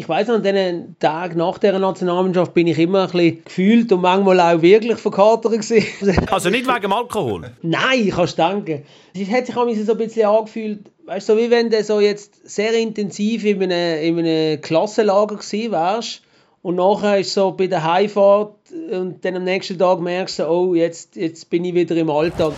ich 0.00 0.08
weiß 0.08 0.30
an 0.30 0.42
den 0.42 0.96
Tag 0.98 1.36
nach 1.36 1.58
der 1.58 1.78
Nationalmannschaft 1.78 2.54
bin 2.54 2.66
ich 2.66 2.78
immer 2.78 3.02
ein 3.02 3.10
bisschen 3.10 3.44
gefühlt 3.44 3.92
und 3.92 4.00
manchmal 4.00 4.40
auch 4.40 4.62
wirklich 4.62 4.96
verkatert 4.96 5.52
gewesen. 5.52 6.26
Also 6.30 6.48
nicht 6.48 6.66
wegen 6.66 6.80
dem 6.80 6.92
Alkohol? 6.94 7.50
Nein, 7.60 8.10
kannst 8.10 8.38
danken. 8.38 8.82
Es 9.12 9.30
hat 9.30 9.44
sich 9.44 9.54
auch 9.54 9.68
so 9.68 9.92
ein 9.92 9.98
bisschen 9.98 10.26
angefühlt, 10.26 10.90
weißt 11.04 11.28
du, 11.28 11.34
so 11.34 11.38
wie 11.38 11.50
wenn 11.50 11.68
du 11.68 11.84
so 11.84 12.00
jetzt 12.00 12.48
sehr 12.48 12.72
intensiv 12.72 13.44
in 13.44 13.62
einem, 13.62 14.02
in 14.02 14.18
einem 14.20 14.60
Klassenlager 14.62 15.36
gewesen 15.36 15.70
wärst 15.70 16.22
und 16.62 16.76
nachher 16.76 17.18
ist 17.18 17.34
so 17.34 17.52
bei 17.52 17.66
der 17.66 17.84
Heimfahrt 17.84 18.54
und 18.90 19.22
dann 19.22 19.36
am 19.36 19.44
nächsten 19.44 19.78
Tag 19.78 20.00
merkst 20.00 20.38
du, 20.38 20.48
oh, 20.48 20.74
jetzt, 20.74 21.16
jetzt 21.16 21.50
bin 21.50 21.62
ich 21.66 21.74
wieder 21.74 21.94
im 21.96 22.08
Alltag. 22.08 22.54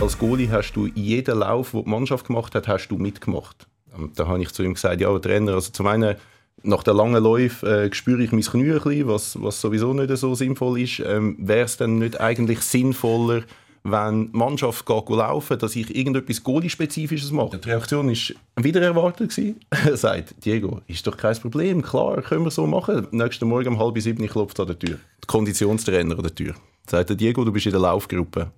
Als 0.00 0.18
Goalie 0.18 0.50
hast 0.50 0.72
du 0.72 0.86
jeden 0.86 1.40
Lauf, 1.40 1.72
den 1.72 1.84
die 1.84 1.90
Mannschaft 1.90 2.26
gemacht 2.26 2.54
hat, 2.54 2.68
hast 2.68 2.88
du 2.88 2.96
mitgemacht. 2.96 3.66
Und 3.96 4.18
da 4.18 4.26
habe 4.26 4.42
ich 4.42 4.52
zu 4.52 4.62
ihm 4.62 4.74
gesagt, 4.74 5.00
ja, 5.00 5.18
Trainer, 5.18 5.54
also 5.54 5.70
zum 5.70 5.86
einen 5.86 6.16
nach 6.62 6.82
der 6.82 6.94
langen 6.94 7.22
Läufe 7.22 7.66
äh, 7.66 7.94
spüre 7.94 8.22
ich 8.22 8.32
mein 8.32 8.42
Knie 8.42 8.72
ein 8.72 8.80
bisschen, 8.80 9.08
was, 9.08 9.42
was 9.42 9.60
sowieso 9.60 9.92
nicht 9.92 10.16
so 10.16 10.34
sinnvoll 10.34 10.80
ist. 10.80 11.00
Ähm, 11.00 11.36
Wäre 11.38 11.64
es 11.64 11.76
dann 11.76 11.98
nicht 11.98 12.20
eigentlich 12.20 12.60
sinnvoller, 12.60 13.42
wenn 13.84 14.30
die 14.30 14.38
Mannschaft 14.38 14.86
geht 14.86 15.08
laufen, 15.08 15.58
dass 15.58 15.74
ich 15.74 15.94
irgendetwas 15.94 16.42
Goalie-spezifisches 16.44 17.32
mache. 17.32 17.58
Die 17.58 17.68
Reaktion 17.68 18.08
war 18.08 18.64
wieder 18.64 18.80
erwartet. 18.80 19.36
er 19.70 19.96
sagt, 19.96 20.44
Diego, 20.44 20.80
ist 20.86 21.06
doch 21.06 21.16
kein 21.16 21.36
Problem, 21.36 21.82
klar, 21.82 22.22
können 22.22 22.44
wir 22.44 22.50
so 22.50 22.66
machen. 22.66 23.08
Nächsten 23.10 23.48
Morgen 23.48 23.68
um 23.68 23.78
halb 23.78 23.98
sieben 24.00 24.26
klopft 24.28 24.60
an 24.60 24.68
der 24.68 24.78
Tür. 24.78 24.98
Der 25.20 25.26
Konditionstrainer 25.26 26.16
an 26.16 26.22
der 26.22 26.34
Tür. 26.34 26.54
Sagt 26.88 27.10
der 27.10 27.16
Diego, 27.16 27.44
du 27.44 27.52
bist 27.52 27.66
in 27.66 27.72
der 27.72 27.80
Laufgruppe. 27.80 28.50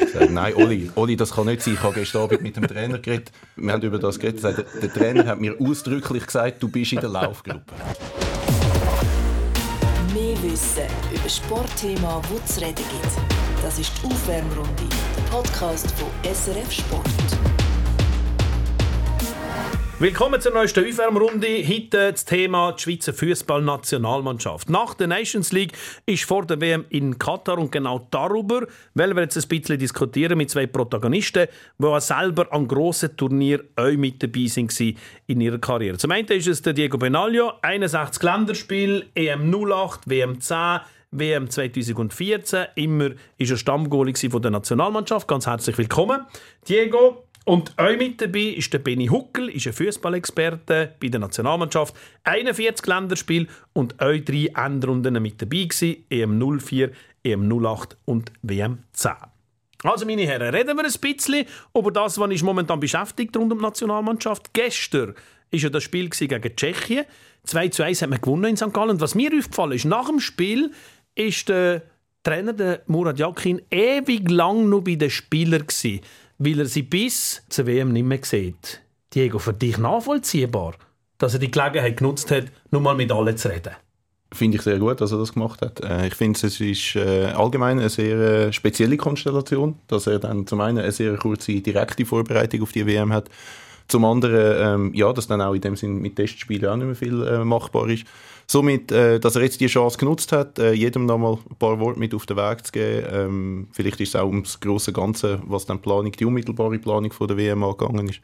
gesagt, 0.00 0.30
nein, 0.30 0.54
Oli, 0.54 0.90
Oli, 0.94 1.16
das 1.16 1.32
kann 1.32 1.46
nicht 1.46 1.62
sein. 1.62 1.74
Ich 1.74 1.82
habe 1.82 1.94
gestern 1.94 2.22
Abend 2.22 2.42
mit 2.42 2.56
dem 2.56 2.66
Trainer 2.66 2.98
geredet. 2.98 3.32
Wir 3.56 3.72
haben 3.72 3.82
über 3.82 3.98
das 3.98 4.18
geredet. 4.18 4.40
Sagt, 4.40 4.64
der 4.80 4.92
Trainer 4.92 5.26
hat 5.26 5.40
mir 5.40 5.56
ausdrücklich 5.60 6.26
gesagt, 6.26 6.62
du 6.62 6.68
bist 6.68 6.92
in 6.92 7.00
der 7.00 7.10
Laufgruppe. 7.10 7.74
Mehr 10.12 10.42
Wissen 10.42 10.84
über 11.10 11.28
Sportthema, 11.28 12.20
wo 12.28 12.38
es 12.44 12.60
reden 12.60 12.76
gibt 12.76 13.42
das 13.62 13.78
ist 13.78 13.92
die 14.02 14.06
Aufwärmrunde, 14.06 14.82
der 15.16 15.22
Podcast 15.30 15.92
von 15.92 16.08
SRF 16.24 16.72
Sport. 16.72 17.61
Willkommen 19.98 20.40
zur 20.40 20.52
neuesten 20.52 20.84
Aufwärmrunde. 20.84 21.46
Heute 21.68 22.12
das 22.12 22.24
Thema 22.24 22.72
die 22.72 22.82
Schweizer 22.82 23.14
Fußballnationalmannschaft. 23.14 24.68
Nach 24.68 24.94
der 24.94 25.06
Nations 25.06 25.52
League 25.52 25.72
ist 26.06 26.24
vor 26.24 26.44
der 26.44 26.60
WM 26.60 26.84
in 26.88 27.18
Katar 27.18 27.58
und 27.58 27.70
genau 27.70 28.08
darüber 28.10 28.66
wollen 28.94 29.16
wir 29.16 29.22
jetzt 29.22 29.36
ein 29.36 29.46
bisschen 29.48 29.78
diskutieren 29.78 30.38
mit 30.38 30.50
zwei 30.50 30.66
Protagonisten, 30.66 31.46
die 31.78 31.86
auch 31.86 32.00
selber 32.00 32.52
an 32.52 32.66
grossen 32.66 33.16
Turnieren 33.16 33.68
auch 33.76 33.92
mit 33.92 34.22
dabei 34.22 34.46
sind 34.46 34.78
in 34.80 35.40
ihrer 35.40 35.58
Karriere. 35.58 35.98
Zum 35.98 36.10
einen 36.10 36.26
ist 36.26 36.48
es 36.48 36.62
der 36.62 36.72
Diego 36.72 36.98
Benaglio, 36.98 37.52
61 37.62 38.22
Länderspiel, 38.22 39.06
EM 39.14 39.54
08, 39.54 40.00
WM 40.06 40.40
10, 40.40 40.80
WM 41.12 41.48
2014. 41.48 42.66
Immer 42.74 43.10
ist 43.38 43.50
er 43.50 43.56
Stammgoalie 43.56 44.14
der 44.14 44.50
Nationalmannschaft. 44.50 45.28
Ganz 45.28 45.46
herzlich 45.46 45.78
willkommen, 45.78 46.26
Diego. 46.66 47.24
Und 47.44 47.76
auch 47.76 47.96
mit 47.96 48.20
dabei 48.20 48.54
ist 48.56 48.72
der 48.72 48.78
Benny 48.78 49.06
Huckel, 49.06 49.48
ist 49.48 49.66
ein 49.66 49.72
Fußballexperte 49.72 50.94
bei 51.00 51.08
der 51.08 51.20
Nationalmannschaft. 51.20 51.94
41 52.22 52.86
Länderspiele 52.86 53.48
und 53.72 54.00
auch 54.00 54.16
drei 54.24 54.50
Endrunden 54.54 55.20
mit 55.20 55.42
dabei 55.42 55.64
gewesen. 55.64 56.04
EM 56.08 56.38
04, 56.60 56.92
EM 57.24 57.64
08 57.64 57.96
und 58.04 58.32
WM 58.42 58.84
10. 58.92 59.12
Also, 59.82 60.06
meine 60.06 60.22
Herren, 60.22 60.54
reden 60.54 60.76
wir 60.76 60.84
ein 60.84 60.92
bisschen 61.00 61.44
über 61.76 61.90
das, 61.90 62.16
was 62.16 62.30
ist 62.30 62.44
momentan 62.44 62.78
beschäftigt 62.78 63.36
rund 63.36 63.52
um 63.52 63.58
die 63.58 63.64
Nationalmannschaft. 63.64 64.52
Gestern 64.52 65.08
war 65.08 65.14
ja 65.50 65.68
das 65.68 65.82
Spiel 65.82 66.08
gegen 66.08 66.56
Tschechien. 66.56 67.04
2 67.44 67.68
zu 67.68 67.82
1 67.82 68.02
hat 68.02 68.10
man 68.10 68.20
gewonnen 68.20 68.44
in 68.44 68.56
St. 68.56 68.72
Gallen. 68.72 68.90
Und 68.90 69.00
was 69.00 69.16
mir 69.16 69.32
aufgefallen 69.36 69.72
ist, 69.72 69.84
nach 69.84 70.06
dem 70.06 70.20
Spiel 70.20 70.70
ist 71.16 71.48
der 71.48 71.82
Trainer 72.22 72.52
der 72.52 72.82
Murat 72.86 73.18
Yakin 73.18 73.60
ewig 73.70 74.30
lang 74.30 74.68
noch 74.68 74.82
bei 74.82 74.94
den 74.94 75.10
Spielern 75.10 75.66
gewesen, 75.66 76.00
weil 76.44 76.58
er 76.58 76.66
sie 76.66 76.82
bis 76.82 77.42
zur 77.48 77.66
WM 77.66 77.92
nicht 77.92 78.04
mehr 78.04 78.18
sieht. 78.22 78.80
Diego, 79.14 79.38
für 79.38 79.52
dich 79.52 79.78
nachvollziehbar, 79.78 80.74
dass 81.18 81.34
er 81.34 81.40
die 81.40 81.50
Gelegenheit 81.50 81.98
genutzt 81.98 82.30
hat, 82.30 82.46
nur 82.70 82.80
mal 82.80 82.96
mit 82.96 83.12
allen 83.12 83.36
zu 83.36 83.48
reden? 83.48 83.74
Finde 84.32 84.56
ich 84.56 84.62
sehr 84.62 84.78
gut, 84.78 85.00
dass 85.00 85.12
er 85.12 85.18
das 85.18 85.34
gemacht 85.34 85.60
hat. 85.60 85.80
Äh, 85.80 86.08
ich 86.08 86.14
finde, 86.14 86.38
es 86.44 86.58
ist 86.58 86.96
äh, 86.96 87.26
allgemein 87.26 87.78
eine 87.78 87.90
sehr 87.90 88.18
äh, 88.18 88.52
spezielle 88.52 88.96
Konstellation, 88.96 89.78
dass 89.88 90.06
er 90.06 90.18
dann 90.18 90.46
zum 90.46 90.60
einen 90.62 90.78
eine 90.78 90.90
sehr 90.90 91.16
kurze 91.16 91.60
direkte 91.60 92.06
Vorbereitung 92.06 92.62
auf 92.62 92.72
die 92.72 92.86
WM 92.86 93.12
hat, 93.12 93.28
zum 93.88 94.04
anderen, 94.04 94.88
ähm, 94.88 94.94
ja, 94.94 95.12
dass 95.12 95.26
dann 95.26 95.40
auch 95.40 95.54
in 95.54 95.60
dem 95.60 95.76
Sinn 95.76 95.98
mit 96.00 96.16
Testspielen 96.16 96.68
auch 96.68 96.76
nicht 96.76 96.86
mehr 96.86 96.94
viel 96.94 97.22
äh, 97.26 97.44
machbar 97.44 97.88
ist. 97.88 98.06
Somit, 98.46 98.92
äh, 98.92 99.18
dass 99.18 99.36
er 99.36 99.42
jetzt 99.42 99.60
die 99.60 99.66
Chance 99.66 99.98
genutzt 99.98 100.32
hat, 100.32 100.58
äh, 100.58 100.72
jedem 100.72 101.06
nochmal 101.06 101.38
ein 101.48 101.56
paar 101.56 101.78
Worte 101.80 101.98
mit 101.98 102.14
auf 102.14 102.26
den 102.26 102.36
Weg 102.36 102.66
zu 102.66 102.72
geben. 102.72 103.06
Ähm, 103.10 103.68
vielleicht 103.72 104.00
ist 104.00 104.10
es 104.10 104.16
auch 104.16 104.26
ums 104.26 104.60
große 104.60 104.92
Ganze, 104.92 105.40
was 105.46 105.66
dann 105.66 105.80
Planung, 105.80 106.12
die 106.12 106.24
unmittelbare 106.24 106.78
Planung 106.78 107.12
von 107.12 107.28
der 107.28 107.36
WM 107.36 107.62
angegangen 107.62 108.08
ist, 108.08 108.20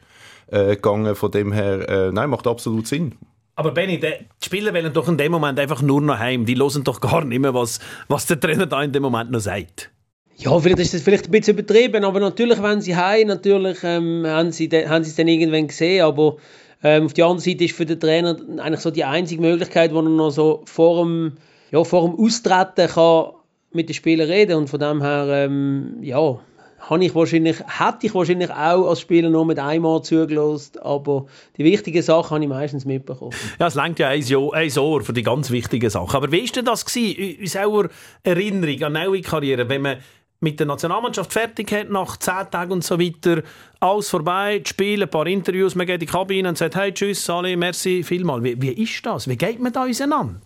äh, 0.47 0.75
gegangen. 0.75 1.15
Von 1.15 1.31
dem 1.31 1.51
her, 1.51 1.87
äh, 1.89 2.11
nein, 2.11 2.29
macht 2.29 2.47
absolut 2.47 2.85
Sinn. 2.87 3.15
Aber 3.55 3.71
Benny, 3.71 3.99
die 3.99 4.13
Spieler 4.41 4.73
wollen 4.73 4.93
doch 4.93 5.09
in 5.09 5.17
dem 5.17 5.33
Moment 5.33 5.59
einfach 5.59 5.81
nur 5.81 5.99
noch 6.01 6.17
heim. 6.17 6.45
Die 6.45 6.55
hören 6.55 6.83
doch 6.83 7.01
gar 7.01 7.25
nicht 7.25 7.39
mehr, 7.39 7.53
was, 7.53 7.79
was 8.07 8.25
der 8.25 8.39
Trainer 8.39 8.65
da 8.65 8.81
in 8.83 8.91
dem 8.93 9.03
Moment 9.03 9.31
noch 9.31 9.41
sagt. 9.41 9.91
Ja, 10.39 10.57
vielleicht 10.57 10.79
ist 10.79 10.93
das 10.93 11.01
vielleicht 11.01 11.25
ein 11.25 11.31
bisschen 11.31 11.57
übertrieben, 11.57 12.05
aber 12.05 12.21
natürlich, 12.21 12.63
wenn 12.63 12.79
sie 12.79 12.95
heim, 12.95 13.27
natürlich 13.27 13.79
ähm, 13.83 14.23
haben, 14.25 14.53
sie 14.53 14.69
haben 14.69 15.03
sie 15.03 15.09
es 15.09 15.15
dann 15.17 15.27
irgendwann 15.27 15.67
gesehen, 15.67 16.05
aber 16.05 16.37
ähm, 16.81 17.07
auf 17.07 17.13
der 17.13 17.25
anderen 17.25 17.41
Seite 17.41 17.65
ist 17.65 17.75
für 17.75 17.85
den 17.85 17.99
Trainer 17.99 18.37
eigentlich 18.57 18.79
so 18.79 18.89
die 18.89 19.03
einzige 19.03 19.41
Möglichkeit, 19.41 19.93
wo 19.93 19.97
er 19.99 20.03
noch 20.03 20.29
so 20.29 20.61
vor 20.63 21.03
dem, 21.03 21.33
ja, 21.71 21.83
vor 21.83 22.07
dem 22.07 22.17
Austreten 22.17 22.87
kann 22.87 23.31
mit 23.73 23.89
den 23.89 23.93
Spielern 23.93 24.29
reden 24.29 24.55
und 24.55 24.69
von 24.69 24.79
dem 24.79 25.01
her, 25.01 25.27
ähm, 25.27 25.97
ja, 26.01 26.39
habe 26.79 27.03
ich 27.03 27.13
wahrscheinlich, 27.13 27.57
hätte 27.59 28.07
ich 28.07 28.15
wahrscheinlich 28.15 28.49
auch 28.49 28.87
als 28.87 29.01
Spieler 29.01 29.29
nur 29.29 29.45
mit 29.45 29.59
einmal 29.59 30.01
zugelassen, 30.01 30.79
aber 30.81 31.25
die 31.57 31.65
wichtigen 31.65 32.01
Sachen 32.01 32.31
habe 32.31 32.43
ich 32.43 32.49
meistens 32.49 32.85
mitbekommen. 32.85 33.33
Ja, 33.59 33.67
es 33.67 33.75
längt 33.75 33.99
ja 33.99 34.07
ein 34.07 34.21
Jahr, 34.21 34.53
ein 34.53 34.69
Jahr 34.69 35.01
für 35.01 35.11
die 35.11 35.23
ganz 35.23 35.51
wichtigen 35.51 35.89
Sachen. 35.89 36.15
Aber 36.15 36.31
wie 36.31 36.43
war 36.43 36.51
denn 36.55 36.65
das 36.65 36.85
gewesen, 36.85 37.17
in 37.17 37.61
eurer 37.61 37.89
Erinnerung 38.23 38.83
an 38.83 38.93
neue 38.93 39.21
Karriere, 39.21 39.67
wenn 39.67 39.81
man 39.81 39.97
mit 40.41 40.59
der 40.59 40.67
Nationalmannschaft 40.67 41.33
fertig 41.33 41.71
hat, 41.71 41.89
nach 41.89 42.17
zehn 42.17 42.49
Tagen 42.49 42.71
und 42.71 42.83
so 42.83 42.99
weiter, 42.99 43.43
alles 43.79 44.09
vorbei, 44.09 44.59
die 44.59 44.69
Spiele, 44.69 45.05
ein 45.05 45.09
paar 45.09 45.27
Interviews, 45.27 45.75
man 45.75 45.85
geht 45.85 45.95
in 45.95 45.99
die 46.01 46.05
Kabine 46.05 46.49
und 46.49 46.57
sagt, 46.57 46.75
hey, 46.75 46.93
tschüss, 46.93 47.25
Sali, 47.25 47.55
merci 47.55 48.03
vielmal. 48.03 48.43
Wie, 48.43 48.61
wie 48.61 48.71
ist 48.71 49.05
das? 49.05 49.27
Wie 49.27 49.35
geht 49.35 49.59
man 49.59 49.73
da 49.73 49.85
auseinander? 49.85 50.39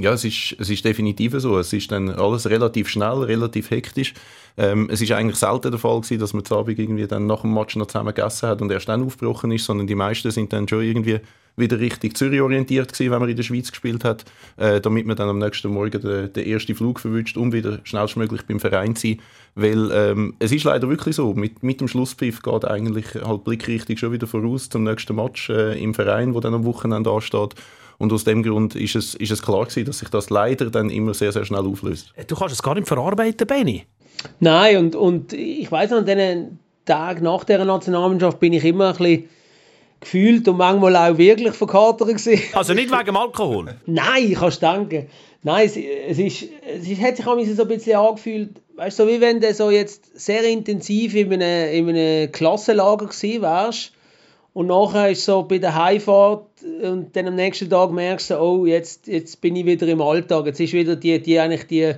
Ja, 0.00 0.12
es 0.12 0.24
ist, 0.24 0.54
es 0.60 0.70
ist 0.70 0.84
definitiv 0.84 1.34
so. 1.38 1.58
Es 1.58 1.72
ist 1.72 1.90
dann 1.90 2.08
alles 2.10 2.48
relativ 2.48 2.88
schnell, 2.88 3.18
relativ 3.24 3.70
hektisch. 3.70 4.14
Ähm, 4.56 4.88
es 4.92 5.00
ist 5.00 5.10
eigentlich 5.10 5.36
selten 5.36 5.72
der 5.72 5.80
Fall 5.80 6.00
gewesen, 6.00 6.20
dass 6.20 6.34
man 6.34 6.44
zu 6.44 6.56
Abend 6.56 6.78
irgendwie 6.78 7.06
dann 7.08 7.26
nach 7.26 7.40
dem 7.40 7.52
Match 7.52 7.74
noch 7.74 7.86
zusammen 7.86 8.14
gegessen 8.14 8.48
hat 8.48 8.62
und 8.62 8.70
erst 8.70 8.88
dann 8.88 9.04
aufgebrochen 9.04 9.50
ist, 9.50 9.64
sondern 9.64 9.88
die 9.88 9.96
meisten 9.96 10.30
sind 10.30 10.52
dann 10.52 10.68
schon 10.68 10.82
irgendwie 10.82 11.18
wieder 11.58 11.78
richtig 11.78 12.16
Zürich 12.16 12.40
orientiert 12.40 12.92
gewesen, 12.92 13.10
wenn 13.10 13.20
man 13.20 13.28
in 13.28 13.36
der 13.36 13.42
Schweiz 13.42 13.70
gespielt 13.70 14.04
hat, 14.04 14.24
äh, 14.56 14.80
damit 14.80 15.06
man 15.06 15.16
dann 15.16 15.28
am 15.28 15.38
nächsten 15.38 15.68
Morgen 15.68 16.00
den, 16.00 16.32
den 16.32 16.46
ersten 16.46 16.74
Flug 16.74 17.00
verwünscht, 17.00 17.36
um 17.36 17.52
wieder 17.52 17.80
schnellstmöglich 17.84 18.42
beim 18.46 18.60
Verein 18.60 18.96
zu 18.96 19.08
sein. 19.08 19.20
Weil 19.54 19.90
ähm, 19.92 20.34
es 20.38 20.52
ist 20.52 20.64
leider 20.64 20.88
wirklich 20.88 21.16
so, 21.16 21.34
mit, 21.34 21.62
mit 21.62 21.80
dem 21.80 21.88
Schlusspfiff 21.88 22.42
geht 22.42 22.64
eigentlich 22.64 23.06
halt 23.14 23.44
blickrichtig 23.44 23.98
schon 23.98 24.12
wieder 24.12 24.26
voraus 24.26 24.68
zum 24.68 24.84
nächsten 24.84 25.16
Match 25.16 25.50
äh, 25.50 25.82
im 25.82 25.94
Verein, 25.94 26.34
wo 26.34 26.40
dann 26.40 26.54
am 26.54 26.64
Wochenende 26.64 27.10
ansteht. 27.10 27.54
Und 27.98 28.12
aus 28.12 28.22
dem 28.22 28.44
Grund 28.44 28.76
ist 28.76 28.94
es, 28.94 29.14
ist 29.16 29.32
es 29.32 29.42
klar 29.42 29.64
gewesen, 29.64 29.84
dass 29.84 29.98
sich 29.98 30.08
das 30.08 30.30
leider 30.30 30.70
dann 30.70 30.88
immer 30.88 31.14
sehr, 31.14 31.32
sehr 31.32 31.44
schnell 31.44 31.66
auflöst. 31.66 32.14
Du 32.28 32.36
kannst 32.36 32.54
es 32.54 32.62
gar 32.62 32.76
nicht 32.76 32.86
verarbeiten, 32.86 33.46
Benny. 33.46 33.84
Nein, 34.38 34.76
und, 34.76 34.96
und 34.96 35.32
ich 35.32 35.70
weiß 35.70 35.92
an 35.92 36.06
den 36.06 36.58
Tag 36.84 37.20
nach 37.20 37.44
der 37.44 37.64
Nationalmannschaft 37.64 38.40
bin 38.40 38.52
ich 38.52 38.64
immer 38.64 38.88
ein 38.88 38.96
bisschen 38.96 39.28
gefühlt 40.00 40.46
und 40.48 40.56
manchmal 40.56 40.96
auch 40.96 41.18
wirklich 41.18 41.54
verkatert 41.54 42.08
gewesen. 42.08 42.40
Also 42.52 42.74
nicht 42.74 42.90
wegen 42.90 43.16
Alkohol? 43.16 43.74
Nein, 43.86 44.34
kannst 44.34 44.62
danken. 44.62 45.08
Nein, 45.42 45.66
es, 45.66 45.76
es, 45.76 46.18
ist, 46.18 46.44
es 46.66 46.88
ist, 46.88 47.00
hat 47.00 47.16
sich 47.16 47.26
auch 47.26 47.38
so 47.38 47.62
ein 47.62 47.68
bisschen 47.68 47.96
angefühlt, 47.96 48.50
weißt 48.76 48.98
du, 48.98 49.04
so 49.04 49.08
wie 49.08 49.20
wenn 49.20 49.40
du 49.40 49.52
so 49.54 49.70
jetzt 49.70 50.18
sehr 50.18 50.44
intensiv 50.44 51.14
in 51.14 51.32
einem, 51.32 51.72
in 51.72 51.88
einem 51.88 52.32
Klassenlager 52.32 53.06
gewesen 53.06 53.42
wärst 53.42 53.92
und 54.52 54.66
nachher 54.66 55.10
ist 55.10 55.24
so 55.24 55.44
bei 55.44 55.58
der 55.58 55.74
Heimfahrt 55.76 56.46
und 56.82 57.14
dann 57.14 57.28
am 57.28 57.36
nächsten 57.36 57.70
Tag 57.70 57.92
merkst 57.92 58.30
du, 58.30 58.40
oh, 58.40 58.66
jetzt, 58.66 59.06
jetzt 59.06 59.40
bin 59.40 59.54
ich 59.54 59.64
wieder 59.64 59.86
im 59.86 60.00
Alltag, 60.00 60.46
jetzt 60.46 60.60
ist 60.60 60.72
wieder 60.72 60.96
die, 60.96 61.22
die 61.22 61.38
eigentlich 61.38 61.66
die, 61.68 61.94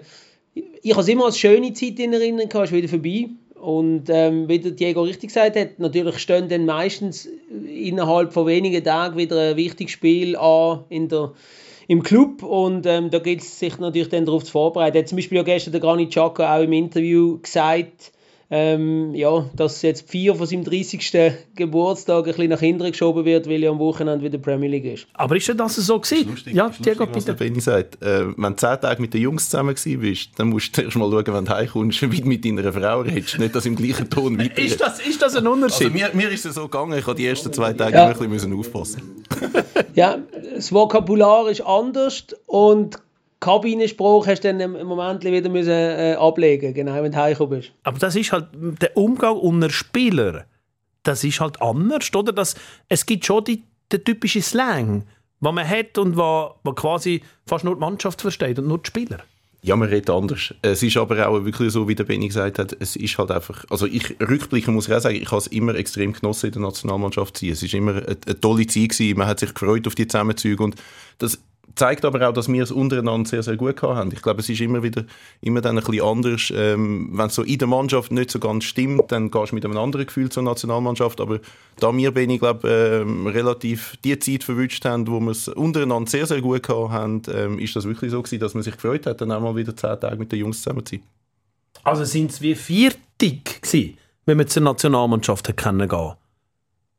ich 0.82 0.93
habe 0.93 1.00
es 1.00 1.08
immer 1.08 1.26
als 1.26 1.38
schöne 1.38 1.73
Zeit 1.73 1.99
in 1.99 2.12
Erinnerung 2.12 2.49
gehabt, 2.49 2.67
ist 2.67 2.73
wieder 2.73 2.88
vorbei. 2.88 3.29
Und 3.61 4.05
ähm, 4.09 4.49
wie 4.49 4.59
der 4.59 4.71
Diego 4.71 5.03
richtig 5.03 5.29
gesagt 5.29 5.55
hat, 5.55 5.79
natürlich 5.79 6.19
stehen 6.19 6.49
dann 6.49 6.65
meistens 6.65 7.29
innerhalb 7.67 8.33
von 8.33 8.47
wenigen 8.47 8.83
Tagen 8.83 9.19
wieder 9.19 9.51
ein 9.51 9.57
wichtiges 9.57 9.93
Spiel 9.93 10.35
an 10.37 10.85
in 10.89 11.09
der, 11.09 11.33
im 11.87 12.03
Club 12.03 12.43
und 12.43 12.87
ähm, 12.87 13.11
da 13.11 13.19
gilt 13.19 13.43
es 13.43 13.59
sich 13.59 13.79
natürlich 13.79 14.09
dann 14.09 14.25
darauf 14.25 14.45
zu 14.45 14.53
vorbereiten. 14.53 14.97
Hat 14.97 15.09
zum 15.09 15.17
Beispiel 15.17 15.41
auch 15.41 15.45
gestern 15.45 15.73
der 15.73 15.81
Granit 15.83 16.09
Xhaka 16.11 16.57
auch 16.57 16.62
im 16.62 16.73
Interview 16.73 17.39
gesagt, 17.39 18.12
ähm, 18.52 19.14
ja, 19.14 19.49
dass 19.55 19.81
jetzt 19.82 20.11
vier 20.11 20.35
von 20.35 20.44
seinem 20.47 20.64
30. 20.64 21.12
Geburtstag 21.55 22.19
ein 22.26 22.32
bisschen 22.32 22.49
nach 22.50 22.58
hinten 22.61 22.91
geschoben 22.91 23.25
wird, 23.25 23.49
weil 23.49 23.62
er 23.62 23.70
am 23.70 23.79
Wochenende 23.79 24.25
wieder 24.25 24.38
Premier 24.38 24.69
League 24.69 24.85
ist. 24.87 25.06
Aber 25.14 25.37
ist 25.37 25.47
denn 25.49 25.56
das 25.56 25.76
so 25.76 26.00
gewesen? 26.00 26.31
Lustig, 26.31 26.55
ja, 26.55 26.67
ist 26.67 26.85
Diego, 26.85 27.05
lustig, 27.05 27.17
was 27.17 27.25
bitte. 27.25 27.37
der 27.38 27.44
Benni 27.44 27.61
sagt. 27.61 28.02
Äh, 28.02 28.26
wenn 28.37 28.52
du 28.52 28.56
zehn 28.56 28.81
Tage 28.81 29.00
mit 29.00 29.14
den 29.14 29.23
Jungs 29.23 29.49
zusammen 29.49 29.75
gewesen 29.75 30.00
bist, 30.00 30.31
dann 30.37 30.49
musst 30.49 30.76
du 30.76 30.82
erst 30.82 30.97
mal 30.97 31.08
schauen, 31.11 31.26
wenn 31.35 31.44
du 31.44 31.50
heimkommst, 31.55 32.02
wie 32.11 32.20
du 32.20 32.26
mit 32.29 32.44
deiner 32.44 32.73
Frau 32.73 33.00
redest. 33.02 33.38
Nicht, 33.38 33.55
dass 33.55 33.67
im 33.67 33.76
gleichen 33.76 34.11
Ton 34.11 34.37
weiter 34.37 34.61
Ist 34.61 34.81
das, 34.81 34.99
ist 35.00 35.23
das 35.23 35.37
ein 35.37 35.47
Unterschied? 35.47 35.87
Also 35.93 35.97
mir, 35.97 36.11
mir 36.12 36.31
ist 36.31 36.44
es 36.44 36.56
so 36.56 36.62
gegangen, 36.62 36.99
ich 36.99 37.06
habe 37.06 37.14
die 37.17 37.26
ersten 37.26 37.52
zwei 37.52 37.73
Tage 37.73 37.94
Ja. 37.94 38.08
ein 38.08 38.31
bisschen 38.31 38.52
aufpassen 38.58 39.02
Ja, 39.94 40.19
das 40.55 40.73
Vokabular 40.73 41.49
ist 41.49 41.61
anders 41.61 42.25
und 42.47 42.99
Kabinenspruch 43.40 44.26
hast 44.26 44.44
du 44.44 44.52
dann 44.52 44.60
im 44.60 44.87
Moment 44.87 45.25
wieder 45.25 45.48
müssen, 45.48 45.70
äh, 45.70 46.16
ablegen 46.19 46.75
genau, 46.75 47.02
wenn 47.02 47.10
du 47.10 47.19
heimgekommen 47.19 47.60
bist. 47.60 47.72
Aber 47.82 47.98
das 47.98 48.14
ist 48.14 48.32
halt 48.32 48.48
der 48.52 48.96
Umgang 48.96 49.37
unter 49.37 49.70
Spielern. 49.70 50.44
Das 51.02 51.25
ist 51.25 51.40
halt 51.40 51.60
anders, 51.62 52.14
oder? 52.14 52.32
Das, 52.32 52.54
es 52.88 53.06
gibt 53.06 53.25
schon 53.25 53.44
die, 53.44 53.64
den 53.90 54.04
typischen 54.04 54.42
Slang, 54.42 55.04
den 55.40 55.54
man 55.54 55.66
hat 55.66 55.96
und 55.96 56.19
wo, 56.19 56.50
wo 56.62 56.72
quasi 56.72 57.22
fast 57.46 57.64
nur 57.64 57.75
die 57.75 57.81
Mannschaft 57.81 58.20
versteht 58.20 58.58
und 58.58 58.69
nur 58.69 58.78
die 58.78 58.88
Spieler. 58.88 59.20
Ja, 59.62 59.76
man 59.76 59.88
redet 59.88 60.08
anders. 60.08 60.54
Es 60.62 60.82
ist 60.82 60.96
aber 60.96 61.28
auch 61.28 61.44
wirklich 61.44 61.70
so, 61.72 61.87
wie 61.87 61.94
der 61.94 62.04
Benni 62.04 62.28
gesagt 62.28 62.58
hat, 62.58 62.75
es 62.81 62.96
ist 62.96 63.19
halt 63.19 63.31
einfach, 63.31 63.64
also 63.69 63.87
ich 63.87 64.19
rückblickend 64.20 64.75
muss 64.75 64.88
ich 64.88 64.94
auch 64.94 65.00
sagen, 65.00 65.16
ich 65.16 65.31
habe 65.31 65.38
es 65.38 65.48
immer 65.48 65.75
extrem 65.75 66.14
genossen, 66.14 66.46
in 66.46 66.52
der 66.52 66.62
Nationalmannschaft 66.62 67.37
zu 67.37 67.44
sein. 67.44 67.52
Es 67.52 67.62
ist 67.62 67.75
immer 67.75 67.92
eine, 67.92 68.16
eine 68.26 68.40
tolle 68.40 68.66
Zeit 68.66 68.90
gewesen, 68.90 69.19
man 69.19 69.26
hat 69.26 69.40
sich 69.40 69.52
gefreut 69.52 69.87
auf 69.87 69.94
die 69.94 70.06
Zusammenzüge 70.06 70.62
und 70.62 70.76
das 71.19 71.38
zeigt 71.81 72.05
aber 72.05 72.29
auch, 72.29 72.35
dass 72.35 72.47
wir 72.47 72.62
es 72.62 72.71
untereinander 72.71 73.27
sehr, 73.27 73.43
sehr 73.43 73.56
gut 73.56 73.77
gehabt 73.77 73.97
haben. 73.97 74.12
Ich 74.12 74.21
glaube, 74.21 74.41
es 74.41 74.49
ist 74.50 74.61
immer 74.61 74.82
wieder, 74.82 75.05
immer 75.41 75.62
dann 75.62 75.79
ein 75.79 75.82
bisschen 75.82 76.05
anders, 76.05 76.53
ähm, 76.55 77.09
wenn 77.12 77.29
es 77.29 77.35
so 77.35 77.43
in 77.43 77.56
der 77.56 77.69
Mannschaft 77.69 78.12
nicht 78.12 78.31
so 78.31 78.38
ganz 78.38 78.65
stimmt, 78.65 79.11
dann 79.11 79.31
gehst 79.31 79.53
du 79.53 79.55
mit 79.55 79.65
einem 79.65 79.79
anderen 79.79 80.05
Gefühl 80.05 80.29
zur 80.29 80.43
Nationalmannschaft, 80.43 81.23
aber 81.23 81.41
da 81.79 81.97
wir, 81.97 82.11
Benni, 82.12 82.37
glaube 82.37 82.69
ähm, 82.69 83.27
relativ 83.27 83.97
die 84.05 84.19
Zeit 84.19 84.44
verwünscht 84.44 84.85
haben, 84.85 85.09
wo 85.09 85.21
wir 85.21 85.31
es 85.31 85.49
untereinander 85.49 86.11
sehr, 86.11 86.27
sehr 86.27 86.43
gut 86.43 86.62
gehabt 86.62 86.93
haben, 86.93 87.23
ähm, 87.32 87.59
ist 87.59 87.75
das 87.75 87.87
wirklich 87.87 88.11
so 88.11 88.21
gewesen, 88.21 88.41
dass 88.41 88.53
man 88.53 88.62
sich 88.62 88.75
gefreut 88.75 89.06
hat, 89.06 89.23
dann 89.23 89.33
auch 89.33 89.41
mal 89.41 89.56
wieder 89.56 89.75
zehn 89.75 89.99
Tage 89.99 90.17
mit 90.17 90.31
den 90.33 90.41
Jungs 90.41 90.62
zusammen 90.62 90.85
zu 90.85 90.97
sein. 90.97 91.05
Also 91.83 92.05
sind 92.05 92.31
es 92.31 92.43
wie 92.43 92.55
viertig 92.55 93.62
gewesen, 93.62 93.97
wenn 94.26 94.37
man 94.37 94.49
zur 94.49 94.62
Nationalmannschaft 94.65 95.49
hat 95.49 95.56
kennengehen. 95.56 96.12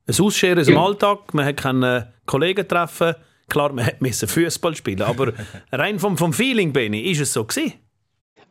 Ein 0.08 0.20
Ausscheren 0.20 0.66
im 0.68 0.74
Ja. 0.74 0.84
Alltag, 0.84 1.36
man 1.36 1.46
hat 1.46 1.58
keine 1.58 2.12
Kollegen 2.26 2.68
treffen. 2.68 3.14
Klar, 3.52 3.74
man 3.74 3.92
musste 4.00 4.28
Fußball 4.28 4.76
spielen, 4.76 5.02
aber 5.02 5.34
rein 5.74 6.00
vom, 6.00 6.18
vom 6.18 6.32
Feeling, 6.32 6.72
Benni, 6.72 7.02
ist 7.02 7.20
es 7.20 7.34
so 7.34 7.44
gewesen. 7.44 7.74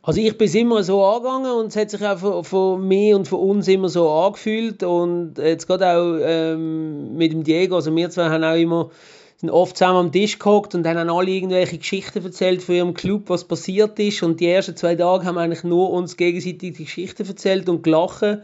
Also 0.02 0.20
ich 0.20 0.36
bin 0.36 0.46
es 0.46 0.54
immer 0.54 0.82
so 0.82 1.02
angegangen 1.02 1.52
und 1.52 1.68
es 1.68 1.76
hat 1.76 1.90
sich 1.90 2.06
auch 2.06 2.18
von, 2.18 2.44
von 2.44 2.86
mir 2.86 3.16
und 3.16 3.26
von 3.26 3.40
uns 3.40 3.66
immer 3.66 3.88
so 3.88 4.10
angefühlt 4.10 4.82
und 4.82 5.38
jetzt 5.38 5.66
gerade 5.66 5.88
auch 5.88 6.18
ähm, 6.22 7.16
mit 7.16 7.32
dem 7.32 7.44
Diego, 7.44 7.76
also 7.76 7.96
wir 7.96 8.10
zwei 8.10 8.28
haben 8.28 8.44
auch 8.44 8.54
immer 8.54 8.90
sind 9.36 9.50
oft 9.50 9.78
zusammen 9.78 9.98
am 9.98 10.12
Tisch 10.12 10.38
gehockt 10.38 10.74
und 10.74 10.82
dann 10.82 10.98
haben 10.98 11.08
alle 11.08 11.30
irgendwelche 11.30 11.78
Geschichten 11.78 12.22
erzählt 12.22 12.62
von 12.62 12.74
ihrem 12.74 12.92
Club, 12.92 13.30
was 13.30 13.44
passiert 13.44 13.98
ist 13.98 14.22
und 14.22 14.38
die 14.38 14.48
ersten 14.48 14.76
zwei 14.76 14.96
Tage 14.96 15.24
haben 15.24 15.36
wir 15.36 15.40
eigentlich 15.40 15.64
nur 15.64 15.90
uns 15.90 16.18
gegenseitig 16.18 16.76
die 16.76 16.84
Geschichten 16.84 17.26
erzählt 17.26 17.70
und 17.70 17.82
gelacht. 17.82 18.40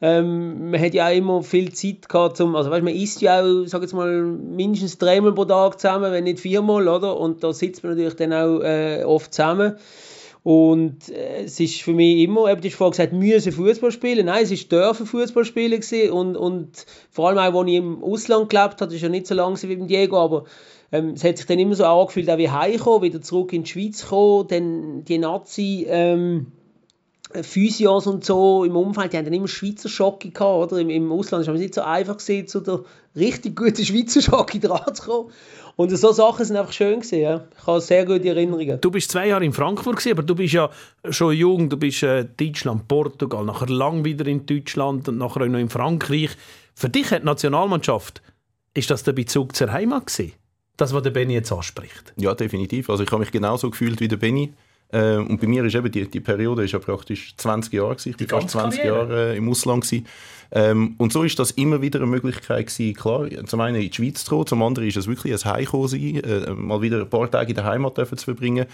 Ähm, 0.00 0.70
man 0.70 0.80
hat 0.80 0.92
ja 0.92 1.08
auch 1.08 1.14
immer 1.14 1.42
viel 1.42 1.72
Zeit 1.72 2.08
gehabt 2.08 2.36
zum, 2.36 2.54
also 2.54 2.70
weißt, 2.70 2.84
man 2.84 2.94
isst 2.94 3.22
ja 3.22 3.42
auch, 3.42 3.64
sag 3.66 3.80
jetzt 3.80 3.94
mal, 3.94 4.22
mindestens 4.22 4.98
dreimal 4.98 5.32
pro 5.32 5.46
Tag 5.46 5.80
zusammen, 5.80 6.12
wenn 6.12 6.24
nicht 6.24 6.40
viermal, 6.40 6.86
oder? 6.86 7.18
Und 7.18 7.42
da 7.42 7.52
sitzt 7.52 7.82
man 7.82 7.92
natürlich 7.92 8.16
dann 8.16 8.32
auch 8.32 8.60
äh, 8.60 9.04
oft 9.04 9.32
zusammen. 9.32 9.76
Und 10.42 11.08
äh, 11.08 11.44
es 11.44 11.58
ist 11.58 11.82
für 11.82 11.92
mich 11.92 12.18
immer, 12.18 12.48
eben, 12.48 12.60
du 12.60 12.68
hast 12.68 12.76
vorhin 12.76 12.92
gesagt, 12.92 13.12
müssen 13.12 13.50
Fußball 13.50 13.90
spielen. 13.90 14.26
Nein, 14.26 14.44
es 14.44 14.52
ist 14.52 14.70
dürfen 14.70 15.06
Fußball 15.06 15.44
spielen 15.44 15.80
gewesen. 15.80 16.12
und, 16.12 16.36
und 16.36 16.86
vor 17.10 17.28
allem 17.28 17.38
auch, 17.38 17.60
als 17.60 17.68
ich 17.68 17.74
im 17.74 18.04
Ausland 18.04 18.50
gelebt 18.50 18.80
habe, 18.80 18.84
das 18.84 18.94
ist 18.94 19.02
ja 19.02 19.08
nicht 19.08 19.26
so 19.26 19.34
gewesen 19.34 19.70
wie 19.70 19.76
beim 19.76 19.88
Diego, 19.88 20.18
aber 20.18 20.44
ähm, 20.92 21.14
es 21.16 21.24
hat 21.24 21.38
sich 21.38 21.46
dann 21.46 21.58
immer 21.58 21.74
so 21.74 21.84
angefühlt, 21.84 22.30
auch 22.30 22.38
wie 22.38 22.50
heimkommen, 22.50 23.02
wieder 23.02 23.20
zurück 23.20 23.52
in 23.52 23.64
die 23.64 23.70
Schweiz 23.70 24.06
kommen, 24.06 24.46
dann 24.46 25.04
die 25.04 25.18
Nazi, 25.18 25.86
ähm, 25.88 26.52
Physios 27.42 28.06
und 28.06 28.24
so 28.24 28.64
im 28.64 28.76
Umfeld, 28.76 29.12
die 29.12 29.16
haben 29.16 29.24
dann 29.24 29.34
immer 29.34 29.48
Schweizer 29.48 29.88
Schocke 29.88 30.30
gehabt, 30.30 30.72
oder? 30.72 30.80
Im, 30.80 30.90
im 30.90 31.12
Ausland 31.12 31.42
ist 31.42 31.52
es 31.52 31.58
nicht 31.58 31.74
so 31.74 31.82
einfach 31.82 32.18
gewesen, 32.18 32.48
zu 32.48 32.60
der 32.60 32.80
richtig 33.14 33.56
guten 33.56 33.84
Schweizer 33.84 34.22
Schocke 34.22 34.60
dran 34.60 34.94
zu 34.94 35.02
kommen. 35.04 35.30
Und 35.76 35.90
so 35.94 36.10
Sachen 36.12 36.44
sind 36.44 36.56
einfach 36.56 36.72
schön 36.72 37.00
gewesen, 37.00 37.20
ja. 37.20 37.44
Ich 37.58 37.66
habe 37.66 37.80
sehr 37.82 38.06
gute 38.06 38.26
Erinnerungen. 38.28 38.80
Du 38.80 38.90
bist 38.90 39.10
zwei 39.10 39.28
Jahre 39.28 39.44
in 39.44 39.52
Frankfurt 39.52 39.96
gewesen, 39.96 40.12
aber 40.12 40.22
du 40.22 40.34
bist 40.34 40.54
ja 40.54 40.70
schon 41.10 41.34
jung. 41.34 41.68
Du 41.68 41.76
bist 41.76 42.02
äh, 42.02 42.24
Deutschland, 42.24 42.88
Portugal, 42.88 43.44
nachher 43.44 43.68
lang 43.68 44.04
wieder 44.04 44.26
in 44.26 44.46
Deutschland 44.46 45.06
und 45.08 45.18
nachher 45.18 45.42
auch 45.42 45.48
noch 45.48 45.58
in 45.58 45.68
Frankreich. 45.68 46.30
Für 46.74 46.88
dich 46.88 47.10
hat 47.10 47.22
die 47.22 47.26
Nationalmannschaft, 47.26 48.22
ist 48.72 48.90
das 48.90 49.02
der 49.02 49.12
Bezug 49.12 49.54
zur 49.54 49.70
Heimat 49.70 50.06
gewesen? 50.06 50.32
Das, 50.78 50.94
was 50.94 51.02
der 51.02 51.10
Benni 51.10 51.34
jetzt 51.34 51.52
anspricht. 51.52 52.12
Ja, 52.16 52.34
definitiv. 52.34 52.88
Also 52.88 53.02
ich 53.02 53.10
habe 53.10 53.20
mich 53.20 53.30
genauso 53.30 53.70
gefühlt 53.70 54.00
wie 54.00 54.08
der 54.08 54.18
Benny. 54.18 54.54
Äh, 54.92 55.16
und 55.16 55.40
bei 55.40 55.46
mir 55.46 55.64
ist 55.64 55.74
eben 55.74 55.90
die, 55.90 56.08
die 56.08 56.20
Periode 56.20 56.64
ist 56.64 56.72
ja 56.72 56.78
praktisch 56.78 57.34
20 57.36 57.72
Jahre 57.72 57.96
gewesen. 57.96 58.10
Ich 58.10 58.16
bin 58.16 58.28
fast 58.28 58.52
ganze 58.52 58.58
20 58.58 58.80
Karriere. 58.80 59.08
Jahre 59.08 59.32
äh, 59.32 59.36
im 59.36 59.48
Ausland 59.48 59.84
gewesen. 59.84 60.06
Ähm, 60.52 60.94
und 60.98 61.12
so 61.12 61.24
ist 61.24 61.38
das 61.38 61.50
immer 61.52 61.82
wieder 61.82 61.98
eine 61.98 62.06
Möglichkeit 62.06 62.68
gewesen. 62.68 62.94
Klar, 62.94 63.28
zum 63.46 63.60
einen 63.60 63.76
in 63.76 63.90
die 63.90 63.94
Schweiz 63.94 64.24
zu 64.24 64.30
kommen, 64.30 64.46
zum 64.46 64.62
anderen 64.62 64.86
ist 64.86 64.96
es 64.96 65.08
wirklich 65.08 65.32
ein 65.32 65.52
Heimkommen 65.52 65.88
sein, 65.88 66.22
äh, 66.22 66.50
mal 66.52 66.80
wieder 66.82 67.00
ein 67.00 67.10
paar 67.10 67.30
Tage 67.30 67.50
in 67.50 67.56
der 67.56 67.64
Heimat 67.64 67.98
dürfen 67.98 68.16
zu 68.16 68.26
verbringen. 68.26 68.66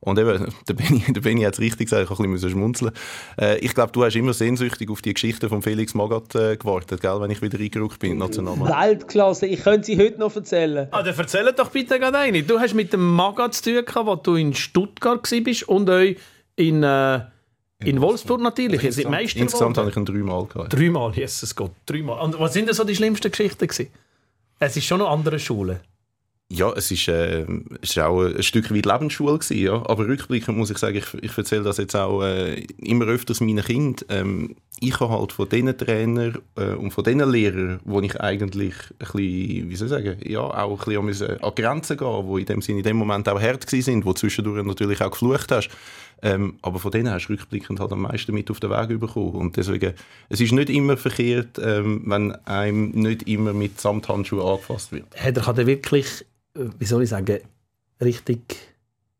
Und 0.00 0.18
eben, 0.18 0.52
der 0.68 0.74
Benni, 0.74 1.04
der 1.08 1.20
Benni 1.20 1.42
hat 1.42 1.54
es 1.54 1.60
richtig 1.60 1.88
gesagt, 1.88 2.10
ich 2.10 2.18
ein 2.18 2.32
bisschen 2.32 2.50
schmunzeln. 2.50 2.92
Äh, 3.40 3.58
ich 3.58 3.74
glaube, 3.74 3.92
du 3.92 4.04
hast 4.04 4.14
immer 4.14 4.32
sehnsüchtig 4.32 4.90
auf 4.90 5.02
die 5.02 5.12
Geschichte 5.12 5.48
von 5.48 5.62
Felix 5.62 5.94
Magath 5.94 6.34
äh, 6.34 6.56
gewartet, 6.56 7.00
gell, 7.00 7.20
wenn 7.20 7.30
ich 7.30 7.42
wieder 7.42 7.58
eingerückt 7.58 7.98
bin 7.98 8.18
Nationalmannschaft. 8.18 8.80
Weltklasse, 8.80 9.46
ich 9.46 9.62
könnte 9.62 9.86
sie 9.86 9.98
heute 9.98 10.20
noch 10.20 10.34
erzählen. 10.34 10.88
Ah, 10.92 11.02
dann 11.02 11.16
erzähl 11.16 11.52
doch 11.52 11.70
bitte 11.70 11.98
gerade 11.98 12.18
eine. 12.18 12.42
Du 12.42 12.60
hast 12.60 12.74
mit 12.74 12.92
dem 12.92 13.06
Maga 13.12 13.50
zu 13.50 13.62
tun 13.64 13.84
gehabt, 13.84 14.08
als 14.08 14.22
du 14.22 14.34
in 14.36 14.54
Stuttgart 14.54 15.30
warst 15.30 15.68
und 15.68 15.90
euch 15.90 16.16
in, 16.54 16.82
äh, 16.82 17.20
in 17.80 18.00
Wolfsburg 18.00 18.40
natürlich. 18.40 18.82
Ihr 18.82 18.92
seid 18.92 19.10
Meister 19.10 19.40
Insgesamt 19.40 19.78
habe 19.78 19.90
ich 19.90 19.96
ihn 19.96 20.04
dreimal 20.04 20.46
gehabt. 20.46 20.72
Dreimal, 20.72 21.12
Jesus 21.14 21.54
Gott, 21.54 21.72
dreimal. 21.86 22.20
Und 22.24 22.38
was 22.38 22.52
sind 22.52 22.66
denn 22.66 22.74
so 22.74 22.84
die 22.84 22.94
schlimmsten 22.94 23.30
Geschichten 23.30 23.66
gewesen? 23.66 23.90
Es 24.60 24.76
ist 24.76 24.84
schon 24.84 24.98
noch 24.98 25.10
andere 25.10 25.38
Schulen. 25.38 25.80
Ja, 26.50 26.72
es 26.72 26.90
ist, 26.90 27.08
äh, 27.08 27.42
es 27.82 27.90
ist 27.90 27.98
auch 27.98 28.22
ein 28.22 28.42
Stück 28.42 28.74
weit 28.74 28.86
Lebensschule 28.86 29.38
gewesen, 29.38 29.58
ja. 29.58 29.74
Aber 29.86 30.08
rückblickend 30.08 30.56
muss 30.56 30.70
ich 30.70 30.78
sagen, 30.78 30.96
ich, 30.96 31.22
ich 31.22 31.36
erzähle 31.36 31.62
das 31.62 31.76
jetzt 31.76 31.94
auch 31.94 32.22
äh, 32.22 32.64
immer 32.78 33.04
öfters 33.04 33.40
meinen 33.40 33.62
Kindern. 33.62 34.06
Ähm, 34.08 34.56
ich 34.80 34.98
habe 35.00 35.12
halt 35.12 35.32
von 35.32 35.48
diesen 35.48 35.76
Trainern 35.76 36.38
äh, 36.56 36.72
und 36.74 36.92
von 36.92 37.04
diesen 37.04 37.30
Lehrern, 37.30 37.80
wo 37.84 38.00
ich 38.00 38.18
eigentlich 38.20 38.74
ein 38.98 39.06
bisschen, 39.12 39.70
wie 39.70 39.76
soll 39.76 39.88
ich 39.88 39.92
sagen, 39.92 40.16
ja, 40.24 40.40
auch 40.40 40.86
ein 40.86 41.06
bisschen 41.06 41.38
an 41.42 41.52
Grenzen 41.54 41.96
gehen, 41.96 42.26
wo 42.26 42.38
in 42.38 42.46
dem 42.46 42.62
Sinne 42.62 42.78
in 42.78 42.84
dem 42.84 42.96
Moment 42.96 43.28
auch 43.28 43.40
hart 43.40 43.66
gewesen 43.66 43.84
sind, 43.84 44.04
wo 44.06 44.12
zwischendurch 44.14 44.64
natürlich 44.64 45.02
auch 45.02 45.10
geflucht 45.10 45.50
hast. 45.52 45.68
Ähm, 46.22 46.58
aber 46.62 46.78
von 46.78 46.90
denen 46.90 47.12
hast 47.12 47.28
du 47.28 47.34
rückblickend 47.34 47.78
halt 47.78 47.92
am 47.92 48.02
meisten 48.02 48.32
mit 48.32 48.50
auf 48.50 48.58
den 48.58 48.70
Weg 48.70 48.98
bekommen. 48.98 49.32
Und 49.32 49.56
deswegen, 49.56 49.92
es 50.28 50.40
ist 50.40 50.52
nicht 50.52 50.70
immer 50.70 50.96
verkehrt, 50.96 51.58
ähm, 51.62 52.02
wenn 52.06 52.32
einem 52.46 52.90
nicht 52.90 53.28
immer 53.28 53.52
mit 53.52 53.80
Samthandschuhen 53.80 54.44
angefasst 54.44 54.92
wird. 54.92 55.06
Hat 55.16 55.58
er 55.58 55.66
wirklich, 55.66 56.24
wie 56.78 56.84
soll 56.84 57.02
ich 57.02 57.08
sagen, 57.10 57.40
richtig 58.00 58.56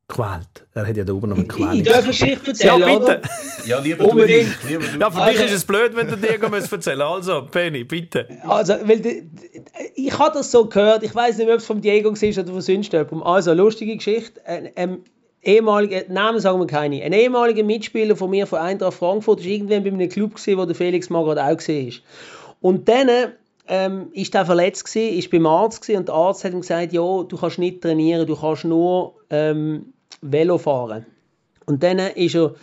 gequält. 0.09 0.66
Er 0.75 0.87
hat 0.87 0.97
ja 0.97 1.04
da 1.04 1.12
oben 1.12 1.28
noch 1.30 1.37
eine 1.37 1.45
Ich 1.47 1.50
Quäl. 1.50 1.83
darf 1.83 1.97
eine 1.99 2.07
Geschichte 2.07 2.52
Ja, 2.64 2.78
erzählen, 2.78 2.99
bitte. 2.99 3.04
oder? 3.04 3.21
Ja, 3.66 3.78
lieber 3.80 4.04
Unbedingt. 4.07 4.57
du. 4.62 4.68
Lieber 4.68 4.85
du. 4.87 4.99
Ja, 4.99 5.11
für 5.11 5.21
Also- 5.21 5.33
dich 5.42 5.47
ist 5.50 5.52
es 5.57 5.64
blöd, 5.64 5.95
wenn 5.95 6.07
der 6.07 6.16
Diego 6.16 6.49
muss 6.49 6.73
erzählen 6.73 7.02
Also, 7.02 7.42
Penny, 7.50 7.85
bitte. 7.85 8.26
Also, 8.47 8.75
weil 8.85 9.00
die- 9.00 9.30
ich 9.97 10.18
habe 10.18 10.33
das 10.38 10.50
so 10.50 10.64
gehört, 10.66 11.02
ich 11.02 11.14
weiß 11.14 11.37
nicht, 11.38 11.49
ob 11.50 11.57
es 11.57 11.66
vom 11.66 11.80
Diego 11.83 12.11
war 12.11 12.42
oder 12.45 12.52
von 12.52 12.61
sonst 12.62 12.92
jemandem. 12.92 13.23
Also, 13.23 13.52
lustige 13.52 13.97
Geschichte. 13.97 14.40
Ein, 14.47 14.71
ein 14.76 14.99
ehemaliger, 15.42 16.02
Namen 16.09 16.40
sagen 16.40 16.59
wir 16.59 16.66
keine, 16.66 17.02
ein 17.02 17.12
ehemaliger 17.12 17.62
Mitspieler 17.62 18.16
von 18.16 18.30
mir 18.30 18.47
von 18.47 18.61
Eintracht 18.61 18.95
Frankfurt 18.95 19.40
war 19.40 19.47
irgendwann 19.47 19.83
bei 19.85 19.90
einem 19.90 20.09
Club, 20.09 20.37
gewesen, 20.37 20.59
wo 20.59 20.64
der 20.64 20.75
Felix 20.75 21.11
Magath 21.11 21.38
auch 21.38 21.68
war. 21.68 21.92
Und 22.61 22.88
dann 22.88 23.09
ähm, 23.68 24.08
ist 24.12 24.34
er 24.34 24.46
verletzt 24.46 24.84
gewesen, 24.84 25.18
ist 25.18 25.30
beim 25.30 25.46
Arzt 25.46 25.82
gewesen, 25.82 26.00
und 26.00 26.08
der 26.08 26.14
Arzt 26.14 26.44
hat 26.44 26.52
ihm 26.52 26.60
gesagt, 26.60 26.92
ja, 26.92 27.22
du 27.22 27.37
kannst 27.37 27.58
nicht 27.58 27.82
trainieren, 27.82 28.26
du 28.26 28.37
kannst 28.37 28.64
nur 28.64 29.14
ähm, 29.30 29.92
Velo 30.20 30.58
fahren. 30.58 31.06
Und 31.66 31.82
dann 31.82 31.98
ist 31.98 32.34
er 32.34 32.54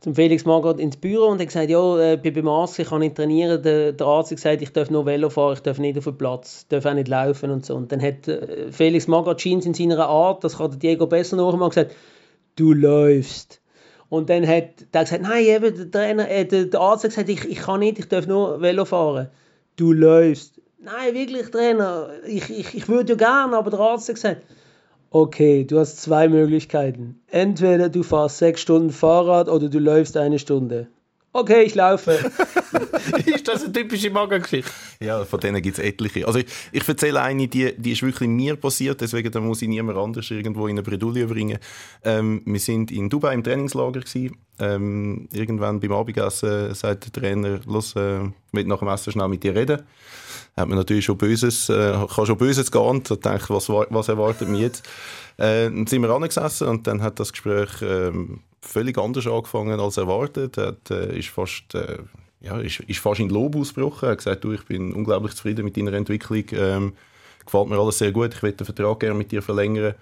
zum 0.00 0.14
Felix 0.14 0.44
Magath 0.44 0.78
ins 0.78 0.96
Büro 0.96 1.26
und 1.26 1.40
hat 1.40 1.48
gesagt, 1.48 1.70
ja, 1.70 2.12
äh, 2.12 2.16
bin 2.16 2.32
beim 2.32 2.48
Arzt, 2.48 2.78
ich 2.78 2.88
kann 2.88 3.00
nicht 3.00 3.16
trainieren. 3.16 3.62
Der, 3.62 3.92
der 3.92 4.06
Arzt 4.06 4.30
hat 4.30 4.36
gesagt, 4.36 4.62
ich 4.62 4.72
darf 4.72 4.90
nur 4.90 5.06
Velo 5.06 5.28
fahren, 5.28 5.54
ich 5.54 5.60
darf 5.60 5.78
nicht 5.78 5.98
auf 5.98 6.04
den 6.04 6.16
Platz, 6.16 6.66
darf 6.68 6.86
auch 6.86 6.94
nicht 6.94 7.08
laufen 7.08 7.50
und 7.50 7.66
so. 7.66 7.74
Und 7.74 7.90
dann 7.90 8.00
hat 8.00 8.28
äh, 8.28 8.70
Felix 8.70 9.08
Magath 9.08 9.42
scheint 9.42 9.66
in 9.66 9.74
seiner 9.74 10.08
Art, 10.08 10.44
das 10.44 10.58
kann 10.58 10.70
der 10.70 10.78
Diego 10.78 11.06
besser 11.06 11.36
nachmachen, 11.36 11.70
gesagt, 11.70 11.96
du 12.56 12.72
läufst. 12.72 13.60
Und 14.08 14.30
dann 14.30 14.46
hat 14.46 14.86
der 14.94 15.02
gesagt, 15.02 15.22
nein, 15.22 15.44
eben, 15.44 15.76
der, 15.76 15.90
Trainer, 15.90 16.30
äh, 16.30 16.46
der, 16.46 16.66
der 16.66 16.80
Arzt 16.80 17.04
hat 17.04 17.10
gesagt, 17.10 17.28
ich, 17.28 17.44
ich 17.44 17.58
kann 17.58 17.80
nicht, 17.80 17.98
ich 17.98 18.08
darf 18.08 18.26
nur 18.26 18.60
Velo 18.60 18.84
fahren. 18.84 19.28
Du 19.78 19.92
läufst. 19.92 20.60
Nein, 20.80 21.14
wirklich, 21.14 21.50
Trainer, 21.50 22.10
ich, 22.26 22.50
ich, 22.50 22.74
ich 22.74 22.88
würde 22.88 23.12
ja 23.12 23.16
gerne, 23.16 23.56
aber 23.56 23.70
der 23.70 23.80
Arzt 23.80 24.08
hat 24.08 24.16
gesagt, 24.16 24.42
Okay, 25.10 25.64
du 25.64 25.78
hast 25.78 26.02
zwei 26.02 26.28
Möglichkeiten. 26.28 27.22
Entweder 27.28 27.88
du 27.88 28.02
fährst 28.02 28.38
sechs 28.38 28.60
Stunden 28.60 28.90
Fahrrad 28.90 29.48
oder 29.48 29.70
du 29.70 29.78
läufst 29.78 30.18
eine 30.18 30.38
Stunde. 30.38 30.88
Okay, 31.38 31.62
ich 31.62 31.74
laufe. 31.74 32.12
ist 33.26 33.48
das 33.48 33.64
eine 33.64 33.72
typische 33.72 34.10
Magengeschichte? 34.10 34.70
Ja, 35.00 35.24
von 35.24 35.40
denen 35.40 35.62
gibt 35.62 35.78
es 35.78 35.84
etliche. 35.84 36.26
Also 36.26 36.40
ich, 36.40 36.46
ich 36.72 36.86
erzähle 36.88 37.22
eine, 37.22 37.48
die, 37.48 37.74
die 37.76 37.92
ist 37.92 38.02
wirklich 38.02 38.28
mir 38.28 38.56
passiert, 38.56 39.00
deswegen 39.00 39.30
da 39.30 39.40
muss 39.40 39.62
ich 39.62 39.68
niemand 39.68 39.98
anders 39.98 40.30
irgendwo 40.30 40.66
in 40.66 40.72
eine 40.72 40.82
Bredouille 40.82 41.26
bringen. 41.26 41.58
Ähm, 42.04 42.42
wir 42.44 42.60
sind 42.60 42.90
in 42.90 43.08
Dubai 43.08 43.34
im 43.34 43.44
Trainingslager 43.44 44.00
gewesen. 44.00 44.36
Ähm, 44.60 45.28
irgendwann 45.32 45.78
beim 45.80 45.92
Abendessen 45.92 46.74
sagt 46.74 47.04
der 47.06 47.12
Trainer, 47.12 47.60
los, 47.66 47.94
äh, 47.94 48.20
will 48.52 48.64
nach 48.64 48.80
dem 48.80 48.88
Essen 48.88 49.12
schnell 49.12 49.28
mit 49.28 49.44
dir 49.44 49.54
reden. 49.54 49.82
Hat 50.56 50.68
man 50.68 50.78
natürlich 50.78 51.04
schon 51.04 51.16
Böses, 51.16 51.68
äh, 51.68 51.94
kann 52.12 52.26
schon 52.26 52.36
Böses 52.36 52.72
geahnt 52.72 53.10
und 53.10 53.24
denkt, 53.24 53.48
was, 53.50 53.68
was 53.68 54.08
erwartet 54.08 54.48
mich 54.48 54.60
jetzt? 54.60 54.88
Äh, 55.36 55.70
dann 55.70 55.86
sind 55.86 56.02
wir 56.02 56.10
angesessen 56.10 56.66
und 56.66 56.86
dann 56.88 57.00
hat 57.00 57.20
das 57.20 57.30
Gespräch 57.30 57.70
ähm, 57.82 58.40
völlig 58.68 58.98
anders 58.98 59.26
angefangen 59.26 59.80
als 59.80 59.96
erwartet. 59.96 60.58
Er 60.58 60.68
hat, 60.68 60.90
äh, 60.90 61.18
ist 61.18 61.28
fast 61.28 61.74
äh, 61.74 61.98
ja, 62.40 62.58
ist, 62.58 62.80
ist 62.80 63.00
fast 63.00 63.20
in 63.20 63.30
Lob 63.30 63.56
ausgebrochen. 63.56 64.06
Er 64.06 64.12
hat 64.12 64.18
gesagt, 64.18 64.44
du, 64.44 64.52
ich 64.52 64.64
bin 64.64 64.92
unglaublich 64.92 65.34
zufrieden 65.34 65.64
mit 65.64 65.76
deiner 65.76 65.92
Entwicklung. 65.92 66.44
Ähm, 66.52 66.92
gefällt 67.44 67.68
mir 67.68 67.78
alles 67.78 67.98
sehr 67.98 68.12
gut. 68.12 68.34
Ich 68.34 68.42
will 68.42 68.52
den 68.52 68.64
Vertrag 68.64 69.00
gerne 69.00 69.16
mit 69.16 69.32
dir 69.32 69.42
verlängern. 69.42 69.94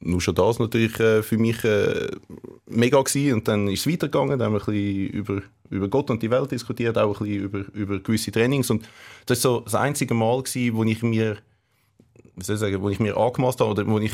Nur 0.00 0.20
schon 0.20 0.34
das 0.34 0.58
natürlich 0.58 0.98
äh, 0.98 1.22
für 1.22 1.38
mich 1.38 1.64
äh, 1.64 2.08
mega 2.66 3.00
gewesen. 3.00 3.34
Und 3.34 3.48
dann 3.48 3.68
ist 3.68 3.86
es 3.86 3.92
weitergegangen. 3.92 4.38
Dann 4.38 4.52
haben 4.52 4.54
wir 4.54 4.60
ein 4.60 4.74
bisschen 4.74 5.06
über, 5.08 5.42
über 5.70 5.88
Gott 5.88 6.10
und 6.10 6.22
die 6.22 6.30
Welt 6.30 6.50
diskutiert, 6.50 6.98
auch 6.98 7.20
ein 7.20 7.26
bisschen 7.26 7.44
über, 7.44 7.64
über 7.72 7.98
gewisse 8.00 8.32
Trainings. 8.32 8.68
Und 8.68 8.86
das 9.26 9.42
war 9.44 9.52
so 9.52 9.60
das 9.60 9.74
einzige 9.76 10.12
Mal, 10.12 10.42
gewesen, 10.42 10.76
wo 10.76 10.84
ich 10.84 11.02
mir 11.02 11.38
wie 12.36 12.44
soll 12.44 12.54
ich 12.54 12.60
sagen, 12.60 12.82
wo 12.82 12.88
ich 12.88 13.00
mir 13.00 13.16
angemaßt 13.16 13.60
habe 13.60 13.70
oder 13.70 13.86
wo 13.86 13.98
ich 13.98 14.12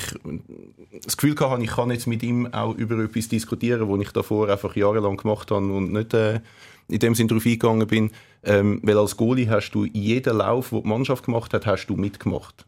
das 1.05 1.17
Gefühl 1.17 1.37
hatte, 1.39 1.63
ich 1.63 1.71
kann 1.71 1.91
jetzt 1.91 2.07
mit 2.07 2.23
ihm 2.23 2.53
auch 2.53 2.75
über 2.75 2.99
etwas 3.03 3.29
diskutieren, 3.29 3.89
wo 3.89 3.97
ich 3.97 4.11
davor 4.11 4.49
einfach 4.49 4.75
jahrelang 4.75 5.17
gemacht 5.17 5.51
habe 5.51 5.67
und 5.67 5.93
nicht 5.93 6.15
äh, 6.15 6.41
in 6.89 6.99
dem 6.99 7.15
Sinn 7.15 7.29
darauf 7.29 7.45
eingegangen 7.45 7.87
bin, 7.87 8.11
ähm, 8.43 8.81
weil 8.83 8.99
als 8.99 9.17
Goalie 9.17 9.49
hast 9.49 9.71
du 9.73 9.85
jeden 9.85 10.39
Lauf, 10.39 10.71
den 10.71 10.83
die 10.83 10.89
Mannschaft 10.89 11.27
gemacht 11.27 11.53
hat, 11.55 11.67
hast 11.67 11.87
du 11.87 11.97
mitgemacht. 11.97 12.67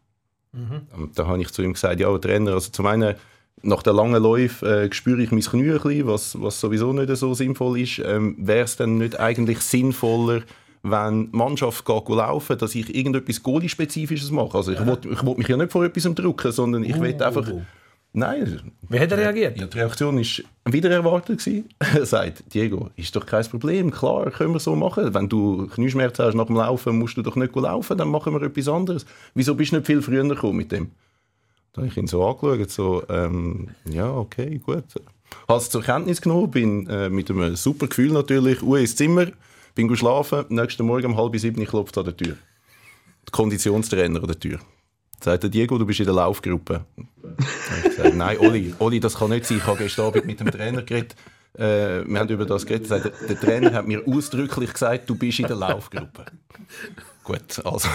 Mhm. 0.52 1.10
Da 1.14 1.26
habe 1.26 1.40
ich 1.40 1.50
zu 1.50 1.62
ihm 1.62 1.72
gesagt, 1.72 2.00
ja, 2.00 2.16
Trainer, 2.18 2.52
also 2.52 2.70
zum 2.70 2.86
einen 2.86 3.14
nach 3.62 3.82
der 3.82 3.92
langen 3.92 4.22
Läufe 4.22 4.84
äh, 4.84 4.92
spüre 4.92 5.22
ich 5.22 5.32
mein 5.32 5.40
Knie 5.40 5.70
ein 5.70 5.80
bisschen, 5.80 6.06
was, 6.06 6.40
was 6.40 6.60
sowieso 6.60 6.92
nicht 6.92 7.14
so 7.16 7.34
sinnvoll 7.34 7.80
ist. 7.80 8.00
Ähm, 8.04 8.36
Wäre 8.38 8.64
es 8.64 8.76
dann 8.76 8.98
nicht 8.98 9.18
eigentlich 9.18 9.60
sinnvoller, 9.60 10.42
wenn 10.82 11.30
die 11.30 11.36
Mannschaft 11.36 11.84
geht 11.84 12.08
laufen, 12.08 12.58
dass 12.58 12.74
ich 12.74 12.94
irgendetwas 12.94 13.42
Goalie-spezifisches 13.42 14.30
mache? 14.30 14.56
Also 14.56 14.72
ich 14.72 14.78
ja. 14.78 14.86
will, 14.86 14.98
ich 15.12 15.22
will 15.24 15.34
mich 15.36 15.48
ja 15.48 15.56
nicht 15.56 15.72
vor 15.72 15.84
etwas 15.84 16.14
drücken, 16.14 16.52
sondern 16.52 16.84
ich 16.84 16.96
uh, 16.96 17.00
will 17.00 17.22
einfach... 17.22 17.48
Uh, 17.48 17.56
uh. 17.56 17.62
Nein. 18.12 18.72
Wie 18.88 18.98
hat 18.98 19.12
er 19.12 19.18
reagiert? 19.18 19.56
Ja, 19.56 19.66
die 19.66 19.78
Reaktion 19.78 20.16
war 20.16 20.72
wieder 20.72 20.90
erwartet. 20.90 21.48
er 21.78 22.04
sagt, 22.04 22.52
Diego, 22.52 22.90
ist 22.96 23.14
doch 23.14 23.24
kein 23.24 23.44
Problem, 23.44 23.92
klar, 23.92 24.30
können 24.32 24.52
wir 24.52 24.58
so 24.58 24.74
machen. 24.74 25.14
Wenn 25.14 25.28
du 25.28 25.68
Knieschmerzen 25.68 26.24
hast 26.24 26.34
nach 26.34 26.46
dem 26.46 26.56
Laufen, 26.56 26.98
musst 26.98 27.16
du 27.16 27.22
doch 27.22 27.36
nicht 27.36 27.54
laufen, 27.54 27.96
dann 27.96 28.08
machen 28.08 28.32
wir 28.32 28.42
etwas 28.42 28.66
anderes. 28.66 29.06
Wieso 29.34 29.54
bist 29.54 29.70
du 29.70 29.76
nicht 29.76 29.86
viel 29.86 30.02
früher 30.02 30.26
gekommen 30.26 30.56
mit 30.56 30.72
dem? 30.72 30.90
Da 31.72 31.82
habe 31.82 31.88
ich 31.88 31.96
ihn 31.96 32.08
so 32.08 32.26
angeschaut, 32.26 32.70
so, 32.70 33.04
ähm, 33.08 33.68
ja, 33.84 34.12
okay, 34.12 34.58
gut. 34.58 34.84
Habe 35.46 35.60
es 35.60 35.70
zur 35.70 35.82
Kenntnis 35.82 36.20
genommen, 36.20 36.50
bin 36.50 36.88
äh, 36.88 37.08
mit 37.08 37.30
einem 37.30 37.54
super 37.54 37.86
Gefühl 37.86 38.10
natürlich, 38.10 38.60
Uhr 38.60 38.80
ins 38.80 38.96
Zimmer, 38.96 39.26
bin 39.74 39.88
geschlafen, 39.88 40.44
nächsten 40.48 40.84
Morgen 40.86 41.06
um 41.06 41.16
halb 41.16 41.36
sieben 41.38 41.64
klopft 41.64 41.96
an 41.98 42.04
der 42.04 42.16
Tür. 42.16 42.36
Der 43.26 43.32
Konditionstrainer 43.32 44.20
an 44.20 44.26
der 44.26 44.38
Tür. 44.38 44.58
Sagt 45.22 45.42
der 45.42 45.50
Diego, 45.50 45.76
du 45.76 45.84
bist 45.84 46.00
in 46.00 46.06
der 46.06 46.14
Laufgruppe. 46.14 46.86
gesagt, 47.84 48.14
nein, 48.14 48.38
Oli, 48.38 48.74
Oli, 48.78 49.00
das 49.00 49.18
kann 49.18 49.30
nicht 49.30 49.44
sein. 49.44 49.58
Ich 49.58 49.66
habe 49.66 49.78
gestern 49.78 50.06
Abend 50.06 50.24
mit 50.24 50.40
dem 50.40 50.50
Trainer 50.50 50.82
geredet. 50.82 51.14
Äh, 51.54 52.06
wir 52.06 52.20
haben 52.20 52.28
über 52.28 52.46
das 52.46 52.64
geredet. 52.64 52.90
Der, 52.90 53.00
der 53.00 53.38
Trainer 53.38 53.72
hat 53.72 53.86
mir 53.86 54.02
ausdrücklich 54.06 54.72
gesagt, 54.72 55.10
du 55.10 55.14
bist 55.14 55.40
in 55.40 55.46
der 55.46 55.56
Laufgruppe. 55.56 56.24
Gut, 57.22 57.64
also. 57.64 57.88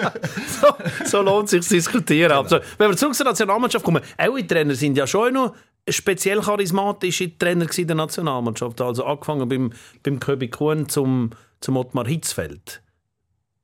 so, 0.60 0.68
so, 1.04 1.22
lohnt 1.22 1.48
sich 1.50 1.62
zu 1.62 1.74
diskutieren. 1.74 2.30
Genau. 2.30 2.42
Also, 2.42 2.60
wenn 2.78 2.90
wir 2.90 2.96
zurück 2.96 3.14
zur 3.14 3.26
Nationalmannschaft 3.26 3.84
kommen, 3.84 4.02
eure 4.18 4.46
Trainer 4.46 4.74
sind 4.74 4.96
ja 4.96 5.06
schon 5.06 5.34
noch 5.34 5.54
speziell 5.88 6.40
charismatische 6.40 7.36
Trainer 7.38 7.66
in 7.76 7.86
der 7.86 7.96
Nationalmannschaft. 7.96 8.80
Also 8.80 9.04
angefangen 9.04 9.48
beim, 9.48 9.72
beim 10.02 10.20
Köbi 10.20 10.48
Kuhn 10.48 10.88
zum, 10.88 11.30
zum 11.60 11.76
Ottmar 11.76 12.06
Hitzfeld 12.06 12.82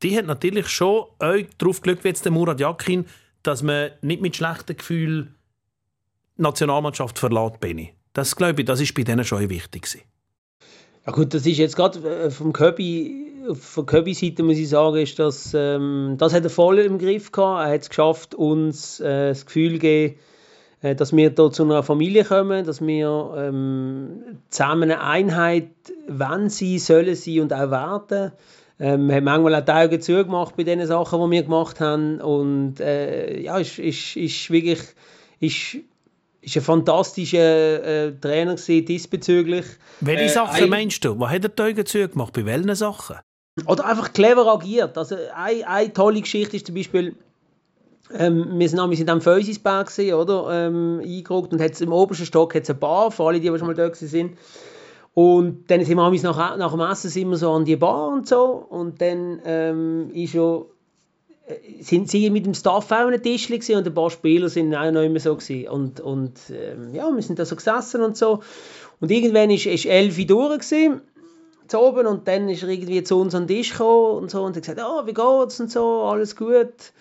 die 0.02 0.16
hat 0.16 0.26
natürlich 0.26 0.68
schon 0.68 1.04
euch 1.18 1.46
darauf 1.58 1.80
gelegt, 1.80 2.04
wie 2.04 2.08
jetzt 2.08 2.24
der 2.24 2.32
Murat 2.32 2.60
Yakin, 2.60 3.06
dass 3.42 3.62
man 3.62 3.90
nicht 4.02 4.22
mit 4.22 4.36
schlechten 4.36 4.76
Gefühlen 4.76 5.34
die 6.36 6.42
Nationalmannschaft 6.42 7.18
verlässt, 7.18 7.60
Benny. 7.60 7.92
Das 8.12 8.36
glaube 8.36 8.60
ich, 8.60 8.66
das 8.66 8.80
ist 8.80 8.94
bei 8.94 9.02
denen 9.02 9.24
schon 9.24 9.48
wichtig 9.48 9.82
gewesen. 9.82 10.02
Ja 11.06 11.12
gut, 11.12 11.34
das 11.34 11.46
ist 11.46 11.58
jetzt 11.58 11.76
gerade 11.76 11.98
äh, 11.98 12.30
vom 12.30 12.52
Köbi, 12.52 13.32
von 13.54 13.86
Köbi 13.86 14.14
Seite 14.14 14.42
muss 14.42 14.58
ich 14.58 14.68
sagen, 14.68 14.96
ist 14.96 15.18
das, 15.18 15.52
ähm, 15.54 16.16
das 16.18 16.34
hat 16.34 16.44
er 16.44 16.50
voll 16.50 16.78
im 16.80 16.98
Griff 16.98 17.32
gehabt. 17.32 17.66
Er 17.66 17.74
hat 17.74 17.82
es 17.82 17.88
geschafft, 17.88 18.34
uns 18.34 19.00
äh, 19.00 19.30
das 19.30 19.46
Gefühl 19.46 19.74
zu 19.74 19.78
geben, 19.78 20.18
dass 20.80 21.12
wir 21.12 21.30
hier 21.30 21.50
zu 21.50 21.62
einer 21.64 21.82
Familie 21.82 22.24
kommen, 22.24 22.64
dass 22.64 22.80
wir 22.80 23.34
ähm, 23.36 24.38
zusammen 24.48 24.84
eine 24.84 25.02
Einheit, 25.02 25.70
wenn 26.06 26.48
sie 26.50 26.78
sollen 26.78 27.14
sie 27.14 27.40
und 27.40 27.52
auch 27.52 27.70
werden. 27.70 28.32
Ähm, 28.80 29.10
haben 29.10 29.24
manchmal 29.24 29.56
auch 29.56 29.64
die 29.64 29.72
Augen 29.72 30.00
zugemacht 30.00 30.56
bei 30.56 30.62
den 30.62 30.86
Sachen, 30.86 31.20
die 31.20 31.36
wir 31.36 31.42
gemacht 31.42 31.80
haben. 31.80 32.20
Und 32.20 32.78
äh, 32.78 33.40
ja, 33.40 33.58
ist, 33.58 33.78
ist, 33.80 34.16
ist 34.16 34.50
wirklich 34.50 34.78
ist, 35.40 35.78
ist 36.40 36.56
ein 36.56 36.62
fantastischer 36.62 38.06
äh, 38.06 38.12
Trainer 38.12 38.54
diesbezüglich. 38.54 39.64
Welche 40.00 40.24
äh, 40.24 40.28
Sachen 40.28 40.64
ein, 40.64 40.70
meinst 40.70 41.04
du? 41.04 41.18
Was 41.18 41.30
hat 41.32 41.44
er 41.44 41.48
die 41.48 41.62
Augen 41.62 41.86
zugemacht? 41.86 42.32
Bei 42.34 42.44
welchen 42.44 42.74
Sachen? 42.76 43.16
Oder 43.66 43.86
einfach 43.86 44.12
clever 44.12 44.46
agiert. 44.46 44.96
Also 44.96 45.16
eine, 45.34 45.66
eine 45.66 45.92
tolle 45.92 46.20
Geschichte 46.20 46.56
ist 46.56 46.66
zum 46.66 46.76
Beispiel, 46.76 47.16
ähm, 48.14 48.58
wir 48.58 48.68
sind 48.68 48.80
nämlich 48.80 49.00
in 49.00 49.06
diesem 49.06 49.20
Fösisberg 49.20 49.90
oder? 49.98 50.48
Ähm, 50.50 51.00
eingerückt 51.04 51.52
und 51.52 51.80
im 51.80 51.92
obersten 51.92 52.26
Stock 52.26 52.54
hat 52.54 52.62
es 52.62 52.70
eine 52.70 52.78
Bar, 52.78 53.10
für 53.10 53.24
alle, 53.24 53.40
die, 53.40 53.50
die 53.50 53.58
schon 53.58 53.66
mal 53.66 53.74
da 53.74 53.92
sind. 53.94 54.36
Und 55.14 55.64
dann 55.68 55.84
sind 55.84 55.96
wir 55.96 56.10
nach, 56.10 56.56
nach 56.56 56.70
dem 56.70 56.80
Essen 56.80 57.10
sind 57.10 57.28
wir 57.30 57.36
so 57.36 57.50
an 57.50 57.64
die 57.64 57.76
Bar 57.76 58.08
und 58.08 58.28
so. 58.28 58.66
Und 58.68 59.00
dann 59.00 59.40
ähm, 59.44 60.10
ist 60.14 60.34
ja, 60.34 60.62
äh, 61.46 61.82
sind 61.82 62.08
sie 62.08 62.30
mit 62.30 62.46
dem 62.46 62.54
Staff 62.54 62.90
auch 62.92 62.98
an 62.98 63.08
einem 63.08 63.22
Tisch 63.22 63.50
und 63.50 63.86
ein 63.86 63.94
paar 63.94 64.10
Spieler 64.10 64.48
sind 64.48 64.74
auch 64.74 64.90
noch 64.92 65.02
immer 65.02 65.18
so 65.18 65.34
gewesen. 65.34 65.68
Und, 65.68 66.00
und 66.00 66.34
ähm, 66.50 66.94
ja, 66.94 67.10
wir 67.12 67.22
sind 67.22 67.38
da 67.38 67.44
so 67.44 67.56
gesessen 67.56 68.02
und 68.02 68.16
so. 68.16 68.44
Und 69.00 69.10
irgendwann 69.10 69.50
ist, 69.50 69.66
ist 69.66 69.86
Elfi 69.86 70.24
durch 70.24 70.60
gewesen, 70.60 71.00
zu 71.66 71.80
oben 71.80 72.06
und 72.06 72.28
dann 72.28 72.48
ist 72.48 72.62
er 72.62 72.68
irgendwie 72.68 73.02
zu 73.02 73.20
uns 73.20 73.34
an 73.34 73.46
den 73.46 73.56
Tisch 73.56 73.72
gekommen 73.72 74.18
und 74.18 74.30
so 74.30 74.42
und 74.42 74.56
hat 74.56 74.62
gesagt, 74.62 74.80
oh, 74.80 75.06
wie 75.06 75.14
geht's 75.14 75.60
und 75.60 75.70
so, 75.70 76.02
alles 76.02 76.36
gut. 76.36 76.92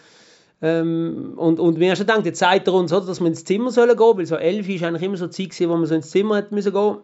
Ähm, 0.62 1.34
und, 1.36 1.60
und 1.60 1.80
wir 1.80 1.90
haben 1.90 1.96
schon 1.96 2.08
gedacht, 2.08 2.26
jetzt 2.26 2.40
sagt 2.40 2.68
er 2.68 2.74
uns, 2.74 2.90
dass 2.90 3.20
wir 3.20 3.28
ins 3.28 3.46
Zimmer 3.46 3.72
sollen 3.72 3.96
gehen, 3.96 4.18
weil 4.18 4.26
so 4.26 4.36
Elfi 4.36 4.76
ist 4.76 4.84
eigentlich 4.84 5.04
immer 5.04 5.18
so 5.18 5.28
die 5.28 5.50
Zeit, 5.50 5.70
wo 5.70 5.76
man 5.76 5.86
so 5.86 5.96
ins 5.96 6.10
Zimmer 6.10 6.38
hätte 6.38 6.54
müssen 6.54 6.74
gehen. 6.74 6.98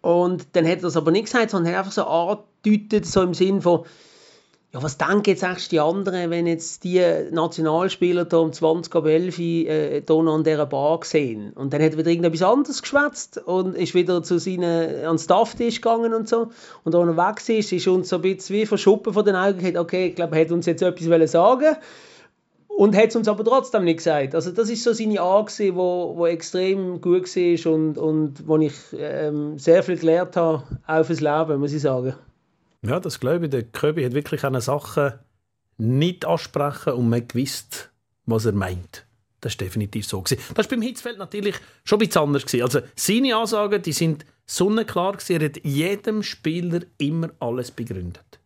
Und 0.00 0.46
dann 0.52 0.66
hat 0.66 0.78
er 0.78 0.82
das 0.82 0.96
aber 0.96 1.10
nicht 1.10 1.26
gesagt, 1.26 1.50
sondern 1.50 1.72
hat 1.72 1.80
einfach 1.80 1.92
so 1.92 2.04
angedeutet, 2.04 3.06
so 3.06 3.22
im 3.22 3.34
Sinn 3.34 3.62
von, 3.62 3.84
ja, 4.72 4.82
was 4.82 4.96
denken 4.96 5.24
jetzt 5.26 5.44
eigentlich 5.44 5.68
die 5.68 5.80
anderen, 5.80 6.30
wenn 6.30 6.46
jetzt 6.46 6.82
die 6.82 6.98
Nationalspieler 7.30 8.24
da 8.24 8.38
um 8.38 8.54
20 8.54 8.94
ab 8.96 9.04
11 9.04 9.38
äh, 9.38 10.00
hier 10.00 10.22
noch 10.22 10.34
an 10.34 10.44
dieser 10.44 10.64
Bar 10.64 11.00
sehen? 11.04 11.52
Und 11.52 11.74
dann 11.74 11.82
hat 11.82 11.92
er 11.92 11.98
wieder 11.98 12.10
irgendetwas 12.10 12.42
anderes 12.42 12.80
geschwätzt 12.80 13.36
und 13.36 13.76
ist 13.76 13.94
wieder 13.94 14.22
zu 14.22 14.38
seinen, 14.38 15.04
an 15.04 15.16
den 15.16 15.18
Stafftisch 15.18 15.82
gegangen 15.82 16.14
und 16.14 16.26
so. 16.26 16.48
Und 16.84 16.94
als 16.94 17.06
er 17.06 17.16
weg 17.18 17.58
ist, 17.58 17.70
ist 17.70 17.86
uns 17.86 18.08
so 18.08 18.16
ein 18.16 18.22
bisschen 18.22 18.56
wie 18.56 18.66
verschuppen 18.66 19.12
von 19.12 19.26
den 19.26 19.36
Augen 19.36 19.58
gesagt, 19.58 19.76
okay, 19.76 20.06
ich 20.06 20.14
glaube, 20.14 20.36
er 20.36 20.46
hat 20.46 20.52
uns 20.52 20.64
jetzt 20.64 20.82
etwas 20.82 21.30
sagen 21.30 21.76
und 22.76 22.96
hat 22.96 23.08
es 23.10 23.16
uns 23.16 23.28
aber 23.28 23.44
trotzdem 23.44 23.84
nicht 23.84 23.98
gesagt. 23.98 24.34
Also 24.34 24.50
das 24.50 24.70
ist 24.70 24.82
so 24.82 24.92
seine 24.92 25.20
Art, 25.20 25.56
die 25.58 25.74
wo, 25.74 26.14
wo 26.16 26.26
extrem 26.26 27.00
gut 27.00 27.24
war 27.24 27.72
und, 27.72 27.98
und 27.98 28.46
wo 28.46 28.58
ich 28.58 28.74
ähm, 28.96 29.58
sehr 29.58 29.82
viel 29.82 29.98
gelernt 29.98 30.36
habe, 30.36 30.64
auch 30.86 31.04
fürs 31.04 31.20
Leben, 31.20 31.60
muss 31.60 31.72
ich 31.72 31.82
sagen. 31.82 32.14
Ja, 32.82 32.98
das 32.98 33.20
glaube 33.20 33.44
ich. 33.44 33.50
Der 33.50 33.62
Köbi 33.62 34.02
hat 34.04 34.14
wirklich 34.14 34.44
eine 34.44 34.60
Sache 34.60 35.20
nicht 35.78 36.24
ansprechen 36.24 36.94
und 36.94 37.08
man 37.08 37.26
gewusst, 37.26 37.90
was 38.26 38.44
er 38.44 38.52
meint. 38.52 39.06
Das 39.40 39.54
war 39.54 39.66
definitiv 39.66 40.06
so. 40.06 40.20
Gewesen. 40.20 40.40
Das 40.54 40.66
war 40.66 40.76
beim 40.76 40.82
Hitzfeld 40.82 41.18
natürlich 41.18 41.56
schon 41.84 42.00
ein 42.00 42.06
bisschen 42.06 42.22
anders. 42.22 42.46
Gewesen. 42.46 42.62
Also 42.62 42.80
seine 42.94 43.36
Aussagen 43.36 43.82
die 43.82 43.92
sind 43.92 44.24
sonnenklar. 44.46 45.12
Gewesen. 45.12 45.40
Er 45.40 45.46
hat 45.46 45.64
jedem 45.64 46.22
Spieler 46.22 46.80
immer 46.98 47.30
alles 47.40 47.70
begründet. 47.70 48.40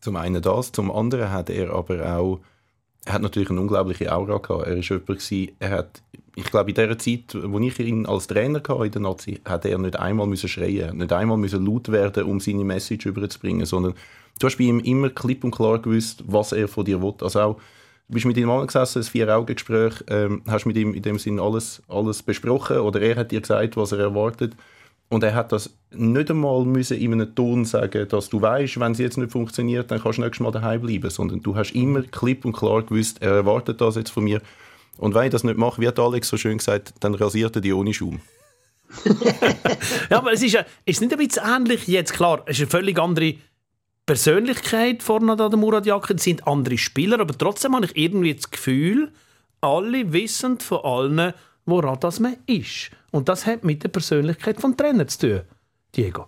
Zum 0.00 0.16
einen 0.16 0.42
das, 0.42 0.70
zum 0.70 0.90
anderen 0.90 1.30
hat 1.30 1.48
er 1.48 1.72
aber 1.72 2.16
auch 2.16 2.40
er 3.04 3.14
hat 3.14 3.22
natürlich 3.22 3.50
eine 3.50 3.60
unglaubliche 3.60 4.12
Aura 4.12 4.38
gehabt. 4.38 4.66
Er 4.66 4.76
ist 4.76 4.88
jemand 4.88 5.06
gewesen, 5.06 5.52
er 5.58 5.70
hat, 5.70 6.02
ich 6.36 6.44
glaube, 6.44 6.70
in 6.70 6.74
der 6.74 6.98
Zeit, 6.98 7.36
wo 7.42 7.58
ich 7.60 7.78
ihn 7.78 8.06
als 8.06 8.26
Trainer 8.26 8.62
hatte 8.66 8.84
in 8.86 8.92
der 8.92 9.02
Nazi, 9.02 9.40
hat 9.44 9.64
er 9.66 9.78
nicht 9.78 9.98
einmal 9.98 10.26
müssen 10.26 10.48
schreien, 10.48 10.96
nicht 10.96 11.12
einmal 11.12 11.36
müssen 11.36 11.66
laut 11.66 11.90
werden, 11.92 12.24
um 12.24 12.40
seine 12.40 12.64
Message 12.64 13.06
überzubringen, 13.06 13.66
sondern 13.66 13.94
du 14.38 14.46
hast 14.46 14.56
bei 14.56 14.64
ihm 14.64 14.80
immer 14.80 15.10
klipp 15.10 15.44
und 15.44 15.50
klar 15.50 15.78
gewusst, 15.80 16.24
was 16.26 16.52
er 16.52 16.66
von 16.66 16.84
dir 16.84 17.02
will. 17.02 17.14
Also 17.20 17.40
auch, 17.40 17.54
du 18.08 18.14
bist 18.14 18.26
mit 18.26 18.36
ihm 18.38 18.50
angesessen, 18.50 19.02
ein 19.02 19.04
Vier-Augen-Gespräch, 19.04 20.04
ähm, 20.08 20.42
hast 20.46 20.64
mit 20.64 20.76
ihm 20.76 20.94
in 20.94 21.02
dem 21.02 21.18
Sinn 21.18 21.38
alles, 21.38 21.82
alles 21.88 22.22
besprochen 22.22 22.78
oder 22.78 23.02
er 23.02 23.16
hat 23.16 23.32
dir 23.32 23.40
gesagt, 23.40 23.76
was 23.76 23.92
er 23.92 23.98
erwartet. 23.98 24.54
Und 25.08 25.22
er 25.22 25.34
hat 25.34 25.52
das 25.52 25.70
nicht 25.92 26.30
einmal 26.30 26.64
müssen 26.64 26.98
in 26.98 27.12
einem 27.12 27.34
Ton 27.34 27.64
sagen, 27.64 28.08
dass 28.08 28.28
du 28.28 28.40
weißt, 28.40 28.80
wenn 28.80 28.92
es 28.92 28.98
jetzt 28.98 29.18
nicht 29.18 29.30
funktioniert, 29.30 29.90
dann 29.90 30.02
kannst 30.02 30.18
du 30.18 30.22
nächstes 30.22 30.40
Mal 30.40 30.50
daheim 30.50 30.80
bleiben, 30.80 31.10
sondern 31.10 31.42
du 31.42 31.54
hast 31.54 31.72
immer 31.72 32.02
klipp 32.02 32.44
und 32.44 32.52
klar 32.52 32.82
gewusst, 32.82 33.22
er 33.22 33.32
erwartet 33.32 33.80
das 33.80 33.96
jetzt 33.96 34.10
von 34.10 34.24
mir. 34.24 34.40
Und 34.98 35.14
wenn 35.14 35.24
ich 35.24 35.30
das 35.30 35.44
nicht 35.44 35.56
mache, 35.58 35.80
wie 35.80 35.88
hat 35.88 35.98
Alex 35.98 36.28
so 36.28 36.36
schön 36.36 36.58
gesagt, 36.58 36.94
dann 37.00 37.14
rasiert 37.14 37.56
er 37.56 37.60
die 37.60 37.72
ohne 37.72 37.92
Schaum. 37.92 38.20
ja, 40.10 40.18
aber 40.18 40.32
es 40.32 40.42
ist, 40.42 40.56
ist 40.84 41.00
nicht 41.00 41.12
ein 41.12 41.18
bisschen 41.18 41.42
ähnlich 41.44 41.86
jetzt, 41.88 42.12
klar, 42.12 42.42
es 42.46 42.56
ist 42.56 42.62
eine 42.62 42.70
völlig 42.70 42.98
andere 42.98 43.34
Persönlichkeit 44.06 45.02
vorne 45.02 45.32
an 45.32 45.38
der 45.38 45.56
Murat 45.56 45.86
Yakin, 45.86 46.16
es 46.16 46.24
sind 46.24 46.46
andere 46.46 46.78
Spieler, 46.78 47.20
aber 47.20 47.36
trotzdem 47.36 47.74
habe 47.74 47.86
ich 47.86 47.96
irgendwie 47.96 48.34
das 48.34 48.50
Gefühl, 48.50 49.10
alle 49.60 50.12
wissen 50.12 50.60
von 50.60 50.84
allen, 50.84 51.32
woran 51.64 51.98
das 52.00 52.20
man 52.20 52.36
ist. 52.46 52.90
Und 53.14 53.28
das 53.28 53.46
hat 53.46 53.62
mit 53.62 53.80
der 53.84 53.90
Persönlichkeit 53.90 54.60
des 54.60 54.76
Trainer 54.76 55.06
zu 55.06 55.18
tun, 55.20 55.40
Diego. 55.94 56.26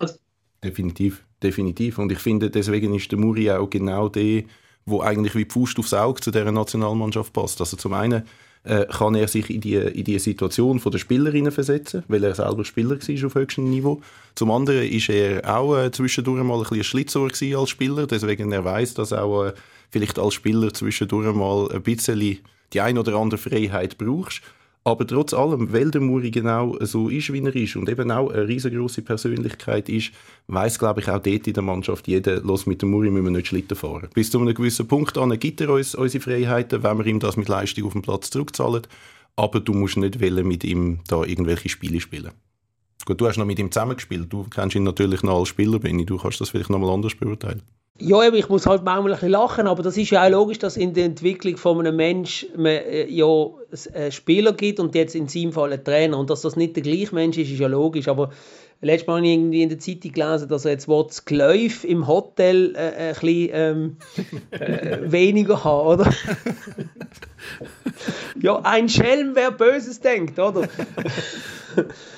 Definitiv, 0.63 1.21
definitiv. 1.43 1.99
Und 1.99 2.13
ich 2.13 2.19
finde, 2.19 2.49
deswegen 2.49 2.93
ist 2.93 3.11
der 3.11 3.19
Muri 3.19 3.51
auch 3.51 3.69
genau 3.69 4.07
der, 4.07 4.43
wo 4.85 5.01
eigentlich 5.01 5.35
wie 5.35 5.43
die 5.43 5.51
Faust 5.51 5.77
aufs 5.79 5.93
Auge 5.93 6.21
zu 6.21 6.31
dieser 6.31 6.49
Nationalmannschaft 6.49 7.33
passt. 7.33 7.59
Also 7.59 7.75
zum 7.75 7.91
einen 7.91 8.23
äh, 8.63 8.85
kann 8.85 9.15
er 9.15 9.27
sich 9.27 9.49
in 9.49 9.59
die, 9.59 9.75
in 9.75 10.05
die 10.05 10.17
Situation 10.17 10.79
der 10.79 10.97
Spielerinnen 10.97 11.51
versetzen, 11.51 12.05
weil 12.07 12.23
er 12.23 12.35
selber 12.35 12.63
Spieler 12.63 12.91
war 12.91 13.25
auf 13.25 13.35
höchstem 13.35 13.69
Niveau. 13.69 13.99
Zum 14.35 14.49
anderen 14.49 14.87
ist 14.87 15.09
er 15.09 15.57
auch 15.57 15.75
äh, 15.75 15.91
zwischendurch 15.91 16.41
mal 16.41 16.55
ein 16.55 16.69
bisschen 16.69 16.85
Schlitzohr 16.85 17.29
als 17.29 17.69
Spieler, 17.69 18.07
deswegen 18.07 18.53
er 18.53 18.63
weiß, 18.63 18.93
dass 18.93 19.11
auch 19.11 19.43
äh, 19.43 19.53
vielleicht 19.89 20.19
als 20.19 20.35
Spieler 20.35 20.73
zwischendurch 20.73 21.35
mal 21.35 21.69
ein 21.69 21.83
bisschen 21.83 22.39
die 22.71 22.79
ein 22.79 22.97
oder 22.97 23.15
andere 23.15 23.37
Freiheit 23.37 23.97
brauchst. 23.97 24.41
Aber 24.87 25.05
trotz 25.05 25.33
allem, 25.33 25.73
weil 25.73 25.91
der 25.91 25.99
Muri 25.99 26.31
genau 26.31 26.77
so 26.79 27.09
ist, 27.09 27.33
wie 27.33 27.43
er 27.43 27.53
ist 27.53 27.75
und 27.75 27.89
eben 27.89 28.09
auch 28.09 28.29
eine 28.29 28.47
riesengroße 28.47 29.01
Persönlichkeit 29.01 29.89
ist, 29.89 30.11
weiß 30.47 30.79
glaube 30.79 31.01
ich 31.01 31.09
auch 31.09 31.21
dort 31.21 31.45
in 31.45 31.53
der 31.53 31.61
Mannschaft 31.61 32.07
jeder, 32.07 32.39
los 32.39 32.65
mit 32.67 32.81
dem 32.81 32.91
Muri 32.91 33.09
müssen 33.09 33.25
wir 33.25 33.31
nicht 33.31 33.47
Schlitten 33.47 33.75
fahren. 33.75 34.07
Bis 34.13 34.31
zu 34.31 34.39
einem 34.39 34.53
gewissen 34.53 34.87
Punkt 34.87 35.17
an 35.17 35.37
gibt 35.37 35.59
er 35.59 35.71
uns 35.71 35.93
unsere 35.93 36.23
Freiheiten, 36.23 36.83
wenn 36.83 36.97
wir 36.99 37.05
ihm 37.05 37.19
das 37.19 37.35
mit 37.35 37.49
Leistung 37.49 37.83
auf 37.83 37.91
dem 37.91 38.01
Platz 38.01 38.29
zurückzahlen. 38.29 38.83
Aber 39.35 39.59
du 39.59 39.73
musst 39.73 39.97
nicht 39.97 40.21
wollen, 40.21 40.47
mit 40.47 40.63
ihm 40.63 40.99
da 41.09 41.21
irgendwelche 41.25 41.67
Spiele 41.67 41.99
spielen. 41.99 42.31
Gut, 43.03 43.19
du 43.19 43.27
hast 43.27 43.35
noch 43.35 43.45
mit 43.45 43.59
ihm 43.59 43.69
zusammengespielt. 43.69 44.31
Du 44.31 44.45
kennst 44.45 44.77
ihn 44.77 44.83
natürlich 44.83 45.21
noch 45.21 45.39
als 45.39 45.49
Spieler, 45.49 45.79
Benny. 45.79 46.05
Du 46.05 46.17
kannst 46.17 46.39
das 46.39 46.51
vielleicht 46.51 46.69
noch 46.69 46.79
mal 46.79 46.93
anders 46.93 47.13
beurteilen. 47.13 47.61
Ja, 47.99 48.17
aber 48.17 48.35
ich 48.35 48.47
muss 48.47 48.67
halt 48.67 48.83
manchmal 48.83 49.11
ein 49.11 49.15
bisschen 49.15 49.31
lachen, 49.31 49.67
aber 49.67 49.81
das 49.81 49.97
ist 49.97 50.11
ja 50.11 50.23
auch 50.23 50.29
logisch, 50.29 50.59
dass 50.59 50.77
in 50.77 50.93
der 50.93 51.05
Entwicklung 51.05 51.57
von 51.57 51.79
einem 51.79 51.95
Menschen 51.95 52.49
man, 52.55 52.67
äh, 52.67 53.07
ja 53.09 53.25
einen 53.93 54.11
Spieler 54.11 54.53
gibt 54.53 54.79
und 54.79 54.93
jetzt 54.93 55.15
in 55.15 55.27
seinem 55.27 55.51
Fall 55.51 55.73
einen 55.73 55.83
Trainer. 55.83 56.17
Und 56.19 56.29
dass 56.29 56.41
das 56.41 56.55
nicht 56.55 56.75
der 56.75 56.83
gleiche 56.83 57.15
Mensch 57.15 57.37
ist, 57.37 57.49
ist 57.49 57.59
ja 57.59 57.67
logisch. 57.67 58.07
Aber 58.07 58.31
letztes 58.81 59.07
Mal 59.07 59.17
habe 59.17 59.25
ich 59.25 59.33
irgendwie 59.33 59.63
in 59.63 59.69
der 59.69 59.79
Zeitung 59.79 60.11
gelesen, 60.11 60.47
dass 60.47 60.65
er 60.65 60.71
jetzt 60.71 60.87
das 60.87 61.25
Geläuf 61.25 61.83
im 61.83 62.07
Hotel 62.07 62.75
äh, 62.75 62.79
ein 62.79 63.13
bisschen 63.13 63.49
ähm, 63.53 63.97
äh, 64.51 65.11
weniger 65.11 65.63
hat, 65.63 65.85
oder? 65.85 66.13
ja, 68.41 68.59
ein 68.61 68.89
Schelm, 68.89 69.31
wer 69.33 69.51
Böses 69.51 69.99
denkt, 69.99 70.37
oder? 70.37 70.67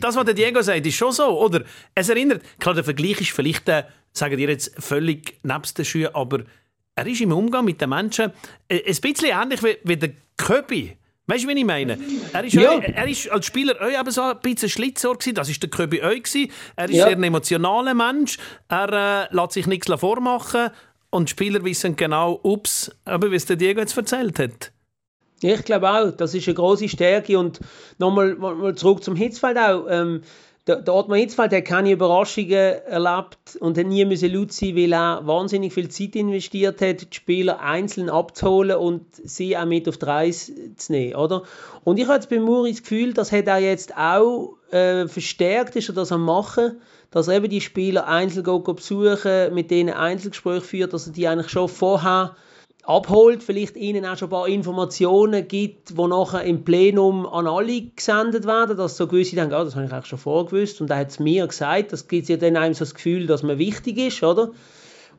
das, 0.00 0.16
was 0.16 0.24
der 0.24 0.34
Diego 0.34 0.62
sagt, 0.62 0.86
ist 0.86 0.96
schon 0.96 1.12
so, 1.12 1.40
oder? 1.40 1.64
Es 1.94 2.08
erinnert, 2.08 2.42
klar, 2.58 2.74
der 2.74 2.84
Vergleich 2.84 3.20
ist 3.20 3.30
vielleicht, 3.30 3.68
äh, 3.68 3.84
sagen 4.12 4.36
dir 4.36 4.48
jetzt 4.48 4.72
völlig 4.82 5.38
nebst 5.42 5.78
den 5.78 5.84
Schuhen, 5.84 6.14
aber 6.14 6.44
er 6.94 7.06
ist 7.06 7.20
im 7.20 7.32
Umgang 7.32 7.64
mit 7.64 7.80
den 7.80 7.90
Menschen 7.90 8.32
äh, 8.68 8.78
ein 8.78 8.96
bisschen 9.00 9.30
ähnlich 9.30 9.62
wie, 9.62 9.78
wie 9.84 9.96
der 9.96 10.10
Köbi. 10.36 10.96
Weißt 11.28 11.44
du, 11.44 11.48
wie 11.48 11.58
ich 11.58 11.64
meine? 11.64 11.98
Er 12.32 12.42
ist, 12.42 12.54
ja. 12.54 12.78
er 12.78 13.06
ist 13.06 13.30
als 13.30 13.44
Spieler 13.44 13.76
auch 13.82 14.00
eben 14.00 14.10
so 14.10 14.22
ein 14.22 14.40
bisschen 14.40 14.70
Schlitzohr 14.70 15.18
gewesen. 15.18 15.34
Das 15.34 15.50
ist 15.50 15.62
der 15.62 15.68
Köbi 15.68 16.02
auch 16.02 16.08
gewesen. 16.08 16.50
Er 16.74 16.88
ist 16.88 16.96
ja. 16.96 17.04
sehr 17.04 17.16
ein 17.16 17.22
emotionaler 17.22 17.92
Mensch. 17.92 18.38
Er 18.68 19.28
äh, 19.30 19.34
lässt 19.34 19.52
sich 19.52 19.66
nichts 19.66 19.92
vormachen. 19.92 20.70
Und 21.10 21.28
die 21.28 21.30
Spieler 21.32 21.62
wissen 21.64 21.96
genau, 21.96 22.40
ups, 22.42 22.90
aber 23.04 23.30
wie 23.30 23.36
es 23.36 23.44
der 23.44 23.56
Diego 23.56 23.80
jetzt 23.80 23.96
erzählt 23.96 24.38
hat. 24.38 24.72
Ich 25.40 25.64
glaube 25.64 25.90
auch, 25.90 26.10
das 26.10 26.34
ist 26.34 26.48
eine 26.48 26.54
große 26.54 26.88
Stärke. 26.88 27.38
Und 27.38 27.60
nochmal 27.98 28.34
mal 28.34 28.74
zurück 28.74 29.04
zum 29.04 29.16
Hitzfeld 29.16 29.56
auch. 29.56 29.86
Ähm, 29.88 30.22
der, 30.68 30.82
der 30.82 30.94
Ottmar 30.94 31.16
Hitzfeld 31.16 31.52
hat 31.52 31.64
keine 31.64 31.92
Überraschungen 31.92 32.52
erlebt 32.52 33.56
und 33.58 33.78
hat 33.78 33.86
nie 33.86 34.04
müssen 34.04 34.32
laut 34.32 34.52
sein, 34.52 34.76
weil 34.76 34.92
er 34.92 35.26
wahnsinnig 35.26 35.72
viel 35.72 35.88
Zeit 35.88 36.14
investiert 36.14 36.82
hat, 36.82 37.00
die 37.00 37.16
Spieler 37.16 37.60
einzeln 37.60 38.10
abzuholen 38.10 38.76
und 38.76 39.02
sie 39.12 39.56
auch 39.56 39.64
mit 39.64 39.88
auf 39.88 39.96
die 39.96 40.04
Reise 40.04 40.76
zu 40.76 40.92
nehmen, 40.92 41.14
oder? 41.14 41.44
Und 41.84 41.98
ich 41.98 42.04
habe 42.04 42.16
jetzt 42.16 42.28
bei 42.28 42.38
Muri 42.38 42.72
das 42.72 42.82
Gefühl, 42.82 43.14
das 43.14 43.32
hat 43.32 43.46
er 43.46 43.58
jetzt 43.58 43.96
auch 43.96 44.56
äh, 44.70 45.08
verstärkt, 45.08 45.74
ist 45.74 45.88
er 45.88 46.18
machen, 46.18 46.82
dass 47.10 47.28
er 47.28 47.36
eben 47.36 47.48
die 47.48 47.62
Spieler 47.62 48.06
einzeln 48.06 48.44
besuchen, 48.44 49.54
mit 49.54 49.70
denen 49.70 49.94
Einzelgespräche 49.94 50.60
führt, 50.60 50.92
dass 50.92 51.06
er 51.06 51.14
die 51.14 51.26
eigentlich 51.28 51.48
schon 51.50 51.68
vorher 51.70 52.36
abholt, 52.88 53.42
vielleicht 53.42 53.76
ihnen 53.76 54.06
auch 54.06 54.16
schon 54.16 54.28
ein 54.28 54.30
paar 54.30 54.48
Informationen 54.48 55.46
gibt, 55.46 55.90
die 55.90 56.06
nachher 56.06 56.42
im 56.44 56.64
Plenum 56.64 57.26
an 57.26 57.46
alle 57.46 57.82
gesendet 57.82 58.46
werden, 58.46 58.78
dass 58.78 58.96
so 58.96 59.06
gewisse 59.06 59.36
denken, 59.36 59.54
oh, 59.54 59.62
das 59.62 59.76
habe 59.76 59.84
ich 59.84 59.92
eigentlich 59.92 60.06
schon 60.06 60.18
vorgewusst 60.18 60.80
und 60.80 60.88
er 60.88 60.96
hat 60.96 61.10
es 61.10 61.20
mir 61.20 61.46
gesagt, 61.46 61.92
das 61.92 62.08
gibt 62.08 62.30
ja 62.30 62.38
dann 62.38 62.56
einem 62.56 62.72
so 62.72 62.80
das 62.80 62.94
Gefühl, 62.94 63.26
dass 63.26 63.42
man 63.42 63.58
wichtig 63.58 63.98
ist, 63.98 64.22
oder? 64.22 64.52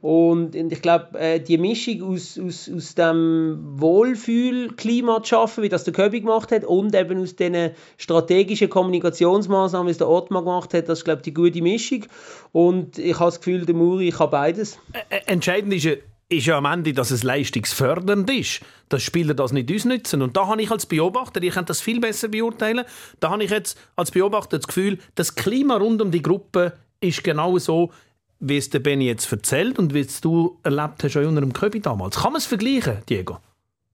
Und 0.01 0.55
ich 0.55 0.81
glaube, 0.81 1.19
äh, 1.19 1.41
die 1.41 1.57
Mischung 1.57 2.01
aus, 2.03 2.39
aus, 2.39 2.71
aus 2.73 2.95
dem 2.95 3.59
Wohlfühlklima 3.73 5.21
zu 5.21 5.29
schaffen, 5.29 5.61
wie 5.61 5.69
das 5.69 5.83
der 5.83 5.93
Köbi 5.93 6.21
gemacht 6.21 6.51
hat, 6.53 6.63
und 6.63 6.95
eben 6.95 7.21
aus 7.21 7.35
den 7.35 7.71
strategischen 7.97 8.69
Kommunikationsmaßnahmen, 8.69 9.87
wie 9.87 9.91
es 9.91 9.97
der 9.97 10.09
Ottmar 10.09 10.43
gemacht 10.43 10.73
hat, 10.73 10.87
das 10.87 10.99
ist, 10.99 11.03
glaube 11.03 11.19
ich, 11.19 11.23
die 11.23 11.33
gute 11.33 11.61
Mischung. 11.61 12.05
Und 12.53 12.97
ich 12.97 13.19
habe 13.19 13.25
das 13.25 13.41
Gefühl, 13.41 13.65
der 13.65 13.75
Muri 13.75 14.09
kann 14.11 14.29
beides. 14.29 14.79
Entscheidend 15.25 15.73
ist 15.73 15.83
ja, 15.83 15.95
ist 16.29 16.45
ja 16.45 16.57
am 16.57 16.65
Ende, 16.65 16.93
dass 16.93 17.09
es 17.09 17.23
leistungsfördernd 17.23 18.29
ist, 18.29 18.61
dass 18.87 19.01
Spieler 19.01 19.33
das 19.33 19.51
nicht 19.51 19.73
ausnutzen. 19.73 20.21
Und 20.21 20.37
da 20.37 20.47
habe 20.47 20.61
ich 20.61 20.69
als 20.69 20.85
Beobachter, 20.85 21.41
ich 21.41 21.55
kann 21.55 21.65
das 21.65 21.81
viel 21.81 21.99
besser 21.99 22.27
beurteilen, 22.27 22.85
da 23.19 23.31
habe 23.31 23.43
ich 23.43 23.49
jetzt 23.49 23.79
als 23.95 24.11
Beobachter 24.11 24.59
das 24.59 24.67
Gefühl, 24.67 24.99
das 25.15 25.33
Klima 25.33 25.77
rund 25.77 26.01
um 26.01 26.11
die 26.11 26.21
Gruppe 26.21 26.73
ist 27.01 27.23
genau 27.23 27.57
so, 27.57 27.91
wie 28.39 28.57
es 28.57 28.69
der 28.69 28.79
Benny 28.79 29.05
jetzt 29.05 29.31
erzählt 29.31 29.79
und 29.79 29.93
wie 29.93 30.01
es 30.01 30.21
du 30.21 30.59
erlebt 30.63 31.03
hast 31.03 31.15
unter 31.15 31.41
dem 31.41 31.51
Köbi 31.51 31.81
damals. 31.81 32.17
Kann 32.17 32.31
man 32.31 32.39
es 32.39 32.45
vergleichen, 32.45 32.99
Diego? 33.09 33.39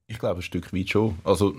Ich 0.08 0.20
glaube, 0.20 0.40
ein 0.40 0.44
Stück 0.44 0.72
weit 0.74 0.90
schon. 0.90 1.16
Also, 1.24 1.56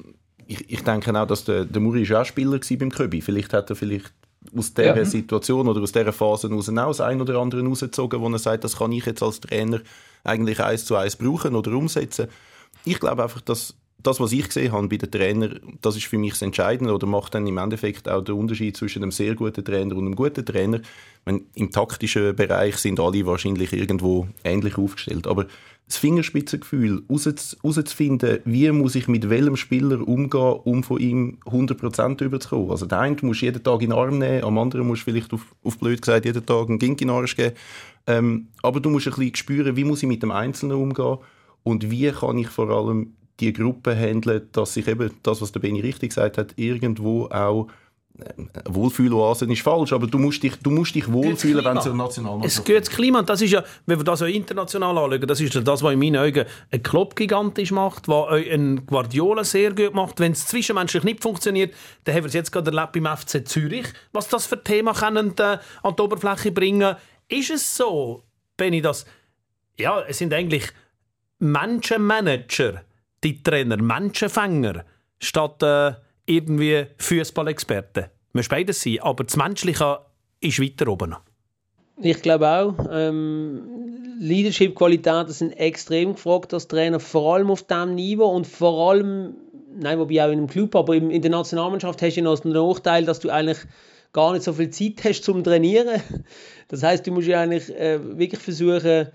ich, 0.46 0.70
ich 0.70 0.84
denke 0.84 1.18
auch, 1.18 1.26
dass 1.26 1.44
der, 1.44 1.64
der 1.64 1.80
Muri 1.80 2.14
auch 2.14 2.24
Spieler 2.24 2.52
war 2.52 2.76
beim 2.78 2.90
Köbi. 2.90 3.20
Vielleicht 3.22 3.52
hat 3.52 3.70
er 3.70 3.76
vielleicht 3.76 4.12
aus 4.56 4.74
dieser 4.74 4.96
ja. 4.96 5.04
Situation 5.04 5.68
oder 5.68 5.80
aus 5.80 5.92
dieser 5.92 6.12
Phase 6.12 6.48
auch 6.48 6.64
das 6.66 7.00
ein 7.00 7.20
oder 7.20 7.38
andere 7.38 7.64
rausgezogen, 7.64 8.20
wo 8.20 8.28
er 8.28 8.38
sagt, 8.38 8.64
das 8.64 8.76
kann 8.76 8.92
ich 8.92 9.06
jetzt 9.06 9.22
als 9.22 9.40
Trainer 9.40 9.80
eigentlich 10.24 10.60
eins 10.60 10.84
zu 10.84 10.96
eins 10.96 11.16
brauchen 11.16 11.54
oder 11.54 11.72
umsetzen. 11.72 12.28
Ich 12.84 13.00
glaube 13.00 13.22
einfach, 13.22 13.40
dass 13.40 13.74
das, 14.02 14.20
was 14.20 14.32
ich 14.32 14.46
gesehen 14.46 14.72
habe 14.72 14.88
bei 14.88 14.96
den 14.96 15.10
Trainern, 15.10 15.78
das 15.82 15.96
ist 15.96 16.06
für 16.06 16.18
mich 16.18 16.32
das 16.32 16.42
Entscheidende 16.42 16.92
oder 16.92 17.06
macht 17.06 17.34
dann 17.34 17.46
im 17.46 17.58
Endeffekt 17.58 18.08
auch 18.08 18.22
den 18.22 18.36
Unterschied 18.36 18.76
zwischen 18.76 19.02
einem 19.02 19.10
sehr 19.10 19.34
guten 19.34 19.64
Trainer 19.64 19.96
und 19.96 20.06
einem 20.06 20.16
guten 20.16 20.44
Trainer. 20.44 20.80
Meine, 21.24 21.40
Im 21.54 21.70
taktischen 21.70 22.36
Bereich 22.36 22.76
sind 22.76 23.00
alle 23.00 23.26
wahrscheinlich 23.26 23.72
irgendwo 23.72 24.28
ähnlich 24.44 24.78
aufgestellt, 24.78 25.26
aber 25.26 25.46
das 25.86 25.98
Fingerspitzengefühl, 25.98 27.04
herauszufinden, 27.08 28.40
wie 28.44 28.70
muss 28.72 28.96
ich 28.96 29.06
mit 29.06 29.30
welchem 29.30 29.56
Spieler 29.56 30.06
umgehen, 30.06 30.60
um 30.64 30.82
von 30.82 30.98
ihm 30.98 31.38
100% 31.46 32.24
überzukommen. 32.24 32.70
Also 32.70 32.86
der 32.86 33.00
eine 33.00 33.16
muss 33.22 33.40
jeden 33.40 33.62
Tag 33.62 33.82
in 33.82 33.90
den 33.90 33.98
Arm 33.98 34.18
nehmen, 34.18 34.42
am 34.42 34.58
anderen 34.58 34.86
muss 34.88 35.00
vielleicht 35.00 35.32
auf, 35.32 35.54
auf 35.62 35.78
blöd 35.78 36.02
gesagt 36.02 36.24
jeden 36.24 36.44
Tag 36.44 36.68
einen 36.68 36.80
Gink 36.80 37.00
in 37.00 37.08
den 37.08 37.16
Arsch 37.16 37.36
geben. 37.36 37.54
Ähm, 38.08 38.48
aber 38.62 38.80
du 38.80 38.90
musst 38.90 39.06
ein 39.06 39.14
bisschen 39.14 39.36
spüren, 39.36 39.76
wie 39.76 39.84
muss 39.84 40.02
ich 40.02 40.08
mit 40.08 40.22
dem 40.22 40.32
Einzelnen 40.32 40.76
umgehen 40.76 41.18
und 41.62 41.88
wie 41.88 42.10
kann 42.10 42.38
ich 42.38 42.48
vor 42.48 42.68
allem 42.68 43.12
die 43.38 43.52
Gruppe 43.52 43.94
handeln, 43.94 44.48
dass 44.52 44.74
sich 44.74 44.88
eben 44.88 45.10
das, 45.22 45.40
was 45.40 45.52
der 45.52 45.60
Benny 45.60 45.80
richtig 45.80 46.10
gesagt 46.10 46.38
hat, 46.38 46.54
irgendwo 46.56 47.26
auch 47.26 47.68
Wohlfühloase 48.64 49.44
ist 49.46 49.62
falsch, 49.62 49.92
aber 49.92 50.06
du 50.06 50.18
musst 50.18 50.42
dich, 50.42 50.56
du 50.56 50.70
musst 50.70 50.94
dich 50.94 51.10
wohlfühlen, 51.10 51.64
wenn 51.64 51.76
es 51.76 51.86
Nationalmannschaft 51.86 52.58
Es 52.58 52.64
geht 52.64 52.80
das 52.80 52.90
Klima, 52.90 53.18
und 53.18 53.28
das 53.28 53.42
ist 53.42 53.50
ja, 53.50 53.62
wenn 53.84 53.98
wir 53.98 54.04
das 54.04 54.22
auch 54.22 54.26
international 54.26 54.96
anschauen, 54.96 55.26
das 55.26 55.40
ist 55.40 55.54
das, 55.54 55.82
was 55.82 55.92
in 55.92 55.98
meinen 55.98 56.16
Augen 56.16 56.44
ein 56.70 56.82
Klopp 56.82 57.14
gigantisch 57.16 57.72
macht, 57.72 58.08
was 58.08 58.30
ein 58.30 58.86
Guardiola 58.86 59.44
sehr 59.44 59.74
gut 59.74 59.94
macht. 59.94 60.18
Wenn 60.20 60.32
es 60.32 60.46
zwischenmenschlich 60.46 61.04
nicht 61.04 61.22
funktioniert, 61.22 61.74
dann 62.04 62.14
haben 62.14 62.22
wir 62.24 62.28
es 62.28 62.34
jetzt 62.34 62.52
gerade 62.52 62.70
erlebt 62.70 62.92
beim 62.92 63.16
FC 63.16 63.46
Zürich, 63.46 63.86
was 64.12 64.28
das 64.28 64.46
für 64.46 64.62
Thema 64.62 64.94
können, 64.94 65.34
äh, 65.38 65.58
an 65.82 65.96
die 65.96 66.02
Oberfläche 66.02 66.52
bringen. 66.52 66.96
Ist 67.28 67.50
es 67.50 67.76
so, 67.76 68.22
Benny, 68.56 68.80
dass 68.80 69.04
ja, 69.78 70.00
es 70.02 70.18
sind 70.18 70.32
eigentlich 70.32 70.64
Menschenmanager, 71.38 72.82
die 73.22 73.42
Trainer, 73.42 73.76
Menschenfänger, 73.76 74.84
statt 75.18 75.62
äh, 75.62 75.92
irgendwie 76.26 76.86
Fußballexperten. 76.98 78.06
Müsst 78.32 78.50
beides 78.50 78.82
sein, 78.82 78.98
aber 79.00 79.24
das 79.24 79.36
Menschliche 79.36 80.00
ist 80.40 80.60
weiter 80.60 80.88
oben. 80.88 81.16
Ich 81.98 82.20
glaube 82.20 82.48
auch. 82.48 82.74
Ähm, 82.90 84.16
Leadership-Qualitäten 84.20 85.32
sind 85.32 85.52
extrem 85.52 86.14
gefragt 86.14 86.52
als 86.52 86.68
Trainer, 86.68 87.00
vor 87.00 87.34
allem 87.34 87.50
auf 87.50 87.62
diesem 87.62 87.94
Niveau 87.94 88.26
und 88.26 88.46
vor 88.46 88.90
allem, 88.90 89.34
nein, 89.78 89.98
wobei 89.98 90.22
auch 90.22 90.30
in 90.30 90.38
einem 90.38 90.46
Club, 90.48 90.74
aber 90.76 90.94
in 90.94 91.22
der 91.22 91.30
Nationalmannschaft 91.30 92.02
hast 92.02 92.16
du 92.16 92.22
noch 92.22 92.38
den 92.38 92.52
Nachteil, 92.52 93.04
dass 93.04 93.20
du 93.20 93.30
eigentlich 93.30 93.58
gar 94.12 94.32
nicht 94.32 94.44
so 94.44 94.52
viel 94.52 94.70
Zeit 94.70 95.04
hast 95.04 95.24
zum 95.24 95.44
Trainieren. 95.44 96.02
Das 96.68 96.82
heißt, 96.82 97.06
du 97.06 97.12
musst 97.12 97.28
ja 97.28 97.40
eigentlich 97.40 97.72
äh, 97.74 98.18
wirklich 98.18 98.40
versuchen, 98.40 99.08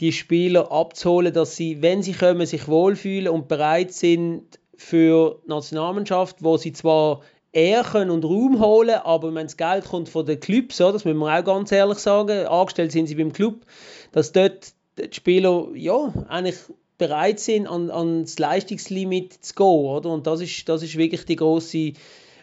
die 0.00 0.12
Spieler 0.12 0.72
abzuholen, 0.72 1.32
dass 1.32 1.56
sie, 1.56 1.82
wenn 1.82 2.02
sie 2.02 2.12
kommen, 2.12 2.44
sich 2.46 2.66
wohlfühlen 2.68 3.28
und 3.28 3.48
bereit 3.48 3.92
sind 3.92 4.58
für 4.76 5.40
die 5.44 5.48
Nationalmannschaft, 5.48 6.42
wo 6.42 6.56
sie 6.56 6.72
zwar 6.72 7.22
eher 7.52 7.86
und 7.94 8.24
Raum 8.24 8.60
holen, 8.60 9.00
aber 9.02 9.34
wenn 9.34 9.46
das 9.46 9.56
Geld 9.56 9.86
kommt 9.86 10.08
von 10.08 10.26
den 10.26 10.38
Clubs, 10.38 10.76
das 10.76 11.04
müssen 11.04 11.18
wir 11.18 11.38
auch 11.38 11.44
ganz 11.44 11.72
ehrlich 11.72 11.98
sagen, 11.98 12.46
angestellt 12.46 12.92
sind 12.92 13.06
sie 13.06 13.14
beim 13.14 13.32
Club, 13.32 13.64
dass 14.12 14.32
dort 14.32 14.72
die 14.98 15.08
Spieler 15.12 15.68
ja 15.74 16.12
eigentlich 16.28 16.56
bereit 16.98 17.40
sind, 17.40 17.66
an, 17.66 17.90
an 17.90 18.22
das 18.22 18.38
Leistungslimit 18.38 19.32
zu 19.44 19.54
gehen, 19.54 19.66
oder? 19.66 20.10
Und 20.10 20.26
das 20.26 20.40
ist, 20.40 20.68
das 20.68 20.82
ist 20.82 20.96
wirklich 20.96 21.24
die 21.24 21.36
große 21.36 21.92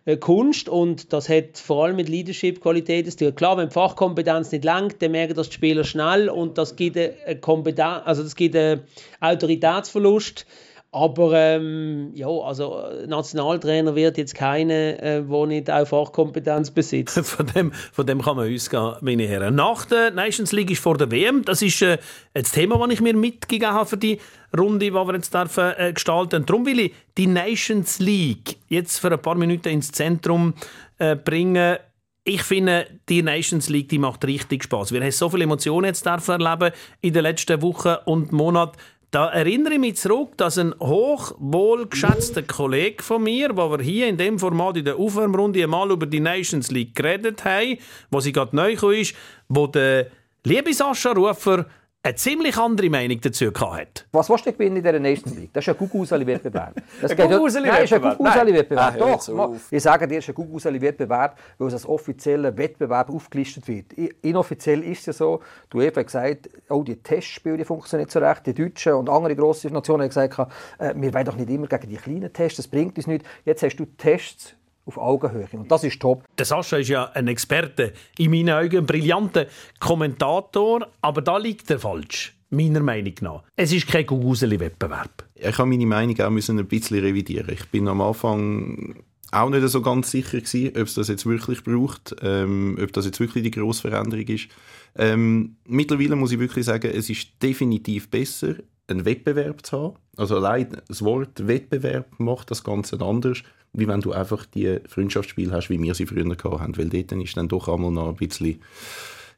äh, 0.05 0.17
Kunst 0.17 0.69
und 0.69 1.13
das 1.13 1.29
hat 1.29 1.57
vor 1.57 1.85
allem 1.85 1.95
mit 1.95 2.09
Leadership-Qualität 2.09 3.09
zu 3.11 3.17
tun. 3.17 3.35
Klar, 3.35 3.57
wenn 3.57 3.69
die 3.69 3.73
Fachkompetenz 3.73 4.51
nicht 4.51 4.63
langt, 4.63 5.01
dann 5.01 5.11
merken 5.11 5.35
das 5.35 5.49
die 5.49 5.55
Spieler 5.55 5.83
schnell 5.83 6.29
und 6.29 6.57
das 6.57 6.75
gibt 6.75 6.97
eine 6.97 7.39
Kompetenz, 7.39 8.01
also 8.05 8.23
das 8.23 8.35
gibt 8.35 8.55
einen 8.55 8.81
Autoritätsverlust 9.21 10.45
aber 10.93 11.33
ähm, 11.33 12.11
ja, 12.13 12.27
also 12.27 12.77
äh, 12.77 13.07
Nationaltrainer 13.07 13.95
wird 13.95 14.17
jetzt 14.19 14.35
keine, 14.35 15.01
äh, 15.01 15.27
wo 15.27 15.47
nicht 15.47 15.69
auch 15.71 15.87
Fachkompetenz 15.87 16.69
besitzt. 16.69 17.19
von, 17.25 17.47
dem, 17.47 17.71
von 17.71 18.05
dem 18.05 18.21
kann 18.21 18.35
man 18.35 18.53
ausgehen, 18.53 18.93
meine 19.01 19.27
Herren. 19.27 19.55
Nach 19.55 19.85
der 19.85 20.11
Nations 20.11 20.51
League 20.51 20.69
ist 20.69 20.83
vor 20.83 20.95
der 20.95 21.09
WM. 21.09 21.43
Das 21.45 21.63
ist 21.63 21.81
äh, 21.81 21.97
das 22.35 22.51
Thema, 22.51 22.77
das 22.77 22.93
ich 22.93 23.01
mir 23.01 23.15
mitgegeben 23.15 23.73
habe 23.73 23.89
für 23.89 23.97
die 23.97 24.19
Runde, 24.55 24.85
die 24.85 24.93
wir 24.93 25.13
jetzt 25.15 25.33
dürfen, 25.33 25.73
äh, 25.77 25.93
gestalten. 25.93 26.45
Darum 26.45 26.67
will 26.67 26.79
ich 26.79 26.93
die 27.17 27.25
Nations 27.25 27.97
League 27.97 28.57
jetzt 28.69 28.99
für 28.99 29.11
ein 29.11 29.21
paar 29.21 29.35
Minuten 29.35 29.69
ins 29.69 29.91
Zentrum 29.91 30.53
äh, 30.99 31.15
bringen. 31.15 31.77
Ich 32.23 32.43
finde, 32.43 32.87
die 33.09 33.23
Nations 33.23 33.67
League 33.67 33.89
die 33.89 33.97
macht 33.97 34.23
richtig 34.25 34.63
Spaß. 34.63 34.91
Wir 34.91 35.01
haben 35.01 35.11
so 35.11 35.29
viele 35.29 35.45
Emotionen 35.45 35.87
jetzt 35.87 36.05
erleben 36.05 36.71
in 37.01 37.13
den 37.13 37.23
letzten 37.23 37.61
Wochen 37.63 37.95
und 38.05 38.31
Monaten. 38.31 38.77
Da 39.13 39.27
erinnere 39.29 39.75
ich 39.75 39.79
mich 39.79 39.97
zurück, 39.97 40.37
dass 40.37 40.57
ein 40.57 40.73
hoch 40.79 41.35
wohlgeschätzter 41.37 42.41
Kollege 42.41 43.03
von 43.03 43.21
mir, 43.21 43.55
wo 43.55 43.69
wir 43.69 43.83
hier 43.83 44.07
in 44.07 44.17
dem 44.17 44.39
Format 44.39 44.77
in 44.77 44.85
der 44.85 44.95
Aufwärmrunde 44.95 45.61
einmal 45.61 45.91
über 45.91 46.07
die 46.07 46.19
Nations 46.19 46.71
League 46.71 46.95
geredet 46.95 47.45
haben, 47.45 47.77
wo 48.09 48.19
sie 48.21 48.31
gerade 48.31 48.55
neu 48.55 48.73
ist, 48.73 49.13
wo 49.49 49.67
der 49.67 50.07
liebe 50.43 50.73
Sascha 50.73 51.11
Rufer 51.11 51.67
eine 52.05 52.15
ziemlich 52.15 52.57
andere 52.57 52.89
Meinung 52.89 53.21
dazu 53.21 53.49
gehabt 53.51 54.05
Was 54.11 54.29
willst 54.29 54.45
du 54.45 54.51
gewinnen 54.51 54.75
in 54.75 54.83
dieser 54.83 54.99
Nations 54.99 55.35
League? 55.35 55.53
Das 55.53 55.65
ist 55.65 55.73
ein 55.73 55.77
Gugus-Wettbewerb. 55.77 56.75
Das 57.01 57.11
ein 57.11 57.29
Gugus-Wettbewerb? 57.29 57.83
ist 57.83 57.93
ein 57.93 58.01
Gugus-Wettbewerb. 58.01 58.97
Doch, 58.97 59.55
ich 59.71 59.81
sage 59.81 60.07
dir, 60.07 60.17
es 60.19 60.25
ist 60.25 60.29
ein 60.29 60.35
Gugus-Wettbewerb, 60.35 61.39
weil 61.57 61.67
es 61.69 61.73
als 61.73 61.87
offizieller 61.87 62.57
Wettbewerb 62.57 63.09
aufgelistet 63.09 63.67
wird. 63.69 63.93
Inoffiziell 64.21 64.83
ist 64.83 64.99
es 64.99 65.05
ja 65.05 65.13
so, 65.13 65.39
du 65.69 65.81
eben 65.81 66.03
gesagt, 66.03 66.49
oh, 66.69 66.83
die 66.83 67.01
Testspiele 67.01 67.57
die 67.57 67.63
funktionieren 67.63 68.05
nicht 68.05 68.11
so 68.11 68.19
recht. 68.19 68.45
Die 68.47 68.53
Deutschen 68.53 68.93
und 68.93 69.09
andere 69.09 69.35
grosse 69.37 69.69
Nationen 69.69 70.01
haben 70.01 70.09
gesagt, 70.09 70.51
äh, 70.79 70.93
wir 70.95 71.13
wollen 71.13 71.25
doch 71.25 71.37
nicht 71.37 71.49
immer 71.49 71.67
gegen 71.67 71.87
die 71.87 71.95
kleinen 71.95 72.33
Tests, 72.33 72.57
das 72.57 72.67
bringt 72.67 72.97
uns 72.97 73.07
nichts. 73.07 73.27
Jetzt 73.45 73.63
hast 73.63 73.77
du 73.77 73.85
Tests 73.85 74.55
auf 74.85 74.97
Augenhöhe. 74.97 75.47
Und 75.53 75.71
das 75.71 75.83
ist 75.83 75.99
top. 75.99 76.23
Der 76.37 76.45
Sascha 76.45 76.77
ist 76.77 76.89
ja 76.89 77.11
ein 77.11 77.27
Experte, 77.27 77.93
in 78.17 78.31
meinen 78.31 78.49
Augen 78.49 78.77
ein 78.77 78.85
brillanter 78.85 79.47
Kommentator, 79.79 80.87
aber 81.01 81.21
da 81.21 81.37
liegt 81.37 81.69
er 81.69 81.79
falsch. 81.79 82.35
Meiner 82.49 82.81
Meinung 82.81 83.15
nach. 83.21 83.43
Es 83.55 83.73
ist 83.73 83.87
kein 83.87 84.05
Guguseli-Wettbewerb. 84.05 85.27
Ich 85.33 85.57
habe 85.57 85.69
meine 85.69 85.87
Meinung 85.87 86.19
auch 86.21 86.29
müssen 86.29 86.59
ein 86.59 86.67
bisschen 86.67 86.99
revidieren. 86.99 87.49
Ich 87.51 87.67
bin 87.69 87.87
am 87.87 87.99
Anfang 88.01 89.03
auch 89.31 89.49
nicht 89.49 89.67
so 89.67 89.81
ganz 89.81 90.11
sicher 90.11 90.39
gewesen, 90.39 90.69
ob 90.69 90.87
es 90.87 90.93
das 90.93 91.07
jetzt 91.07 91.25
wirklich 91.25 91.63
braucht, 91.63 92.15
ähm, 92.21 92.77
ob 92.81 92.93
das 92.93 93.05
jetzt 93.05 93.19
wirklich 93.19 93.43
die 93.43 93.51
grosse 93.51 93.89
Veränderung 93.89 94.27
ist. 94.27 94.49
Ähm, 94.95 95.55
mittlerweile 95.65 96.15
muss 96.15 96.31
ich 96.31 96.39
wirklich 96.39 96.65
sagen, 96.65 96.91
es 96.93 97.09
ist 97.09 97.29
definitiv 97.41 98.09
besser, 98.09 98.55
einen 98.87 99.05
Wettbewerb 99.05 99.65
zu 99.65 99.77
haben. 99.77 99.95
Also 100.17 100.35
allein 100.35 100.81
das 100.87 101.03
Wort 101.03 101.47
Wettbewerb 101.47 102.19
macht 102.19 102.51
das 102.51 102.63
Ganze 102.63 102.99
anders 103.01 103.43
wie 103.73 103.87
wenn 103.87 104.01
du 104.01 104.11
einfach 104.11 104.45
die 104.45 104.79
Freundschaftsspiele 104.87 105.51
hast, 105.51 105.69
wie 105.69 105.81
wir 105.81 105.95
sie 105.95 106.05
früher 106.05 106.23
gehabt 106.23 106.59
haben. 106.59 106.77
Weil 106.77 106.89
dort 106.89 107.11
ist 107.11 107.35
dann 107.35 107.47
doch 107.47 107.67
einmal 107.67 107.89
noch 107.91 108.09
ein 108.09 108.15
bisschen, 108.15 108.61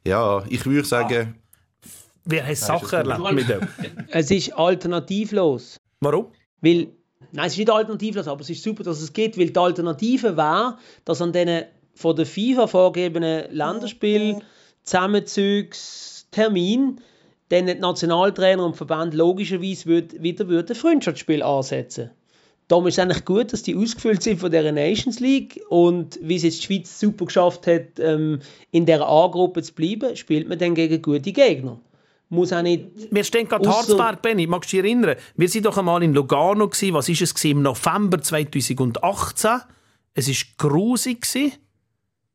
ja, 0.04 0.44
ich 0.48 0.66
würde 0.66 0.86
sagen... 0.86 1.34
Ah, 1.34 1.38
wer 2.26 2.46
hat 2.46 2.56
Sachen 2.56 2.98
erlebt 2.98 3.32
mit 3.32 3.48
dem? 3.48 3.66
Es 4.08 4.30
ist 4.30 4.52
alternativlos. 4.52 5.80
Warum? 6.00 6.26
Weil, 6.60 6.88
nein, 7.32 7.46
es 7.46 7.54
ist 7.54 7.58
nicht 7.58 7.70
alternativlos, 7.70 8.28
aber 8.28 8.42
es 8.42 8.50
ist 8.50 8.62
super, 8.62 8.82
dass 8.82 9.00
es 9.00 9.10
geht, 9.12 9.38
weil 9.38 9.50
die 9.50 9.58
Alternative 9.58 10.36
wäre, 10.36 10.76
dass 11.04 11.22
an 11.22 11.32
diesen 11.32 11.62
von 11.94 12.14
der 12.14 12.26
FIFA 12.26 12.66
vorgegebenen 12.66 13.50
Länderspiel 13.52 14.40
Zusammenzugstermin 14.82 17.00
dann 17.48 17.66
die 17.66 17.74
Nationaltrainer 17.74 18.64
und 18.64 18.76
Verband 18.76 19.14
logischerweise 19.14 19.88
wieder 19.88 20.44
ein 20.44 20.74
Freundschaftsspiel 20.74 21.42
ansetzen 21.42 22.10
Darum 22.68 22.88
ist 22.88 22.94
es 22.94 22.98
eigentlich 22.98 23.24
gut, 23.24 23.52
dass 23.52 23.62
die 23.62 23.76
ausgefüllt 23.76 24.24
sind 24.24 24.40
von 24.40 24.50
der 24.50 24.72
Nations 24.72 25.20
League 25.20 25.60
und 25.68 26.18
wie 26.20 26.34
es 26.34 26.42
jetzt 26.42 26.62
die 26.62 26.66
Schweiz 26.66 26.98
super 26.98 27.26
geschafft 27.26 27.68
hat, 27.68 28.00
ähm, 28.00 28.40
in 28.72 28.86
der 28.86 29.06
A-Gruppe 29.06 29.62
zu 29.62 29.72
bleiben, 29.72 30.16
spielt 30.16 30.48
man 30.48 30.58
dann 30.58 30.74
gegen 30.74 31.00
gute 31.00 31.32
Gegner. 31.32 31.78
Muss 32.28 32.52
auch 32.52 32.62
nicht 32.62 32.86
Wir 33.12 33.22
stehen 33.22 33.46
gerade 33.46 33.68
Harzberg, 33.68 34.20
Benny, 34.20 34.48
magst 34.48 34.72
du 34.72 34.78
dich 34.78 34.84
erinnern? 34.84 35.14
Wir 35.36 35.48
waren 35.48 35.62
doch 35.62 35.78
einmal 35.78 36.02
in 36.02 36.12
Lugano, 36.12 36.68
gewesen. 36.68 36.94
was 36.94 37.08
war 37.08 37.22
es, 37.22 37.44
im 37.44 37.62
November 37.62 38.20
2018. 38.20 39.50
Es 40.14 40.28
war 40.28 40.34
grusig 40.58 41.24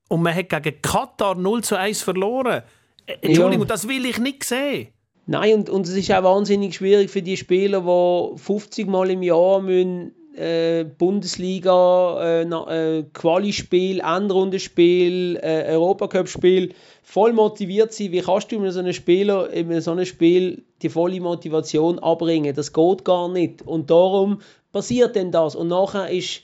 und 0.08 0.22
man 0.22 0.34
hat 0.34 0.48
gegen 0.64 0.82
Katar 0.82 1.36
0 1.36 1.62
zu 1.62 1.78
1 1.78 2.04
verloren. 2.04 2.64
Äh, 3.06 3.16
Entschuldigung, 3.22 3.68
ja. 3.68 3.74
das 3.74 3.86
will 3.86 4.06
ich 4.06 4.18
nicht 4.18 4.46
sehen. 4.46 4.94
Nein, 5.28 5.54
und, 5.56 5.70
und 5.70 5.88
es 5.88 5.96
ist 5.96 6.12
auch 6.12 6.24
wahnsinnig 6.24 6.76
schwierig 6.76 7.10
für 7.10 7.22
die 7.22 7.38
Spieler, 7.38 7.82
die 7.82 8.38
50 8.38 8.88
Mal 8.88 9.12
im 9.12 9.24
Jahr 9.24 9.62
müssen 9.62 10.14
äh, 10.36 10.86
Bundesliga, 10.86 12.42
äh, 12.42 12.42
äh, 12.44 13.04
Quali-Spiel, 13.14 14.00
Endrundenspiel, 14.00 15.38
äh, 15.42 15.74
Europacup-Spiel 15.74 16.74
voll 17.04 17.34
motiviert 17.34 17.94
sein. 17.94 18.12
Wie 18.12 18.22
kannst 18.22 18.52
du 18.52 18.60
mit 18.60 18.72
so 18.74 18.80
einem 18.80 18.94
Spieler 18.94 19.50
in 19.52 19.82
so 19.82 19.92
einem 19.92 20.06
Spiel 20.06 20.64
die 20.82 20.90
volle 20.90 21.20
Motivation 21.20 22.00
abbringen? 22.00 22.56
Das 22.56 22.74
geht 22.74 23.06
gar 23.06 23.30
nicht. 23.30 23.62
Und 23.62 23.90
darum 23.90 24.40
passiert 24.72 25.16
denn 25.16 25.32
das. 25.32 25.56
Und 25.56 25.68
nachher 25.68 26.10
ist 26.10 26.42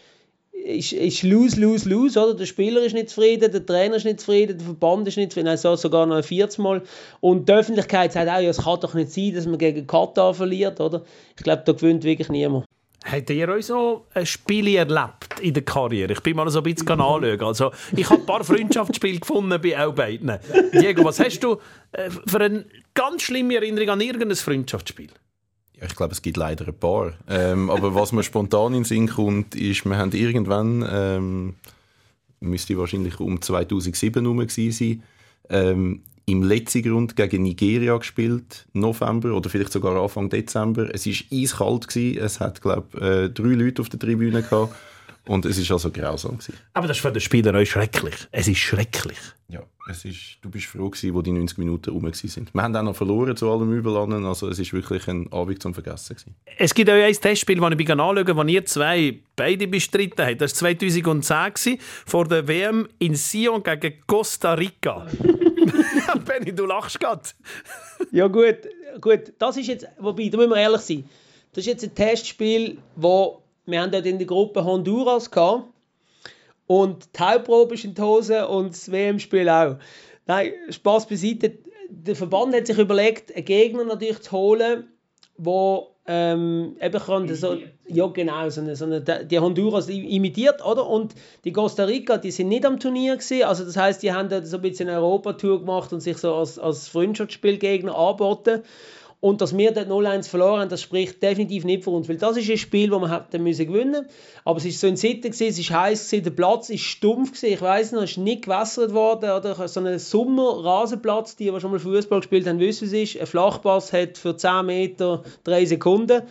ist, 0.66 0.94
ist 0.94 1.24
lose, 1.24 1.60
lose, 1.60 1.88
lose, 1.90 2.20
oder? 2.20 2.36
Der 2.36 2.46
Spieler 2.46 2.82
ist 2.82 2.94
nicht 2.94 3.10
zufrieden, 3.10 3.52
der 3.52 3.66
Trainer 3.66 3.96
ist 3.96 4.04
nicht 4.04 4.20
zufrieden, 4.20 4.58
der 4.58 4.66
Verband 4.66 5.08
ist 5.08 5.18
nicht 5.18 5.32
zufrieden, 5.32 5.48
also 5.48 5.76
sogar 5.76 6.06
noch 6.06 6.18
ein 6.18 6.24
viertes 6.24 6.58
Mal. 6.58 6.82
Und 7.22 7.48
die 7.48 7.54
Öffentlichkeit 7.54 8.14
sagt 8.14 8.30
auch, 8.30 8.40
ja, 8.40 8.50
es 8.50 8.64
kann 8.64 8.80
doch 8.80 8.94
nicht 8.94 9.12
sein, 9.12 9.34
dass 9.34 9.46
man 9.46 9.58
gegen 9.58 9.88
Katar 9.88 10.34
verliert, 10.34 10.80
oder? 10.80 11.04
Ich 11.38 11.44
glaube, 11.44 11.64
da 11.66 11.72
gewinnt 11.72 12.04
wirklich 12.04 12.30
niemand. 12.30 12.66
Habt 13.10 13.30
ihr 13.30 13.48
euch 13.48 13.68
so 13.68 14.06
ein 14.14 14.26
Spiel 14.26 14.76
erlebt 14.76 15.40
in 15.42 15.54
der 15.54 15.64
Karriere? 15.64 16.12
Ich 16.12 16.22
bin 16.22 16.36
mal 16.36 16.50
so 16.50 16.60
ein 16.60 16.64
bisschen 16.64 16.90
anschauen. 16.90 17.42
Also, 17.42 17.72
ich 17.96 18.10
habe 18.10 18.20
ein 18.20 18.26
paar 18.26 18.44
Freundschaftsspiele 18.44 19.20
gefunden 19.20 19.62
bei 19.62 19.80
auch 19.80 19.94
beiden. 19.94 20.38
Diego, 20.74 21.06
was 21.06 21.20
hast 21.20 21.40
du 21.40 21.58
äh, 21.94 22.10
für 22.10 22.42
eine 22.42 22.66
ganz 22.94 23.22
schlimme 23.22 23.56
Erinnerung 23.56 23.90
an 23.92 24.02
irgendein 24.02 24.36
Freundschaftsspiel? 24.36 25.10
Ja, 25.80 25.86
ich 25.86 25.96
glaube, 25.96 26.14
es 26.14 26.22
gibt 26.22 26.38
leider 26.38 26.68
ein 26.68 26.74
paar. 26.74 27.14
Ähm, 27.30 27.70
aber 27.70 27.94
was 27.94 28.12
mir 28.12 28.24
spontan 28.24 28.74
in 28.74 28.80
den 28.80 28.86
Sinn 28.86 29.08
kommt, 29.08 29.56
ist, 29.56 29.86
wir 29.86 29.98
haben 29.98 30.12
irgendwann, 30.12 30.88
ähm, 30.90 31.56
müsste 32.40 32.78
wahrscheinlich 32.78 33.20
um 33.20 33.42
2007 33.42 34.24
herum 34.24 34.40
gewesen 34.40 34.72
sein, 34.72 35.04
ähm, 35.50 36.02
im 36.26 36.44
letzten 36.44 36.84
Grund 36.84 37.16
gegen 37.16 37.44
Nigeria 37.44 37.96
gespielt, 37.98 38.68
November 38.74 39.34
oder 39.34 39.50
vielleicht 39.50 39.72
sogar 39.72 39.96
Anfang 40.02 40.30
Dezember. 40.30 40.94
Es 40.94 41.06
war 41.06 41.14
eiskalt, 41.32 41.88
gewesen. 41.88 42.20
es 42.20 42.40
hat, 42.40 42.62
glaube 42.62 43.00
äh, 43.00 43.30
drei 43.30 43.54
Leute 43.54 43.82
auf 43.82 43.90
der 43.90 44.00
Tribüne 44.00 44.44
gehabt. 44.44 44.76
Und 45.26 45.46
es 45.46 45.58
ist 45.58 45.72
also 45.72 45.92
grausam. 45.92 46.38
Gewesen. 46.38 46.56
Aber 46.74 46.88
das 46.88 46.98
ist 46.98 47.02
für 47.02 47.12
den 47.12 47.22
Spieler 47.22 47.58
auch 47.60 47.66
schrecklich. 47.66 48.16
Es 48.32 48.48
ist 48.48 48.60
schrecklich. 48.60 49.18
Ja, 49.50 49.62
es 49.90 50.06
ist, 50.06 50.38
du 50.42 50.50
bist 50.50 50.68
froh 50.68 50.90
gewesen, 50.90 51.14
wo 51.14 51.22
die 51.22 51.32
90 51.32 51.58
Minuten 51.58 51.92
rum 51.92 52.12
sind. 52.14 52.54
Wir 52.54 52.62
haben 52.62 52.76
auch 52.76 52.84
noch 52.84 52.96
verloren 52.96 53.36
zu 53.36 53.50
allem 53.52 53.72
Übel 53.72 53.96
also 53.98 54.50
es 54.50 54.60
ist 54.60 54.74
wirklich 54.74 55.08
ein 55.08 55.32
Abend 55.32 55.62
zum 55.62 55.74
Vergessen 55.74 56.16
gewesen. 56.16 56.36
Es 56.58 56.74
gibt 56.74 56.90
auch 56.90 56.94
ein 56.94 57.14
Testspiel, 57.14 57.60
das 57.60 57.74
ich 57.78 57.92
anschaue, 57.92 58.36
wo 58.36 58.44
ihr 58.44 58.66
zwei 58.66 59.20
beide 59.36 59.68
bestritten 59.68 60.26
habt. 60.26 60.42
Das 60.42 60.62
war 60.62 60.78
2010 60.78 61.78
vor 62.06 62.26
der 62.26 62.48
WM 62.48 62.88
in 63.00 63.16
Sion 63.16 63.64
gegen 63.64 63.94
Costa 64.06 64.54
Rica. 64.54 65.08
Benny, 66.26 66.54
du 66.54 66.66
lachst 66.66 67.00
gerade. 67.00 67.22
ja 68.12 68.28
gut, 68.28 68.58
gut, 69.02 69.34
das 69.38 69.58
ist 69.58 69.68
jetzt, 69.68 69.88
wobei, 70.00 70.30
da 70.30 70.38
müssen 70.38 70.52
wir 70.52 70.58
ehrlich 70.58 70.82
sein, 70.82 71.10
das 71.54 71.66
ist 71.66 71.68
jetzt 71.68 71.84
ein 71.84 71.96
Testspiel, 71.96 72.78
wo 72.96 73.42
wir 73.66 73.82
haben 73.82 73.92
dort 73.92 74.06
in 74.06 74.18
der 74.18 74.28
Gruppe 74.28 74.64
Honduras 74.64 75.30
gehabt 75.30 75.66
und 76.68 77.18
die 77.18 77.24
Hauptprobe 77.24 77.76
ist 77.76 77.86
in 77.86 77.94
die 77.94 78.02
Hose 78.02 78.48
und 78.48 78.72
das 78.72 78.92
WM-Spiel 78.92 79.50
auch. 79.50 79.78
Nein, 80.26 80.52
Spaß 80.70 81.08
beiseite. 81.08 81.58
Der 81.90 82.16
Verband 82.16 82.54
hat 82.54 82.68
sich 82.68 82.78
überlegt, 82.78 83.34
einen 83.34 83.46
Gegner 83.46 83.86
natürlich 83.86 84.22
zu 84.22 84.32
holen, 84.34 84.88
wo 85.38 85.96
ähm, 86.10 86.78
eben 86.82 87.00
kann 87.02 87.34
so, 87.36 87.58
Ja, 87.88 88.08
genau, 88.08 88.50
so 88.50 88.62
eine, 88.62 88.76
so 88.76 88.86
eine, 88.86 89.02
die 89.02 89.40
Honduras 89.40 89.90
imitiert, 89.90 90.66
oder? 90.66 90.88
Und 90.88 91.16
die 91.44 91.52
Costa 91.52 91.84
Rica, 91.84 92.18
die 92.18 92.32
sind 92.32 92.48
nicht 92.48 92.66
am 92.66 92.80
Turnier 92.80 93.18
gewesen, 93.18 93.44
also 93.44 93.66
das 93.66 93.76
heißt, 93.76 94.04
die 94.04 94.14
haben 94.14 94.30
da 94.30 94.44
so 94.44 94.58
ein 94.58 94.62
bisschen 94.62 94.88
eine 94.88 95.00
Europatour 95.00 95.60
gemacht 95.60 95.92
und 95.92 96.00
sich 96.00 96.18
so 96.18 96.34
als, 96.36 96.58
als 96.60 96.88
Freundschaftsspielgegner 96.88 97.94
angeboten. 97.94 98.64
Und 99.20 99.42
dass 99.42 99.58
wir 99.58 99.72
dort 99.72 99.90
0-1 99.90 100.30
verloren 100.30 100.62
haben, 100.62 100.70
das 100.70 100.84
spricht 100.84 101.24
definitiv 101.24 101.66
nicht 101.66 101.84
für 101.84 101.90
uns, 101.90 102.08
weil 102.08 102.18
das 102.18 102.38
ist 102.38 102.52
ein 102.52 102.58
Spiel, 102.58 102.92
das 102.92 103.02
wir 103.02 103.12
hätten 103.12 103.42
müssen 103.42 103.66
gewinnen 103.66 104.06
Aber 104.44 104.58
es 104.58 104.66
war 104.66 104.72
so 104.72 104.88
in 104.88 104.96
Sitten, 104.96 105.32
es 105.32 105.72
war 105.72 105.82
heiß, 105.82 106.10
der 106.10 106.30
Platz 106.30 106.70
ist 106.70 106.84
stumpf, 106.84 107.32
gewesen. 107.32 107.54
ich 107.54 107.62
weiß 107.62 107.94
noch, 107.94 108.04
es 108.04 108.12
ist 108.12 108.18
nicht 108.18 108.46
gewässert 108.46 108.94
worden, 108.94 109.32
oder 109.32 109.68
so 109.68 109.80
ein 109.80 109.98
Sommer-Rasenplatz, 109.98 111.36
die, 111.36 111.50
die 111.52 111.60
schon 111.60 111.72
mal 111.72 111.80
Fußball 111.80 112.20
gespielt 112.20 112.48
haben, 112.48 112.60
wissen, 112.60 112.86
es 112.86 112.94
ist. 112.94 113.20
Ein 113.20 113.26
Flachpass 113.26 113.92
hat 113.92 114.20
für 114.20 114.38
10 114.38 114.66
Meter 114.68 115.24
3 115.46 115.66
Sekunden. 115.66 116.22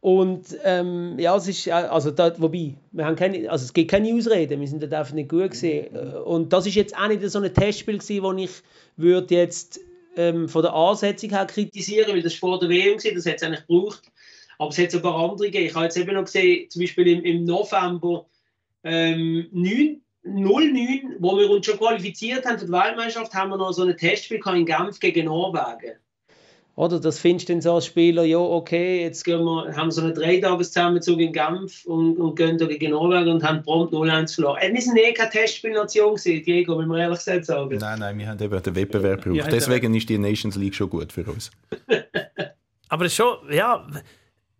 Und 0.00 0.58
ähm, 0.64 1.14
ja, 1.18 1.34
es 1.36 1.48
ist, 1.48 1.66
also 1.70 2.10
da, 2.10 2.38
wobei, 2.38 2.74
wir 2.92 3.06
haben 3.06 3.16
keine, 3.16 3.48
also 3.50 3.64
es 3.64 3.72
gibt 3.72 3.90
keine 3.90 4.12
Ausreden, 4.12 4.60
wir 4.60 4.68
sind 4.68 4.82
dort 4.82 4.92
einfach 4.92 5.14
nicht 5.14 5.30
gut 5.30 5.52
gesehen. 5.52 5.96
Und 5.96 6.52
das 6.52 6.66
ist 6.66 6.74
jetzt 6.74 6.94
auch 6.94 7.08
nicht 7.08 7.22
so 7.30 7.38
ein 7.38 7.54
Testspiel 7.54 7.98
gewesen, 7.98 8.22
wo 8.22 8.32
ich 8.32 8.50
würde 8.98 9.34
jetzt 9.34 9.80
ähm, 10.16 10.48
von 10.48 10.62
der 10.62 10.74
Ansetzung 10.74 11.30
her 11.30 11.46
kritisieren, 11.46 12.12
weil 12.12 12.22
das 12.22 12.34
vor 12.34 12.58
der 12.58 12.68
WM 12.68 13.02
war, 13.02 13.12
das 13.12 13.26
hat 13.26 13.36
es 13.36 13.42
eigentlich 13.42 13.66
gebraucht. 13.66 14.10
Aber 14.58 14.70
es 14.70 14.78
hat 14.78 14.90
sogar 14.90 15.16
andere 15.16 15.50
gegeben. 15.50 15.66
Ich 15.66 15.74
habe 15.74 15.84
jetzt 15.84 15.96
eben 15.96 16.14
noch 16.14 16.24
gesehen, 16.24 16.70
zum 16.70 16.82
Beispiel 16.82 17.08
im, 17.08 17.24
im 17.24 17.44
November 17.44 18.26
ähm, 18.84 19.48
9, 19.52 20.00
09, 20.22 21.16
wo 21.18 21.36
wir 21.36 21.50
uns 21.50 21.66
schon 21.66 21.78
qualifiziert 21.78 22.46
haben 22.46 22.58
für 22.58 22.66
die 22.66 22.72
Weltmeisterschaft, 22.72 23.34
haben 23.34 23.50
wir 23.50 23.56
noch 23.56 23.72
so 23.72 23.82
ein 23.82 23.96
Testspiel 23.96 24.40
in 24.54 24.66
Genf 24.66 24.98
gegen 25.00 25.26
Norwegen. 25.26 25.98
Oder 26.76 26.98
das 26.98 27.20
findest 27.20 27.48
du 27.48 27.52
dann 27.52 27.62
so 27.62 27.74
als 27.74 27.86
Spieler, 27.86 28.24
ja, 28.24 28.38
okay, 28.38 29.02
jetzt 29.02 29.22
gehen 29.24 29.44
wir, 29.44 29.76
haben 29.76 29.88
wir 29.88 29.92
so 29.92 30.00
einen 30.02 30.12
Dreitageszusammenzug 30.12 31.20
in 31.20 31.32
Genf 31.32 31.84
und, 31.84 32.16
und 32.16 32.34
gehen 32.34 32.58
da 32.58 32.66
gegen 32.66 32.90
Norwegen 32.90 33.30
und 33.30 33.44
haben 33.44 33.62
prompt 33.62 33.94
0-1 33.94 34.34
verloren. 34.34 34.58
Äh, 34.60 34.74
wir 34.74 34.82
sind 34.82 34.96
eh 34.96 35.12
keine 35.12 35.30
Testspielnation 35.30 36.16
gewesen, 36.16 36.42
Diego, 36.42 36.76
will 36.76 36.86
man 36.86 36.98
ehrlich 36.98 37.18
gesagt 37.18 37.46
sagen. 37.46 37.78
Nein, 37.78 38.00
nein, 38.00 38.18
wir 38.18 38.26
haben 38.26 38.42
eben 38.42 38.60
den 38.60 38.74
Wettbewerb 38.74 39.22
gebraucht. 39.22 39.44
Ja, 39.44 39.48
Deswegen 39.48 39.94
ist 39.94 40.08
die 40.08 40.18
Nations 40.18 40.56
League 40.56 40.74
schon 40.74 40.90
gut 40.90 41.12
für 41.12 41.22
uns. 41.24 41.52
Aber 42.88 43.04
es 43.04 43.12
ist 43.12 43.16
schon, 43.16 43.36
ja, 43.52 43.86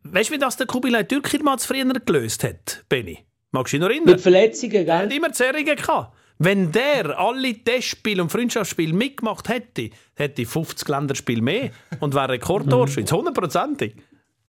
weißt 0.05 0.31
du, 0.31 0.35
wie 0.35 0.39
das 0.39 0.57
der 0.57 0.69
Türkir 0.69 1.43
mal 1.43 1.59
früher 1.59 1.85
gelöst 1.85 2.45
hat, 2.45 2.85
Benny? 2.89 3.19
Magst 3.51 3.73
du 3.73 3.77
dich 3.77 3.83
noch 3.83 3.91
erinnern? 3.91 4.13
Mit 4.13 4.21
Verletzungen, 4.21 4.73
gell? 4.73 4.89
Er 4.89 4.99
hat 5.01 5.13
immer 5.13 5.33
Zerrungen 5.33 5.65
gehabt. 5.65 6.13
Wenn 6.39 6.73
der 6.73 7.19
alle 7.19 7.55
Testspiele 7.55 8.23
und 8.23 8.31
Freundschaftsspiele 8.31 8.93
mitgemacht 8.93 9.49
hätte, 9.49 9.91
hätte 10.15 10.43
ich 10.43 10.49
50 10.49 10.89
Länderspiele 10.89 11.43
mehr 11.43 11.71
und 12.01 12.15
wäre 12.15 12.31
Rekordtorschütz, 12.31 13.13
hundertprozentig. 13.13 13.95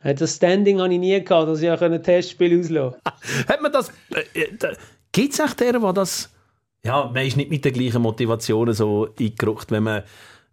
Das 0.00 0.36
Standing 0.36 0.80
habe 0.80 0.92
ich 0.92 1.00
nie 1.00 1.22
gehabt, 1.22 1.48
dass 1.48 1.60
ich 1.60 1.70
ein 1.70 2.02
Testspiel 2.02 2.60
auslösen 2.60 2.96
Hat 3.48 3.60
man 3.60 3.72
das... 3.72 3.90
Äh, 4.10 4.40
äh 4.42 4.76
Gibt 5.12 5.32
es 5.32 5.40
echt 5.40 5.60
der, 5.60 5.78
der 5.78 5.92
das... 5.92 6.32
Ja, 6.84 7.10
man 7.12 7.26
ist 7.26 7.36
nicht 7.36 7.50
mit 7.50 7.64
der 7.64 7.72
gleichen 7.72 8.02
Motivation 8.02 8.72
so 8.72 9.08
eingerückt, 9.18 9.70
wenn 9.70 9.82
man... 9.82 10.02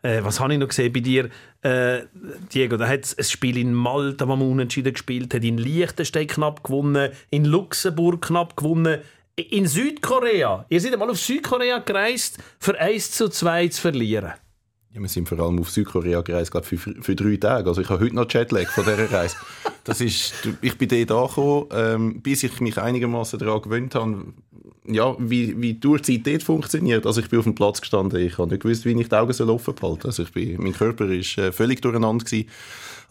Äh, 0.02 0.22
was 0.24 0.40
habe 0.40 0.54
ich 0.54 0.60
noch 0.60 0.68
gesehen 0.68 0.92
bei 0.92 1.00
dir, 1.00 1.30
äh, 1.62 2.02
Diego? 2.54 2.76
Da 2.76 2.88
hat 2.88 3.06
es 3.06 3.18
ein 3.18 3.24
Spiel 3.24 3.58
in 3.58 3.74
Malta, 3.74 4.28
wo 4.28 4.36
man 4.36 4.50
unentschieden 4.50 4.94
gespielt 4.94 5.34
hat, 5.34 5.44
in 5.44 5.58
Liechtenstein 5.58 6.28
knapp 6.28 6.64
gewonnen, 6.64 7.12
in 7.30 7.46
Luxemburg 7.46 8.22
knapp 8.22 8.58
gewonnen, 8.58 9.00
in 9.36 9.68
Südkorea, 9.68 10.66
ihr 10.70 10.82
seid 10.82 10.94
einmal 10.94 11.10
auf 11.10 11.20
Südkorea 11.20 11.80
gereist, 11.80 12.38
für 12.60 12.80
1 12.80 13.12
zu 13.12 13.30
2 13.30 13.68
zu 13.70 13.82
verlieren. 13.82 14.34
Ja, 14.92 15.02
wir 15.02 15.10
sind 15.10 15.28
vor 15.28 15.40
allem 15.40 15.60
auf 15.60 15.72
Südkorea 15.72 16.22
gereist, 16.22 16.52
glaube 16.52 16.68
für, 16.68 16.78
für 16.78 17.16
drei 17.16 17.38
Tage. 17.38 17.68
Also 17.68 17.82
ich 17.82 17.90
habe 17.90 18.04
heute 18.04 18.16
noch 18.16 18.30
Jetlag 18.30 18.68
von 18.68 18.86
dieser 18.86 19.12
Reise. 19.12 19.36
Das 19.86 20.00
ist, 20.00 20.34
ich 20.62 20.78
bin 20.78 20.88
dort 20.88 21.12
angekommen, 21.12 21.68
ähm, 21.74 22.22
bis 22.22 22.44
ich 22.44 22.62
mich 22.62 22.78
einigermaßen 22.78 23.38
daran 23.38 23.62
gewöhnt 23.62 23.96
habe, 23.96 24.28
ja, 24.88 25.14
wie, 25.20 25.62
wie 25.62 25.74
die 25.74 25.80
Durchzeit 25.82 26.26
dort 26.26 26.42
funktioniert. 26.42 27.06
Also 27.06 27.20
ich 27.20 27.30
bin 27.30 27.40
auf 27.40 27.44
dem 27.44 27.54
Platz 27.54 27.82
gestanden, 27.82 28.26
ich 28.26 28.38
habe 28.38 28.50
nicht 28.50 28.64
gewusst, 28.64 28.86
wie 28.86 28.98
ich 28.98 29.10
die 29.10 29.16
Augen 29.16 29.50
offen 29.50 29.76
behalten 29.76 30.04
soll. 30.04 30.10
Also 30.10 30.24
ich 30.24 30.32
bin, 30.32 30.64
mein 30.64 30.72
Körper 30.72 31.10
war 31.10 31.14
äh, 31.14 31.52
völlig 31.52 31.82
durcheinander. 31.82 32.24
Gewesen. 32.24 32.48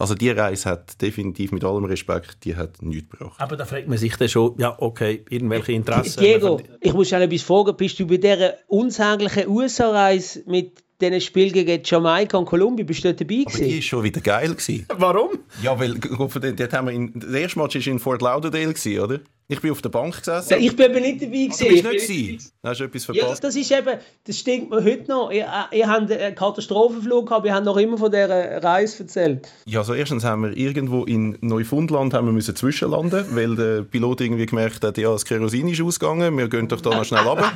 Also 0.03 0.15
die 0.15 0.31
Reise 0.31 0.69
hat 0.69 1.01
definitiv 1.01 1.53
mit 1.53 1.63
allem 1.63 1.85
Respekt, 1.85 2.43
die 2.43 2.57
hat 2.57 2.81
nichts 2.81 3.09
gebracht. 3.09 3.39
Aber 3.39 3.55
da 3.55 3.63
fragt 3.63 3.87
man 3.87 3.97
sich 3.97 4.13
dann 4.17 4.27
schon, 4.27 4.53
ja 4.57 4.75
okay, 4.77 5.23
irgendwelche 5.29 5.71
Interessen. 5.71 6.19
Diego, 6.19 6.59
ich 6.81 6.91
muss 6.91 7.07
schon 7.07 7.21
etwas 7.21 7.41
fragen, 7.43 7.77
bist 7.77 7.97
du 8.01 8.05
bei 8.05 8.17
dieser 8.17 8.55
unsäglichen 8.67 9.47
USA-Reise 9.47 10.43
mit 10.45 10.83
diesen 10.99 11.21
Spiel 11.21 11.53
gegen 11.53 11.81
Jamaika 11.85 12.37
und 12.37 12.43
Kolumbien 12.43 12.85
bist 12.85 13.01
du 13.05 13.13
dort 13.13 13.21
dabei 13.21 13.45
gewesen? 13.45 13.55
Aber 13.55 13.63
die 13.63 13.75
war 13.75 13.81
schon 13.81 14.03
wieder 14.03 14.19
geil. 14.19 14.49
Gewesen. 14.49 14.85
Warum? 14.93 15.29
Ja, 15.61 15.79
weil 15.79 15.95
dort 15.95 16.73
haben 16.73 16.87
wir 16.87 16.93
in, 16.93 17.13
der 17.15 17.39
erste 17.39 17.59
Match 17.59 17.75
war 17.75 17.87
in 17.93 17.99
Fort 17.99 18.21
Lauderdale, 18.21 18.73
gewesen, 18.73 18.99
oder? 18.99 19.19
Ich 19.47 19.59
bin 19.59 19.71
auf 19.71 19.81
der 19.81 19.89
Bank 19.89 20.17
gesessen. 20.17 20.57
Ich 20.59 20.75
bin 20.75 20.91
eben 20.91 21.01
nicht 21.01 21.21
dabei 21.21 21.31
gewesen. 21.31 21.59
Du 21.59 21.69
bist 21.69 21.83
nicht 21.83 22.07
gewesen. 22.07 22.51
Hast 22.63 22.79
du 22.79 22.83
etwas 22.85 23.05
verpasst? 23.05 23.43
Ja, 23.43 23.47
das 23.47 23.55
ist 23.55 23.71
eben, 23.71 23.99
das 24.25 24.39
stinkt 24.39 24.69
mir 24.69 24.83
heute 24.83 25.11
noch. 25.11 25.31
Ihr, 25.31 25.47
ihr 25.71 25.87
habt 25.87 26.11
einen 26.11 26.35
Katastrophenflug 26.35 27.27
gehabt, 27.27 27.45
ihr 27.45 27.53
habt 27.53 27.65
noch 27.65 27.77
immer 27.77 27.97
von 27.97 28.09
dieser 28.09 28.63
Reise 28.63 29.03
erzählt. 29.03 29.49
Ja, 29.65 29.79
also 29.79 29.93
erstens 29.93 30.23
haben 30.23 30.43
wir 30.43 30.57
irgendwo 30.57 31.03
in 31.03 31.37
Neufundland 31.41 32.13
haben 32.13 32.25
wir 32.27 32.31
müssen 32.31 32.55
zwischenlanden, 32.55 33.25
weil 33.35 33.55
der 33.55 33.81
Pilot 33.83 34.21
irgendwie 34.21 34.45
gemerkt 34.45 34.83
hat, 34.83 34.97
ja, 34.97 35.11
das 35.11 35.25
Kerosin 35.25 35.67
ist 35.67 35.81
ausgegangen, 35.81 36.37
wir 36.37 36.47
gehen 36.47 36.67
doch 36.67 36.81
da 36.81 36.91
noch 36.91 37.05
schnell 37.05 37.23
runter. 37.23 37.51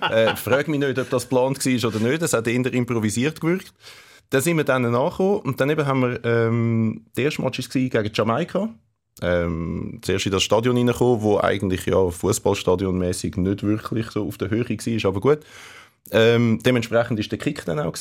äh, 0.10 0.36
frag 0.36 0.68
mich 0.68 0.78
nicht, 0.78 0.98
ob 0.98 1.08
das 1.08 1.28
geplant 1.28 1.64
war 1.64 1.88
oder 1.88 1.98
nicht, 2.00 2.22
das 2.22 2.32
hat 2.32 2.46
eher 2.46 2.72
improvisiert 2.72 3.40
gewirkt. 3.40 3.72
Dann 4.30 4.42
sind 4.42 4.56
wir 4.58 4.64
dann 4.64 4.82
nachgekommen 4.82 5.40
und 5.40 5.60
dann 5.60 5.70
eben 5.70 5.86
haben 5.86 6.02
wir, 6.02 6.24
ähm, 6.24 7.06
der 7.16 7.24
erste 7.24 7.42
Match 7.42 7.58
war 7.58 7.82
gegen 7.82 8.10
Jamaika 8.14 8.68
ähm, 9.22 9.98
zuerst 10.02 10.26
in 10.26 10.32
das 10.32 10.42
Stadion 10.42 10.76
reingekommen, 10.76 11.22
wo 11.22 11.38
eigentlich 11.38 11.86
ja 11.86 12.10
Fußballstadionmäßig 12.10 13.36
nicht 13.36 13.62
wirklich 13.62 14.10
so 14.10 14.26
auf 14.26 14.38
der 14.38 14.50
Höhe 14.50 14.68
war, 14.68 15.08
aber 15.08 15.20
gut. 15.20 15.40
Ähm, 16.10 16.60
dementsprechend 16.64 17.18
war 17.18 17.26
der 17.26 17.38
Kick 17.38 17.64
dann 17.64 17.78
auch 17.80 17.96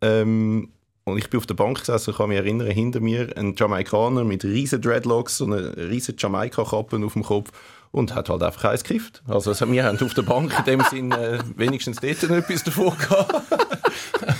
Ähm, 0.00 0.70
und 1.04 1.18
ich 1.18 1.30
bin 1.30 1.38
auf 1.38 1.46
der 1.46 1.54
Bank 1.54 1.78
gesessen 1.78 2.14
kann 2.14 2.30
mich 2.30 2.38
erinnern, 2.38 2.66
hinter 2.68 2.98
mir 2.98 3.36
ein 3.36 3.54
Jamaikaner 3.56 4.24
mit 4.24 4.44
riesen 4.44 4.80
Dreadlocks 4.80 5.40
und 5.40 5.52
einer 5.52 5.76
riesen 5.76 6.16
Jamaika-Kappe 6.18 7.00
auf 7.04 7.12
dem 7.12 7.22
Kopf 7.22 7.52
und 7.92 8.12
hat 8.14 8.28
halt 8.28 8.42
einfach 8.42 8.70
eins 8.70 8.82
gekifft. 8.82 9.22
Also 9.28 9.54
wir 9.70 9.84
haben 9.84 10.00
auf 10.00 10.14
der 10.14 10.22
Bank 10.22 10.52
in 10.58 10.64
dem 10.64 10.80
Sinn 10.90 11.12
äh, 11.12 11.38
wenigstens 11.54 11.98
dort 12.00 12.22
etwas 12.24 12.64
davon 12.64 12.96
gehabt. 12.98 13.32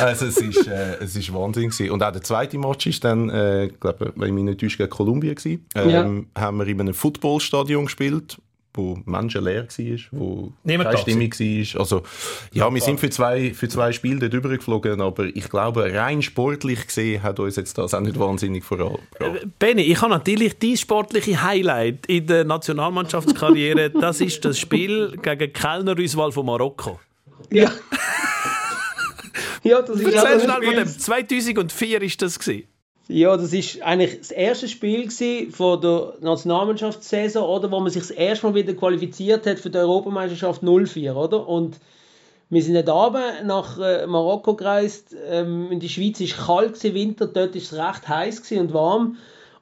also 0.00 0.26
es 0.26 0.36
ist, 0.38 0.66
äh, 0.66 0.96
es 1.00 1.16
ist 1.16 1.32
Wahnsinn 1.32 1.70
gewesen. 1.70 1.90
Und 1.90 2.02
auch 2.02 2.12
der 2.12 2.22
zweite 2.22 2.58
Match 2.58 2.86
ist 2.86 3.04
dann, 3.04 3.30
äh, 3.30 3.70
glaube, 3.80 4.12
wenn 4.16 4.28
ich 4.28 4.34
mich 4.34 4.44
nicht 4.44 4.60
täusche, 4.60 4.78
gegen 4.78 4.90
Kolumbien 4.90 5.34
gewesen. 5.34 5.66
Ähm, 5.74 6.26
ja. 6.34 6.42
Haben 6.42 6.58
wir 6.58 6.66
in 6.66 6.80
einem 6.80 6.94
Footballstadion 6.94 7.84
gespielt 7.86 8.38
wo 8.78 8.96
menschenleer 9.04 9.64
war, 9.64 9.98
wo 10.12 10.52
Niemand 10.62 10.90
keine 10.90 11.02
Stimmung 11.02 11.32
war. 11.32 11.80
Also, 11.80 12.02
ja, 12.52 12.72
wir 12.72 12.80
sind 12.80 13.00
für 13.00 13.10
zwei, 13.10 13.52
für 13.52 13.68
zwei 13.68 13.92
Spiele 13.92 14.20
dort 14.20 14.32
übergeflogen, 14.32 15.00
aber 15.00 15.24
ich 15.24 15.50
glaube, 15.50 15.92
rein 15.92 16.22
sportlich 16.22 16.86
gesehen 16.86 17.22
hat 17.22 17.40
uns 17.40 17.56
jetzt 17.56 17.76
das 17.76 17.92
auch 17.92 18.00
nicht 18.00 18.18
wahnsinnig 18.18 18.64
vorangebracht. 18.64 19.02
Äh, 19.20 19.46
Benny, 19.58 19.82
ich 19.82 20.00
habe 20.00 20.12
natürlich 20.12 20.58
dein 20.58 20.76
sportliche 20.76 21.42
Highlight 21.42 22.06
in 22.06 22.26
der 22.26 22.44
Nationalmannschaftskarriere. 22.44 23.90
das 23.90 24.20
ist 24.20 24.44
das 24.44 24.58
Spiel 24.58 25.18
gegen 25.20 25.52
Kellner 25.52 25.98
Rüswal 25.98 26.32
von 26.32 26.46
Marokko. 26.46 27.00
Ja. 27.50 27.70
ja, 29.62 29.82
das 29.82 30.00
ist 30.00 30.14
Erzähl 30.14 30.40
schnell 30.40 30.62
von 30.62 30.74
dem. 30.74 30.86
2004 30.86 32.00
war 32.00 32.08
das. 32.18 32.38
Gewesen. 32.38 32.68
Ja, 33.10 33.36
das 33.38 33.54
ist 33.54 33.80
eigentlich 33.80 34.18
das 34.18 34.30
erste 34.30 34.68
Spiel 34.68 35.10
von 35.50 35.80
der 35.80 36.14
Nationalmannschaftssaison, 36.20 37.42
oder, 37.42 37.70
wo 37.70 37.80
man 37.80 37.90
sich 37.90 38.02
das 38.02 38.10
erste 38.10 38.46
Mal 38.46 38.54
wieder 38.54 38.74
qualifiziert 38.74 39.46
hat 39.46 39.58
für 39.58 39.70
die 39.70 39.78
Europameisterschaft 39.78 40.62
04, 40.62 41.16
oder? 41.16 41.48
Und 41.48 41.78
wir 42.50 42.62
sind 42.62 42.74
nicht 42.74 42.88
runter 42.88 43.42
nach 43.44 43.78
äh, 43.78 44.06
Marokko 44.06 44.54
gereist. 44.54 45.16
Ähm, 45.26 45.70
in 45.70 45.80
der 45.80 45.88
Schweiz 45.88 46.20
war 46.20 46.46
kalt, 46.46 46.82
Winter, 46.82 47.26
dort 47.26 47.54
war 47.54 47.62
es 47.62 47.72
recht 47.72 48.08
heiß 48.08 48.52
und 48.52 48.74
warm. 48.74 49.16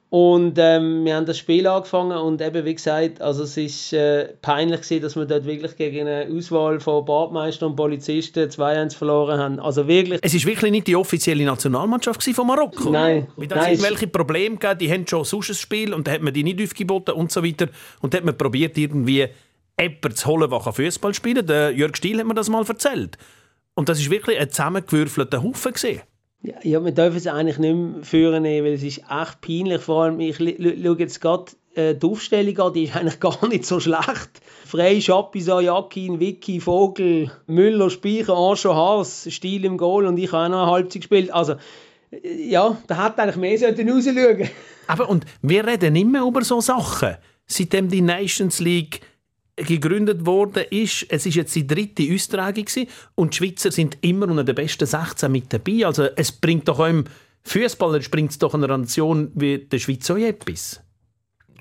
Und 0.09 0.57
ähm, 0.57 1.03
wir 1.03 1.17
haben 1.17 1.25
das 1.25 1.37
Spiel 1.37 1.67
angefangen 1.67 2.17
und 2.17 2.41
eben 2.41 2.63
wie 2.63 2.75
gesagt, 2.75 3.19
also 3.19 3.43
es 3.43 3.57
ist 3.57 3.91
äh, 3.91 4.29
peinlich 4.41 4.81
gewesen, 4.81 5.01
dass 5.01 5.17
wir 5.17 5.25
dort 5.25 5.45
wirklich 5.45 5.75
gegen 5.75 6.07
eine 6.07 6.33
Auswahl 6.33 6.79
von 6.79 7.03
Badmeistern 7.03 7.71
und 7.71 7.75
Polizisten 7.75 8.49
2-1 8.49 8.95
verloren 8.95 9.37
haben. 9.37 9.59
Also 9.59 9.85
wirklich. 9.85 10.21
Es 10.23 10.33
ist 10.33 10.45
wirklich 10.45 10.71
nicht 10.71 10.87
die 10.87 10.95
offizielle 10.95 11.43
Nationalmannschaft 11.43 12.23
von 12.23 12.47
Marokko. 12.47 12.89
Nein. 12.89 13.27
Weil 13.35 13.47
da 13.47 13.67
irgendwelche 13.67 14.07
Probleme 14.07 14.55
gegeben, 14.55 14.79
die 14.79 14.91
haben 14.93 15.07
schon 15.07 15.25
sonst 15.25 15.49
ein 15.49 15.55
Spiel 15.55 15.93
und 15.93 16.07
da 16.07 16.11
hat 16.13 16.21
man 16.21 16.33
die 16.33 16.43
nicht 16.43 16.61
aufgeboten 16.61 17.13
und 17.13 17.29
so 17.29 17.43
weiter. 17.43 17.67
Und 17.99 18.13
da 18.13 18.19
hat 18.19 18.25
man 18.25 18.37
probiert 18.37 18.77
irgendwie 18.77 19.27
jemanden 19.77 20.15
zu 20.15 20.27
holen, 20.27 20.49
der 20.49 20.73
Fußball 20.73 21.13
spielen 21.13 21.45
kann. 21.45 21.47
Der 21.47 21.71
Jörg 21.71 21.97
Stiel 21.97 22.19
hat 22.19 22.27
mir 22.27 22.33
das 22.33 22.47
mal 22.47 22.63
erzählt. 22.65 23.17
Und 23.75 23.89
das 23.89 23.99
ist 23.99 24.09
wirklich 24.09 24.39
ein 24.39 24.49
zusammengewürfelter 24.49 25.43
Haufen 25.43 25.73
gesehen. 25.73 26.01
Ja, 26.41 26.83
wir 26.83 26.91
dürfen 26.91 27.17
es 27.17 27.27
eigentlich 27.27 27.57
nicht 27.57 27.75
mehr 27.75 28.03
führen, 28.03 28.43
weil 28.43 28.73
es 28.73 28.83
ist 28.83 28.99
echt 28.99 29.41
peinlich. 29.41 29.81
Vor 29.81 30.03
allem, 30.03 30.19
ich 30.19 30.37
schaue 30.37 30.99
jetzt 30.99 31.19
gerade 31.19 31.51
äh, 31.75 31.95
die 31.95 32.05
Aufstellung 32.05 32.57
an, 32.59 32.73
die 32.73 32.83
ist 32.83 32.95
eigentlich 32.97 33.19
gar 33.19 33.47
nicht 33.47 33.65
so 33.65 33.79
schlecht. 33.79 34.29
Frey, 34.65 35.01
Schapisa, 35.01 35.61
Jakin, 35.61 36.19
Vicky, 36.19 36.59
Vogel, 36.59 37.31
Müller, 37.47 37.89
Speicher, 37.89 38.35
Ancho, 38.35 38.75
Haas, 38.75 39.27
Stil 39.29 39.65
im 39.65 39.77
Goal 39.77 40.05
und 40.05 40.17
ich 40.17 40.31
habe 40.31 40.45
auch 40.45 40.49
noch 40.49 40.63
eine 40.63 40.71
Halbzeit 40.71 41.01
gespielt. 41.01 41.31
Also, 41.31 41.55
ja, 42.23 42.77
da 42.87 42.97
hat 42.97 43.19
eigentlich 43.19 43.35
mehr 43.35 43.93
rausschauen 43.93 44.49
Aber 44.87 45.09
und 45.09 45.25
wir 45.41 45.65
reden 45.65 45.95
immer 45.95 46.25
über 46.25 46.43
so 46.43 46.61
Sachen. 46.61 47.15
Seitdem 47.45 47.87
die 47.87 48.01
Nations 48.01 48.59
League 48.59 49.01
gegründet 49.57 50.25
worden 50.25 50.63
ist, 50.69 51.05
es 51.09 51.25
ist 51.25 51.35
jetzt 51.35 51.55
die 51.55 51.65
dritte 51.65 52.07
Austragung 52.13 52.65
und 53.15 53.33
die 53.33 53.37
Schweizer 53.37 53.71
sind 53.71 53.97
immer 54.01 54.29
unter 54.29 54.43
den 54.43 54.55
besten 54.55 54.85
16 54.85 55.31
mit 55.31 55.51
dabei. 55.51 55.85
Also 55.85 56.07
es 56.15 56.31
bringt 56.31 56.67
doch 56.67 56.79
einem 56.79 57.05
Fußballer 57.43 57.99
bringt 58.11 58.31
es 58.31 58.39
doch 58.39 58.53
einer 58.53 58.67
Nation 58.77 59.31
wie 59.33 59.57
der 59.57 59.79
Schweiz 59.79 60.09
auch 60.11 60.17
etwas. 60.17 60.81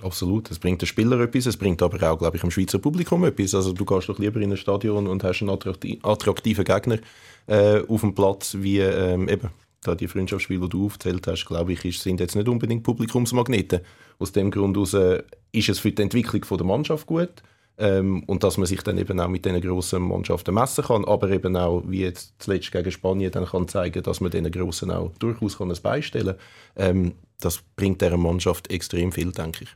Absolut, 0.02 0.50
es 0.50 0.58
bringt 0.58 0.82
den 0.82 0.86
Spieler 0.86 1.18
etwas, 1.20 1.46
es 1.46 1.56
bringt 1.56 1.80
aber 1.80 1.96
auch, 2.10 2.18
glaube 2.18 2.36
ich, 2.36 2.42
dem 2.42 2.50
Schweizer 2.50 2.78
Publikum 2.78 3.24
etwas. 3.24 3.54
Also 3.54 3.72
du 3.72 3.84
gehst 3.84 4.08
doch 4.08 4.18
lieber 4.18 4.40
in 4.40 4.50
ein 4.50 4.58
Stadion 4.58 5.06
und 5.06 5.24
hast 5.24 5.40
einen 5.40 5.50
attraktiven 5.50 6.64
Gegner 6.64 6.98
äh, 7.46 7.80
auf 7.88 8.02
dem 8.02 8.14
Platz, 8.14 8.56
wie 8.60 8.80
ähm, 8.80 9.28
eben 9.28 9.48
da 9.82 9.94
die 9.94 10.08
Freundschaftsspiele, 10.08 10.60
die 10.62 10.68
du 10.68 10.86
aufgezählt 10.86 11.26
hast, 11.28 11.46
glaube 11.46 11.72
ich, 11.72 11.98
sind 11.98 12.20
jetzt 12.20 12.34
nicht 12.34 12.48
unbedingt 12.48 12.82
Publikumsmagneten. 12.82 13.80
Aus 14.18 14.32
dem 14.32 14.50
Grund 14.50 14.76
aus, 14.76 14.92
äh, 14.92 15.22
ist 15.52 15.68
es 15.68 15.78
für 15.78 15.92
die 15.92 16.02
Entwicklung 16.02 16.44
der 16.58 16.66
Mannschaft 16.66 17.06
gut 17.06 17.42
ähm, 17.78 18.22
und 18.24 18.42
dass 18.42 18.56
man 18.56 18.66
sich 18.66 18.82
dann 18.82 18.98
eben 18.98 19.20
auch 19.20 19.28
mit 19.28 19.44
diesen 19.44 19.60
grossen 19.60 20.02
Mannschaften 20.02 20.54
messen 20.54 20.84
kann, 20.84 21.04
aber 21.04 21.30
eben 21.30 21.56
auch, 21.56 21.82
wie 21.86 22.00
jetzt 22.00 22.34
zuletzt 22.38 22.72
gegen 22.72 22.90
Spanien, 22.90 23.30
dann 23.32 23.46
kann 23.46 23.68
zeigen, 23.68 24.02
dass 24.02 24.20
man 24.20 24.30
diesen 24.30 24.50
grossen 24.50 24.90
auch 24.90 25.12
durchaus 25.18 25.58
kann 25.58 25.70
ein 25.70 25.78
beistellen 25.82 26.36
kann. 26.74 26.88
Ähm, 26.88 27.12
das 27.40 27.60
bringt 27.76 28.00
dieser 28.00 28.16
Mannschaft 28.16 28.70
extrem 28.70 29.12
viel, 29.12 29.32
denke 29.32 29.64
ich. 29.64 29.70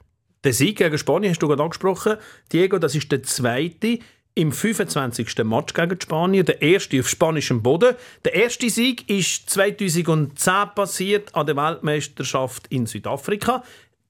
Der 0.45 0.55
Sieg 0.55 0.79
gegen 0.79 0.97
Spanien 0.97 1.31
hast 1.31 1.43
du 1.43 1.49
gerade 1.49 1.63
angesprochen. 1.63 2.17
Diego, 2.53 2.79
das 2.79 2.95
ist 2.95 3.13
der 3.13 3.23
zweite 3.23 3.99
im 4.35 4.53
25. 4.53 5.45
Match 5.45 5.75
gegen 5.75 6.01
Spanien, 6.01 6.47
der 6.47 6.63
erste 6.63 6.99
auf 7.01 7.09
spanischem 7.09 7.63
Boden. 7.63 7.95
Der 8.25 8.35
erste 8.35 8.71
Sieg 8.71 9.09
ist 9.11 9.51
2010 9.51 10.55
passiert 10.75 11.35
an 11.35 11.47
der 11.47 11.57
Weltmeisterschaft 11.57 12.67
in 12.69 12.87
Südafrika. 12.87 13.63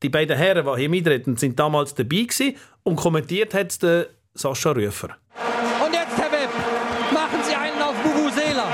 Die 0.03 0.09
beiden 0.09 0.37
Herren, 0.37 0.65
die 0.65 0.81
hier 0.81 0.89
mitreden, 0.89 1.37
sind 1.37 1.59
damals 1.59 1.95
dabei 1.95 2.23
gewesen 2.23 2.55
und 2.83 2.97
kommentiert 2.97 3.55
hat 3.55 3.83
der 3.83 4.09
Sascha 4.35 4.71
Rüfer. 4.73 5.17
Und 5.85 5.93
jetzt, 5.93 6.17
Herr 6.17 6.33
Webb, 6.33 6.51
machen 7.13 7.41
Sie 7.43 7.55
einen 7.55 7.81
auf 7.83 7.95
Bubusela. 8.03 8.67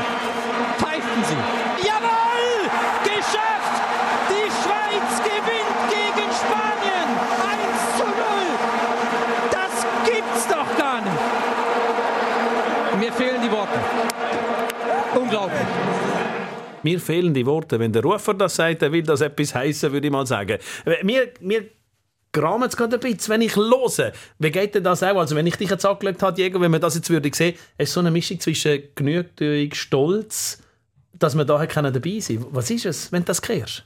Pfeifen 0.78 1.24
Sie. 1.24 1.86
Jawohl! 1.86 2.70
Geschafft! 3.04 3.76
Die 4.28 4.48
Schweiz 4.62 5.22
gewinnt 5.22 5.78
gegen 5.90 6.30
Spanien. 6.32 7.08
1 7.52 7.96
zu 7.96 8.04
0. 8.04 8.12
Das 9.50 9.86
gibt's 10.04 10.46
doch 10.48 10.78
gar 10.78 11.00
nicht. 11.00 11.20
Mir 13.00 13.12
fehlen 13.12 13.42
die 13.42 13.50
Worte. 13.50 13.78
Unglaublich. 15.14 15.66
Mir 16.82 17.00
fehlen 17.00 17.34
die 17.34 17.44
Worte. 17.44 17.78
Wenn 17.78 17.92
der 17.92 18.02
Rufer 18.02 18.34
das 18.34 18.54
sagt, 18.56 18.82
dann 18.82 18.92
will 18.92 19.02
das 19.02 19.20
etwas 19.20 19.54
heißen, 19.54 19.92
würde 19.92 20.06
ich 20.06 20.12
mal 20.12 20.26
sagen. 20.26 20.58
Mir, 21.02 21.32
mir 21.40 21.64
gramet 22.36 22.70
es 22.70 22.76
gerade 22.76 22.96
ein 22.96 23.00
bisschen, 23.00 23.32
wenn 23.32 23.40
ich 23.40 23.56
höre. 23.56 24.12
Wie 24.38 24.50
geht 24.50 24.74
denn 24.74 24.84
das 24.84 25.02
auch? 25.02 25.16
Also 25.16 25.34
wenn 25.34 25.46
ich 25.46 25.56
dich 25.56 25.70
jetzt 25.70 25.86
angelegt 25.86 26.22
habe, 26.22 26.36
Diego, 26.36 26.60
wenn 26.60 26.70
man 26.70 26.80
das 26.80 26.94
jetzt 26.94 27.08
würde 27.08 27.30
sehen, 27.32 27.54
es 27.78 27.88
ist 27.88 27.94
so 27.94 28.00
eine 28.00 28.10
Mischung 28.10 28.38
zwischen 28.40 28.82
Genugtuung, 28.94 29.72
Stolz, 29.72 30.58
dass 31.14 31.34
man 31.34 31.46
da 31.46 31.64
dabei 31.64 32.20
sein 32.20 32.38
kann. 32.38 32.46
Was 32.50 32.70
ist 32.70 32.84
es, 32.84 33.10
wenn 33.10 33.22
du 33.22 33.26
das 33.26 33.40
kehrst? 33.40 33.84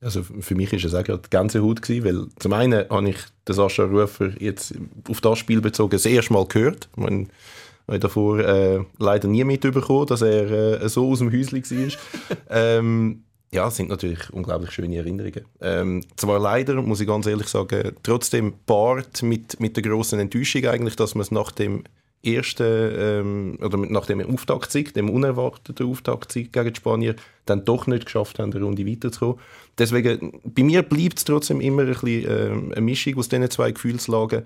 Also 0.00 0.22
für 0.22 0.54
mich 0.54 0.70
war 0.72 0.78
es 0.78 0.94
auch 0.94 1.02
die 1.04 1.30
ganze 1.30 1.62
Haut 1.62 1.80
gewesen, 1.80 2.04
weil 2.04 2.26
zum 2.38 2.52
einen 2.52 2.88
habe 2.90 3.08
ich 3.08 3.16
den 3.48 3.54
Sascha 3.54 3.84
Rufer 3.84 4.30
jetzt 4.38 4.74
auf 5.08 5.20
das 5.20 5.38
Spiel 5.38 5.60
bezogen 5.60 5.92
das 5.92 6.04
erste 6.04 6.32
Mal 6.32 6.46
gehört. 6.46 6.88
Ich 6.90 7.02
meine, 7.02 7.28
habe 7.86 8.00
davor 8.00 8.38
äh, 8.40 8.80
leider 8.98 9.28
nie 9.28 9.44
mitbekommen, 9.44 10.06
dass 10.06 10.22
er 10.22 10.82
äh, 10.82 10.88
so 10.88 11.10
aus 11.10 11.20
dem 11.20 11.32
Häuschen 11.32 11.62
war. 11.62 12.36
ähm, 12.50 13.24
ja, 13.54 13.68
es 13.68 13.76
sind 13.76 13.88
natürlich 13.88 14.30
unglaublich 14.30 14.72
schöne 14.72 14.96
Erinnerungen. 14.96 15.44
Ähm, 15.60 16.02
zwar 16.16 16.40
leider, 16.40 16.82
muss 16.82 17.00
ich 17.00 17.06
ganz 17.06 17.26
ehrlich 17.26 17.46
sagen, 17.46 17.92
trotzdem 18.02 18.54
Bart 18.66 19.22
mit, 19.22 19.60
mit 19.60 19.76
der 19.76 19.84
großen 19.84 20.18
Enttäuschung 20.18 20.66
eigentlich, 20.66 20.96
dass 20.96 21.14
man 21.14 21.22
es 21.22 21.30
nach 21.30 21.52
dem 21.52 21.84
ersten, 22.24 22.92
ähm, 22.98 23.58
oder 23.60 23.78
nach 23.78 24.06
dem 24.06 24.20
Auftaktsieg, 24.20 24.92
dem 24.94 25.08
unerwarteten 25.08 25.86
Auftaktsieg 25.86 26.52
gegen 26.52 26.74
Spanien, 26.74 27.16
dann 27.46 27.64
doch 27.64 27.86
nicht 27.86 28.06
geschafft 28.06 28.38
haben, 28.38 28.52
eine 28.52 28.64
Runde 28.64 28.86
weiterzukommen. 28.86 29.38
Deswegen, 29.78 30.40
bei 30.42 30.64
mir 30.64 30.82
bleibt 30.82 31.18
es 31.18 31.24
trotzdem 31.24 31.60
immer 31.60 31.82
ein 31.82 31.88
bisschen, 31.88 32.26
ähm, 32.28 32.72
eine 32.72 32.80
Mischung 32.80 33.16
aus 33.18 33.28
diesen 33.28 33.50
zwei 33.50 33.70
Gefühlslagen, 33.70 34.44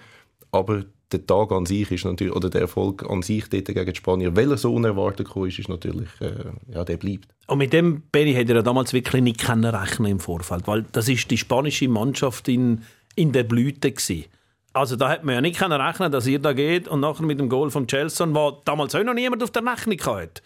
aber 0.50 0.84
der 1.12 1.26
Tag 1.26 1.52
an 1.52 1.66
sich 1.66 1.90
ist 1.90 2.04
natürlich, 2.04 2.34
oder 2.34 2.50
der 2.50 2.62
Erfolg 2.62 3.08
an 3.08 3.22
sich 3.22 3.48
dort 3.48 3.64
gegen 3.64 3.86
die 3.86 3.96
Spanier, 3.96 4.36
weil 4.36 4.50
er 4.50 4.58
so 4.58 4.74
unerwartet 4.74 5.26
gekommen 5.26 5.48
ist, 5.48 5.58
ist 5.58 5.68
natürlich, 5.68 6.08
äh, 6.20 6.32
ja, 6.72 6.84
der 6.84 6.96
bleibt. 6.96 7.28
Und 7.46 7.58
mit 7.58 7.72
dem, 7.72 8.02
Benny, 8.12 8.34
hätte 8.34 8.54
er 8.54 8.62
damals 8.62 8.92
wirklich 8.92 9.22
nicht 9.22 9.40
können 9.40 9.64
rechnen 9.64 10.12
im 10.12 10.20
Vorfeld, 10.20 10.66
weil 10.66 10.84
das 10.92 11.08
ist 11.08 11.30
die 11.30 11.38
spanische 11.38 11.88
Mannschaft 11.88 12.48
in, 12.48 12.82
in 13.14 13.32
der 13.32 13.44
Blüte 13.44 13.90
gewesen. 13.90 14.26
Also 14.74 14.96
da 14.96 15.10
hätte 15.10 15.24
man 15.24 15.34
ja 15.36 15.40
nicht 15.40 15.58
können 15.58 15.80
rechnen 15.80 16.12
dass 16.12 16.26
ihr 16.26 16.38
da 16.38 16.52
geht 16.52 16.88
und 16.88 17.00
nachher 17.00 17.24
mit 17.24 17.40
dem 17.40 17.48
Goal 17.48 17.70
von 17.70 17.86
Chelsea, 17.86 18.26
wo 18.28 18.60
damals 18.64 18.94
auch 18.94 19.02
noch 19.02 19.14
niemand 19.14 19.42
auf 19.42 19.50
der 19.50 19.64
Rechnung 19.64 20.00
hatte. 20.00 20.42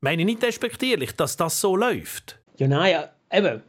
Meine 0.00 0.22
ich 0.22 0.26
nicht 0.26 0.42
respektierlich, 0.42 1.12
dass 1.12 1.36
das 1.36 1.60
so 1.60 1.76
läuft. 1.76 2.38
Ja, 2.56 2.66
nein, 2.66 3.04
eben 3.30 3.62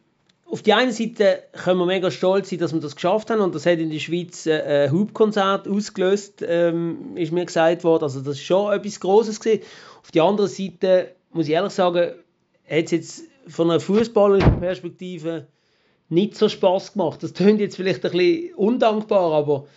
auf 0.51 0.63
die 0.63 0.73
einen 0.73 0.91
Seite 0.91 1.43
können 1.53 1.79
wir 1.79 1.85
mega 1.85 2.09
stolz 2.09 2.49
sein, 2.49 2.59
dass 2.59 2.73
wir 2.73 2.79
das 2.79 2.95
geschafft 2.95 3.29
haben 3.29 3.41
und 3.41 3.53
das 3.53 3.65
hat 3.65 3.77
in 3.77 3.91
der 3.91 3.99
Schweiz 3.99 4.47
äh, 4.47 4.85
ein 4.85 4.91
Hubkonzert 4.91 5.67
ausgelöst, 5.67 6.43
ähm, 6.45 7.15
ist 7.15 7.31
mir 7.31 7.45
gesagt 7.45 7.83
worden. 7.83 8.03
Also 8.03 8.19
das 8.21 8.35
ist 8.35 8.45
schon 8.45 8.73
etwas 8.73 8.99
Großes 8.99 9.39
gewesen. 9.39 9.62
Auf 10.01 10.12
die 10.12 10.21
andere 10.21 10.47
Seite 10.47 11.12
muss 11.31 11.47
ich 11.47 11.53
ehrlich 11.53 11.73
sagen, 11.73 12.13
hat 12.67 12.85
es 12.85 12.91
jetzt 12.91 13.23
von 13.47 13.69
einer 13.69 13.79
fußballerischen 13.79 14.59
Perspektive 14.59 15.47
nicht 16.09 16.35
so 16.35 16.49
Spaß 16.49 16.93
gemacht. 16.93 17.21
Das 17.21 17.33
klingt 17.33 17.59
jetzt 17.59 17.75
vielleicht 17.75 18.03
ein 18.03 18.12
bisschen 18.12 18.55
undankbar, 18.55 19.31
aber 19.31 19.67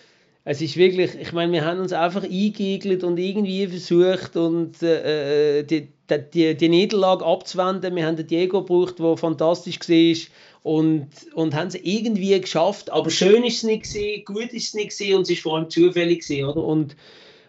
es 0.44 0.60
ist 0.60 0.76
wirklich, 0.76 1.14
ich 1.14 1.32
meine, 1.32 1.52
wir 1.52 1.64
haben 1.64 1.80
uns 1.80 1.92
einfach 1.92 2.24
eingeigelt 2.24 3.04
und 3.04 3.18
irgendwie 3.18 3.66
versucht 3.68 4.36
und 4.36 4.82
äh, 4.82 5.60
äh 5.60 5.62
die, 5.64 5.88
die, 6.34 6.56
die 6.56 6.68
Niederlage 6.68 7.24
abzuwenden. 7.24 7.94
Wir 7.94 8.06
haben 8.06 8.16
den 8.16 8.26
Diego 8.26 8.62
gebraucht, 8.62 8.98
der 8.98 9.16
fantastisch 9.16 9.78
war 9.80 10.51
und, 10.62 11.08
und 11.34 11.54
haben 11.54 11.68
es 11.68 11.74
irgendwie 11.74 12.40
geschafft. 12.40 12.90
Aber 12.90 13.10
schön 13.10 13.44
ist 13.44 13.58
es 13.58 13.62
nicht 13.64 13.84
gewesen, 13.84 14.24
gut 14.24 14.52
ist 14.52 14.68
es 14.68 14.74
nicht 14.74 14.96
gewesen, 14.96 15.16
und 15.16 15.22
es 15.22 15.30
ist 15.30 15.42
vor 15.42 15.56
allem 15.56 15.70
zufällig 15.70 16.20
gewesen, 16.20 16.44
oder? 16.44 16.64
Und, 16.64 16.96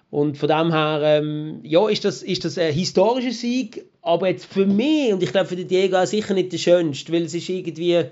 und 0.09 0.37
von 0.37 0.49
dem 0.49 0.71
her, 0.71 1.01
ähm, 1.03 1.59
ja, 1.63 1.87
ist 1.89 2.05
das, 2.05 2.23
ist 2.23 2.45
das 2.45 2.57
ein 2.57 2.73
historischer 2.73 3.31
Sieg, 3.31 3.85
aber 4.01 4.27
jetzt 4.27 4.45
für 4.45 4.65
mich, 4.65 5.13
und 5.13 5.23
ich 5.23 5.31
glaube 5.31 5.47
für 5.47 5.55
den 5.55 5.67
Diego 5.67 5.97
auch 5.97 6.05
sicher 6.05 6.33
nicht 6.33 6.51
der 6.51 6.57
schönste, 6.57 7.11
weil 7.11 7.23
es 7.23 7.33
ist 7.33 7.49
irgendwie, 7.49 8.03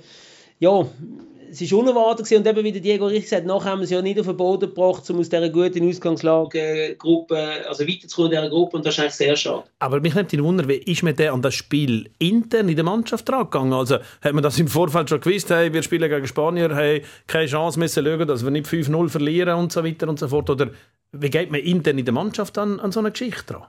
ja, 0.60 0.88
es 1.52 1.60
ist 1.60 1.74
unerwartet 1.74 2.32
und 2.32 2.48
eben 2.48 2.64
wie 2.64 2.72
der 2.72 2.82
Diego 2.82 3.08
richtig 3.08 3.30
sagt, 3.30 3.46
nachher 3.46 3.72
haben 3.72 3.80
wir 3.80 3.84
es 3.84 3.90
ja 3.90 4.02
nicht 4.02 4.18
auf 4.18 4.26
den 4.26 4.38
Boden 4.38 4.70
gebracht, 4.70 5.10
um 5.10 5.20
aus 5.20 5.28
dieser 5.28 5.50
guten 5.50 5.88
Ausgangslage 5.88 6.60
äh, 6.60 6.96
Gruppe, 6.96 7.38
also 7.68 7.86
weiterzukommen 7.86 8.32
in 8.32 8.38
dieser 8.38 8.50
Gruppe 8.50 8.78
und 8.78 8.86
das 8.86 8.94
ist 8.94 9.00
eigentlich 9.02 9.14
sehr 9.16 9.36
schade. 9.36 9.64
Aber 9.80 10.00
mich 10.00 10.16
nimmt 10.16 10.32
die 10.32 10.42
Wunder, 10.42 10.66
wie 10.70 10.76
ist 10.76 11.04
man 11.04 11.14
denn 11.14 11.34
an 11.34 11.42
das 11.42 11.54
Spiel 11.54 12.10
intern 12.20 12.70
in 12.70 12.76
der 12.76 12.86
Mannschaft 12.86 13.26
gegangen? 13.26 13.74
Also 13.74 13.98
hat 14.22 14.34
man 14.34 14.44
das 14.44 14.58
im 14.60 14.70
Vorfeld 14.70 15.10
schon 15.10 15.20
gewusst, 15.20 15.50
hey, 15.50 15.74
wir 15.74 15.84
spielen 15.84 16.10
gegen 16.10 16.26
Spanier, 16.26 16.74
hey, 16.74 17.04
keine 17.28 17.48
Chance 17.48 17.78
müssen 17.78 18.06
schauen, 18.06 18.28
dass 18.28 18.46
wir 18.46 18.52
nicht 18.52 18.68
5-0 18.68 19.10
verlieren 19.10 19.58
und 19.58 19.74
so 19.74 19.84
weiter 19.84 20.08
und 20.08 20.20
so 20.20 20.30
fort 20.30 20.50
oder 20.50 20.70
wie 21.12 21.30
geht 21.30 21.52
man 21.52 21.60
intern 21.60 21.98
in 21.98 22.06
der 22.06 22.14
Mannschaft 22.14 22.58
an, 22.58 22.80
an 22.80 22.94
so 22.94 23.02
eine 23.02 23.12
Geschichte 23.12 23.54
dran? 23.54 23.64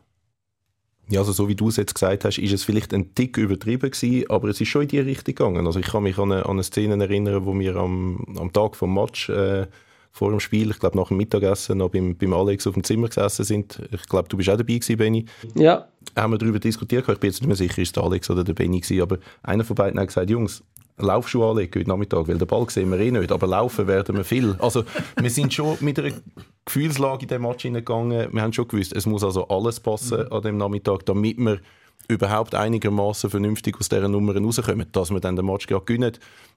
Ja, 1.09 1.21
also 1.21 1.33
so 1.33 1.49
wie 1.49 1.55
du 1.55 1.69
es 1.69 1.77
jetzt 1.77 1.95
gesagt 1.95 2.25
hast, 2.25 2.39
ist 2.39 2.53
es 2.53 2.65
vielleicht 2.65 2.95
ein 2.95 3.15
Tick 3.15 3.37
übertrieben 3.37 3.91
gewesen, 3.91 4.31
aber 4.31 4.49
es 4.49 4.61
ist 4.61 4.69
schon 4.69 4.83
in 4.83 4.89
die 4.89 5.01
Richtung 5.01 5.35
gegangen. 5.35 5.67
Also 5.67 5.81
ich 5.81 5.87
kann 5.87 6.05
mich 6.05 6.17
an 6.19 6.33
eine, 6.33 6.45
an 6.45 6.53
eine 6.53 6.63
Szene 6.63 7.03
erinnern, 7.03 7.45
wo 7.45 7.59
wir 7.59 7.77
am, 7.77 8.25
am 8.39 8.53
Tag 8.53 8.77
vom 8.77 8.95
Match 8.95 9.29
äh, 9.29 9.67
vor 10.13 10.31
dem 10.31 10.41
Spiel, 10.41 10.71
ich 10.71 10.79
glaube 10.79 10.97
nach 10.97 11.09
dem 11.09 11.17
Mittagessen, 11.17 11.79
noch 11.79 11.89
beim, 11.89 12.17
beim 12.17 12.33
Alex 12.35 12.67
auf 12.67 12.75
dem 12.75 12.85
Zimmer 12.85 13.09
gesessen 13.09 13.45
sind. 13.45 13.83
Ich 13.91 14.07
glaube, 14.09 14.29
du 14.29 14.37
bist 14.37 14.51
auch 14.51 14.57
dabei 14.57 14.75
gewesen, 14.75 14.97
Benny. 14.97 15.25
Ja. 15.55 15.89
Haben 16.15 16.35
wir 16.35 16.39
darüber 16.39 16.59
diskutiert, 16.59 17.09
ich 17.09 17.19
bin 17.19 17.31
jetzt 17.31 17.41
nicht 17.41 17.49
mehr 17.49 17.57
sicher, 17.57 17.81
ist 17.81 17.89
es 17.89 17.93
der 17.93 18.05
Alex 18.05 18.29
oder 18.31 18.45
der 18.45 18.53
Benny 18.53 18.81
gewesen, 18.81 19.01
aber 19.01 19.19
einer 19.43 19.65
von 19.65 19.75
beiden 19.75 19.99
hat 19.99 20.09
gesagt, 20.09 20.29
Jungs, 20.29 20.63
Laufschuhe 20.99 21.51
anlegen 21.51 21.81
heute 21.81 21.89
Nachmittag, 21.89 22.29
weil 22.29 22.39
den 22.39 22.47
Ball 22.47 22.69
sehen 22.71 22.91
wir 22.91 22.99
eh 22.99 23.11
nicht, 23.11 23.33
aber 23.33 23.47
laufen 23.47 23.87
werden 23.87 24.17
wir 24.17 24.25
viel. 24.25 24.57
Also 24.59 24.85
wir 25.21 25.31
sind 25.31 25.53
schon 25.53 25.77
mit 25.81 25.99
einer 25.99 26.13
Gefühlslage 26.65 27.23
in 27.23 27.29
den 27.29 27.43
Match 27.43 27.63
hineingegangen. 27.63 28.33
Wir 28.33 28.43
haben 28.43 28.53
schon 28.53 28.69
gewusst, 28.69 28.93
es 28.95 29.07
muss 29.07 29.25
also 29.25 29.49
alles 29.49 29.81
passen 29.81 30.21
mhm. 30.21 30.33
an 30.33 30.43
dem 30.43 30.57
Nachmittag, 30.59 31.07
damit 31.07 31.39
wir 31.39 31.61
überhaupt 32.09 32.55
einigermaßen 32.55 33.31
vernünftig 33.31 33.77
aus 33.79 33.89
dieser 33.89 34.09
Nummer 34.09 34.37
rauskommen, 34.37 34.87
dass 34.93 35.11
wir 35.11 35.21
dann 35.21 35.37
den 35.37 35.47
Match 35.47 35.67
gerade 35.67 35.85
gewinnen, 35.85 36.13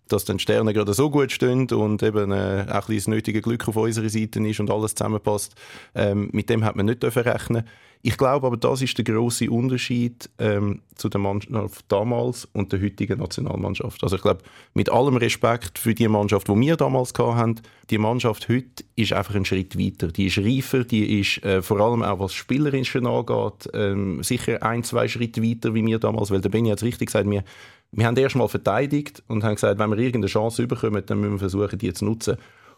dass 0.07 0.25
dann 0.25 0.37
die 0.37 0.43
Sterne 0.43 0.73
gerade 0.73 0.93
so 0.93 1.09
gut 1.09 1.31
stehen 1.31 1.67
und 1.71 2.03
eben 2.03 2.31
äh, 2.31 2.65
auch 2.69 2.89
ein 2.89 2.95
das 2.95 3.07
nötige 3.07 3.41
Glück 3.41 3.67
auf 3.67 3.75
unserer 3.75 4.09
Seite 4.09 4.39
ist 4.47 4.59
und 4.59 4.69
alles 4.69 4.95
zusammenpasst. 4.95 5.55
Ähm, 5.93 6.29
mit 6.31 6.49
dem 6.49 6.63
hat 6.63 6.75
man 6.75 6.87
nicht 6.87 7.03
rechnen 7.03 7.63
ich 8.07 8.17
glaube 8.17 8.45
aber, 8.45 8.55
das 8.55 8.83
ist 8.83 8.95
der 8.99 9.03
große 9.03 9.49
Unterschied 9.49 10.29
ähm, 10.37 10.83
zu 10.93 11.09
der 11.09 11.19
Mannschaft 11.19 11.85
damals 11.87 12.47
und 12.53 12.71
der 12.71 12.79
heutigen 12.79 13.17
Nationalmannschaft. 13.17 14.03
Also 14.03 14.17
ich 14.17 14.21
glaube, 14.21 14.43
mit 14.75 14.91
allem 14.91 15.17
Respekt 15.17 15.79
für 15.79 15.95
die 15.95 16.07
Mannschaft, 16.07 16.47
die 16.47 16.55
wir 16.55 16.75
damals 16.75 17.13
hatten, 17.17 17.61
die 17.89 17.97
Mannschaft 17.97 18.47
heute 18.47 18.83
ist 18.95 19.11
einfach 19.11 19.33
einen 19.33 19.45
Schritt 19.45 19.75
weiter. 19.75 20.09
Die 20.09 20.27
ist 20.27 20.37
reifer, 20.37 20.83
die 20.83 21.19
ist 21.19 21.43
äh, 21.43 21.63
vor 21.63 21.79
allem 21.79 22.03
auch 22.03 22.19
was 22.19 22.35
Spielerische 22.35 22.99
angeht, 22.99 23.71
ähm, 23.73 24.21
sicher 24.21 24.61
ein, 24.61 24.83
zwei 24.83 25.07
Schritte 25.07 25.41
weiter 25.41 25.73
wie 25.73 25.83
wir 25.83 25.97
damals, 25.97 26.29
weil 26.29 26.41
der 26.41 26.49
Benny 26.49 26.69
hat 26.69 26.77
es 26.77 26.83
richtig 26.83 27.07
gesagt, 27.07 27.27
wir 27.27 27.43
wir 27.91 28.05
haben 28.05 28.17
erst 28.17 28.35
mal 28.35 28.47
verteidigt 28.47 29.23
und 29.27 29.43
haben 29.43 29.55
gesagt, 29.55 29.79
wenn 29.79 29.89
wir 29.89 29.97
irgendeine 29.97 30.27
Chance 30.27 30.67
bekommen, 30.67 31.01
dann 31.05 31.19
müssen 31.21 31.33
wir 31.33 31.39
versuchen, 31.39 31.79
die 31.79 31.93
zu 31.93 32.05
nutzen. 32.05 32.37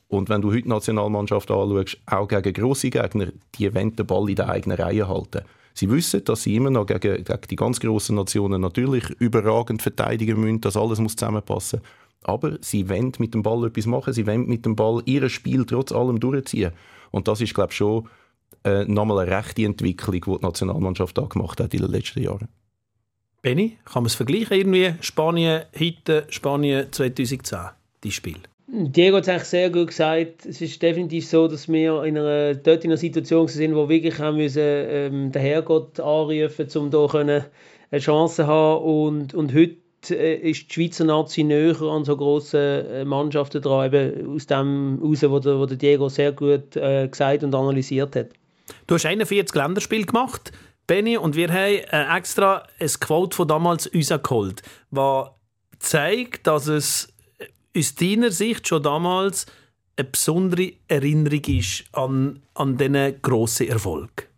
Und 0.10 0.30
wenn 0.30 0.42
du 0.42 0.50
heute 0.52 0.64
die 0.64 0.70
Nationalmannschaft 0.70 1.52
anschaust, 1.52 1.98
auch 2.06 2.28
gegen 2.28 2.54
grosse 2.54 2.90
Gegner, 2.90 3.28
die 3.56 3.74
wollen 3.74 3.96
den 3.96 4.06
Ball 4.06 4.30
in 4.30 4.36
der 4.36 4.50
eigenen 4.50 4.78
Reihe 4.78 5.08
halten. 5.08 5.42
Sie 5.74 5.90
wissen, 5.90 6.24
dass 6.24 6.44
sie 6.44 6.56
immer 6.56 6.70
noch 6.70 6.86
gegen, 6.86 7.24
gegen 7.24 7.42
die 7.50 7.56
ganz 7.56 7.80
grossen 7.80 8.16
Nationen 8.16 8.62
natürlich 8.62 9.10
überragend 9.20 9.82
verteidigen 9.82 10.40
müssen, 10.40 10.62
dass 10.62 10.78
alles 10.78 11.00
muss 11.00 11.16
zusammenpassen 11.16 11.82
Aber 12.24 12.58
sie 12.62 12.90
wollen 12.90 13.12
mit 13.20 13.34
dem 13.34 13.44
Ball 13.44 13.68
etwas 13.68 13.86
machen, 13.86 14.14
sie 14.14 14.26
wollen 14.26 14.48
mit 14.48 14.66
dem 14.66 14.76
Ball 14.76 15.04
ihr 15.06 15.30
Spiel 15.30 15.66
trotz 15.66 15.92
allem 15.92 16.20
durchziehen. 16.20 16.72
Und 17.12 17.28
das 17.28 17.42
ist, 17.42 17.54
glaube 17.54 17.72
ich, 17.72 17.78
schon 17.78 18.08
äh, 18.64 18.86
nochmal 18.86 19.20
eine 19.20 19.38
rechte 19.38 19.66
Entwicklung, 19.66 20.14
die 20.14 20.22
die 20.22 20.46
Nationalmannschaft 20.46 21.18
da 21.18 21.24
gemacht 21.24 21.60
hat 21.60 21.74
in 21.74 21.82
den 21.82 21.92
letzten 21.92 22.24
Jahren. 22.24 22.48
Benny, 23.42 23.78
kann 23.86 24.04
man 24.04 24.08
es 24.08 24.16
vergleichen 24.16 24.58
irgendwie? 24.58 24.96
Spanien 25.00 25.64
heute, 25.80 26.26
Spanien 26.30 26.92
2010, 26.92 27.60
die 28.04 28.12
Spiel? 28.12 28.40
Diego 28.70 29.16
hat 29.16 29.24
es 29.24 29.30
eigentlich 29.30 29.44
sehr 29.46 29.70
gut 29.70 29.88
gesagt. 29.88 30.46
Es 30.46 30.60
ist 30.60 30.82
definitiv 30.82 31.26
so, 31.28 31.48
dass 31.48 31.70
wir 31.70 32.04
in 32.04 32.18
einer, 32.18 32.54
dort 32.54 32.84
in 32.84 32.92
einer 32.92 32.98
Situation 32.98 33.48
sind, 33.48 33.74
wo 33.74 33.88
wir 33.88 33.90
wirklich 33.90 34.20
haben 34.20 34.38
müssen, 34.38 34.62
ähm, 34.62 35.32
den 35.32 35.42
Herrgott 35.42 36.02
anrufen, 36.02 36.68
um 36.76 36.92
da 36.92 37.06
eine 37.06 37.46
Chance 37.98 38.36
zu 38.36 38.48
haben. 38.48 38.84
Und, 38.84 39.34
und 39.34 39.54
heute 39.54 39.78
äh, 40.10 40.36
ist 40.36 40.70
die 40.70 40.74
Schweizer 40.74 41.06
Nazi 41.06 41.44
näher 41.44 41.82
an 41.82 42.04
so 42.04 42.18
grossen 42.18 42.60
äh, 42.60 43.06
Mannschaften 43.06 43.62
dran, 43.62 43.94
eben 43.94 44.36
aus 44.36 44.48
dem 44.48 45.00
raus, 45.02 45.24
wo 45.24 45.40
der, 45.40 45.60
wo 45.60 45.66
der 45.66 45.78
Diego 45.78 46.10
sehr 46.10 46.34
gut 46.34 46.76
äh, 46.76 47.08
gesagt 47.08 47.44
und 47.44 47.56
analysiert 47.56 48.18
hat. 48.18 48.28
Du 48.86 48.96
hast 48.96 49.06
41 49.06 49.56
Länderspiele 49.56 50.06
gemacht, 50.06 50.52
Benny, 50.88 51.16
und 51.18 51.38
wir 51.38 51.48
haben 51.48 51.80
äh, 51.90 52.18
extra 52.18 52.64
ein 52.80 52.88
Quote 53.00 53.36
von 53.36 53.48
damals 53.48 53.90
geholt, 53.92 54.62
das 54.92 55.30
zeigt, 55.80 56.48
dass 56.48 56.68
es 56.68 57.14
aus 57.78 57.96
deiner 57.96 58.32
Sicht 58.32 58.68
schon 58.68 58.84
damals 58.84 59.46
eine 59.96 60.10
besondere 60.10 60.74
Erinnerung 60.88 61.42
ist 61.46 61.86
an, 61.94 62.42
an 62.54 62.78
diesen 62.78 63.22
grossen 63.22 63.68
Erfolg? 63.68 64.30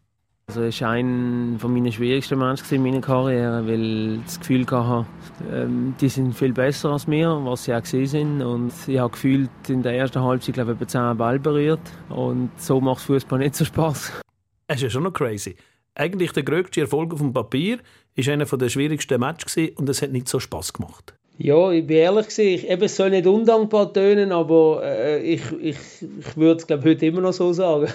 Also 0.47 0.63
es 0.63 0.81
war 0.81 0.89
einer 0.89 1.67
meiner 1.67 1.91
schwierigsten 1.91 2.39
Menschen 2.39 2.73
in 2.73 2.81
meiner 2.81 3.01
Karriere, 3.01 3.67
weil 3.67 4.15
ich 4.15 4.23
das 4.25 4.39
Gefühl 4.39 4.65
hatte, 4.65 5.05
ähm, 5.51 5.93
die 6.01 6.09
sind 6.09 6.33
viel 6.33 6.53
besser 6.53 6.89
als 6.89 7.07
wir, 7.07 7.29
was 7.45 7.65
sie 7.65 7.75
auch 7.75 7.85
sind. 7.85 8.41
Und 8.41 8.73
ich 8.87 8.97
habe 8.97 9.11
gefühlt 9.11 9.51
in 9.67 9.83
der 9.83 9.93
ersten 9.93 10.23
Halbzeit 10.23 10.55
glaube 10.55 10.71
ich, 10.71 10.81
etwa 10.81 10.87
10 10.87 11.17
Ball 11.17 11.37
berührt. 11.37 11.81
Und 12.09 12.49
so 12.57 12.81
macht 12.81 13.03
Fußball 13.03 13.37
nicht 13.37 13.53
so 13.53 13.63
Spaß. 13.63 14.21
Es 14.65 14.77
ist 14.77 14.81
ja 14.81 14.89
schon 14.89 15.03
noch 15.03 15.13
crazy. 15.13 15.55
Eigentlich 15.93 16.31
der 16.31 16.43
größte 16.43 16.81
Erfolg 16.81 17.13
auf 17.13 17.19
dem 17.19 17.31
Papier 17.31 17.77
war 18.15 18.33
einer 18.33 18.45
der 18.45 18.69
schwierigsten 18.69 19.19
Matches 19.19 19.55
und 19.75 19.87
es 19.87 20.01
hat 20.01 20.11
nicht 20.11 20.27
so 20.27 20.39
Spaß 20.39 20.73
gemacht. 20.73 21.18
Ja, 21.41 21.71
ich 21.71 21.87
bin 21.87 21.95
ehrlich 21.95 22.25
gesagt, 22.25 22.65
eben, 22.65 22.83
es 22.83 22.97
soll 22.97 23.11
nicht 23.11 23.25
undankbar 23.25 23.93
tönen, 23.93 24.33
aber 24.33 24.81
äh, 24.83 25.21
ich, 25.21 25.41
ich, 25.53 25.77
ich 26.01 26.35
würde 26.35 26.61
es 26.67 26.83
heute 26.83 27.05
immer 27.05 27.21
noch 27.21 27.31
so 27.31 27.53
sagen. 27.53 27.87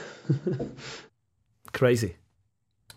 Crazy. 1.73 2.15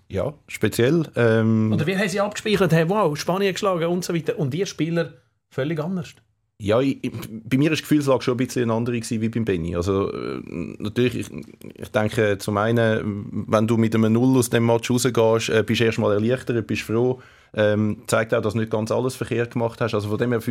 Ja, 0.08 0.34
speziell. 0.48 1.04
Ähm, 1.18 1.74
Oder 1.74 1.86
wie 1.86 1.98
haben 1.98 2.08
sie 2.08 2.22
abgespeichert? 2.22 2.72
Hey, 2.72 2.88
wow, 2.88 3.18
Spanien 3.20 3.52
geschlagen 3.52 3.88
und 3.88 4.06
so 4.06 4.16
weiter. 4.16 4.39
Und 4.39 4.54
die 4.54 4.66
Spieler 4.66 5.16
völlig 5.50 5.82
anders. 5.82 6.16
Ja, 6.60 6.82
ich, 6.82 6.99
bei 7.01 7.58
mir 7.58 7.70
war 7.70 7.76
die 7.76 7.82
Gefühlslage 7.82 8.24
schon 8.24 8.34
ein 8.34 8.38
bisschen 8.38 8.64
eine 8.64 8.74
andere 8.74 8.95
wie 8.95 9.30
beim 9.30 9.45
Benny. 9.45 9.76
Also, 9.76 10.12
äh, 10.12 10.41
natürlich, 10.80 11.16
ich, 11.16 11.28
ich, 11.76 11.89
denke, 11.89 12.39
zum 12.39 12.58
einen, 12.58 13.45
wenn 13.47 13.68
du 13.68 13.78
mit 13.78 13.93
einem 13.93 14.14
Null 14.14 14.39
aus 14.39 14.49
dem 14.49 14.66
Match 14.66 14.89
rausgehst, 14.89 15.49
äh, 15.49 15.64
bist 15.64 15.82
du 15.82 15.86
erstmal 15.86 16.14
erleichtert, 16.14 16.66
bist 16.66 16.82
froh. 16.82 17.22
Ähm, 17.53 18.03
zeigt 18.08 18.34
auch, 18.34 18.41
dass 18.41 18.53
du 18.53 18.60
nicht 18.60 18.72
ganz 18.72 18.91
alles 18.91 19.16
verkehrt 19.16 19.53
gemacht 19.53 19.80
hast. 19.82 19.93
Also 19.93 20.10
von 20.10 20.18
dem 20.18 20.32
her, 20.32 20.41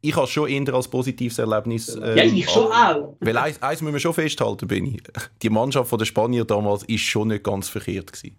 ich 0.00 0.14
habe 0.14 0.24
es 0.24 0.30
schon 0.30 0.48
eher 0.48 0.72
als 0.72 0.86
positives 0.86 1.38
Erlebnis. 1.38 1.96
Ähm, 1.96 2.16
ja, 2.16 2.24
ich 2.24 2.48
schon 2.48 2.70
auch. 2.70 3.16
Weil 3.18 3.36
eins, 3.36 3.60
eins 3.60 3.82
müssen 3.82 3.94
wir 3.94 4.00
schon 4.00 4.14
festhalten, 4.14 4.68
Benny. 4.68 5.00
Die 5.42 5.50
Mannschaft 5.50 5.92
der 6.00 6.04
Spanier 6.04 6.44
damals 6.44 6.84
ist 6.84 7.02
schon 7.02 7.28
nicht 7.28 7.42
ganz 7.42 7.68
verkehrt 7.68 8.12
gewesen. 8.12 8.36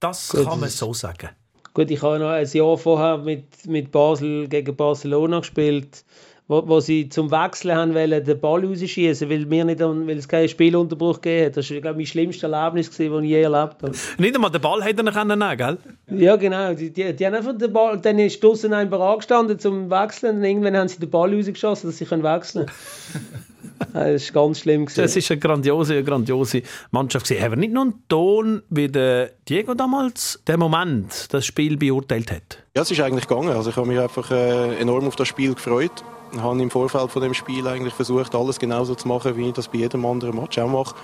Das 0.00 0.28
Gut, 0.28 0.44
kann 0.44 0.60
man 0.60 0.68
so 0.68 0.92
sagen. 0.92 1.30
Gut, 1.72 1.90
ich 1.90 2.02
habe 2.02 2.18
noch 2.18 2.28
ein 2.28 2.46
Jahr 2.46 2.76
vorher 2.76 3.18
mit, 3.18 3.66
mit 3.66 3.90
Basel 3.90 4.48
gegen 4.48 4.76
Barcelona 4.76 5.40
gespielt 5.40 6.04
wo, 6.48 6.66
wo 6.66 6.80
sie 6.80 7.10
zum 7.10 7.30
Wechseln 7.30 7.76
haben 7.76 7.94
wollen, 7.94 8.24
den 8.24 8.40
Ball 8.40 8.64
rausschießen, 8.64 9.28
weil, 9.28 9.44
mir 9.44 9.66
nicht, 9.66 9.80
weil 9.80 10.16
es 10.16 10.26
keinen 10.26 10.48
Spielunterbruch 10.48 11.20
gegeben 11.20 11.46
hat. 11.46 11.56
Das 11.58 11.70
war, 11.70 11.80
glaube 11.80 12.02
ich, 12.02 12.08
mein 12.08 12.10
schlimmstes 12.10 12.50
Erlebnis, 12.50 12.88
das 12.88 12.98
ich 12.98 13.10
je 13.10 13.42
erlebt 13.42 13.82
habe. 13.82 13.92
Nicht 14.16 14.34
einmal 14.34 14.50
den 14.50 14.60
Ball 14.62 14.82
hätte 14.82 15.04
er 15.04 15.12
können 15.12 15.38
nehmen, 15.38 15.56
gell? 15.58 15.78
Ja, 16.10 16.36
genau. 16.36 16.72
Die, 16.72 16.90
die, 16.90 17.14
die 17.14 17.26
haben 17.26 17.34
einfach 17.34 17.56
den 17.56 17.72
Ball, 17.72 18.00
dann 18.00 18.18
ist 18.18 18.42
draußen 18.42 18.72
ein 18.72 18.92
angestanden 18.92 19.58
zum 19.58 19.90
Wechseln 19.90 20.38
und 20.38 20.44
irgendwann 20.44 20.76
haben 20.76 20.88
sie 20.88 20.98
den 20.98 21.10
Ball 21.10 21.34
rausgeschossen, 21.34 21.90
dass 21.90 21.98
sie 21.98 22.10
wechseln 22.10 22.66
können. 22.66 23.92
das 23.92 24.34
war 24.34 24.44
ganz 24.44 24.60
schlimm. 24.60 24.86
Gewesen. 24.86 25.02
Das 25.02 25.16
ist 25.16 25.30
eine 25.30 25.40
grandiose, 25.40 25.92
eine 25.92 26.04
grandiose 26.04 26.62
Mannschaft. 26.92 27.26
Gewesen. 27.26 27.44
Haben 27.44 27.52
wir 27.52 27.58
nicht 27.58 27.74
nur 27.74 27.82
einen 27.82 28.02
Ton, 28.08 28.62
wie 28.70 28.88
der 28.88 29.32
Diego 29.46 29.74
damals 29.74 30.42
den 30.48 30.58
Moment, 30.58 31.26
das 31.30 31.44
Spiel 31.44 31.76
beurteilt 31.76 32.32
hat? 32.32 32.64
Ja, 32.74 32.82
es 32.82 32.90
ist 32.90 33.00
eigentlich 33.02 33.28
gegangen. 33.28 33.50
Also 33.50 33.68
ich 33.68 33.76
habe 33.76 33.86
mich 33.86 34.00
einfach 34.00 34.30
äh, 34.30 34.78
enorm 34.78 35.06
auf 35.06 35.16
das 35.16 35.28
Spiel 35.28 35.52
gefreut 35.52 36.02
habe 36.36 36.62
im 36.62 36.70
Vorfeld 36.70 37.10
von 37.10 37.22
dem 37.22 37.34
Spiel 37.34 37.66
eigentlich 37.66 37.94
versucht, 37.94 38.34
alles 38.34 38.58
genauso 38.58 38.94
zu 38.94 39.08
machen, 39.08 39.36
wie 39.36 39.48
ich 39.48 39.54
das 39.54 39.68
bei 39.68 39.78
jedem 39.78 40.04
anderen 40.04 40.36
Match 40.36 40.58
auch 40.58 40.68
mache. 40.68 40.94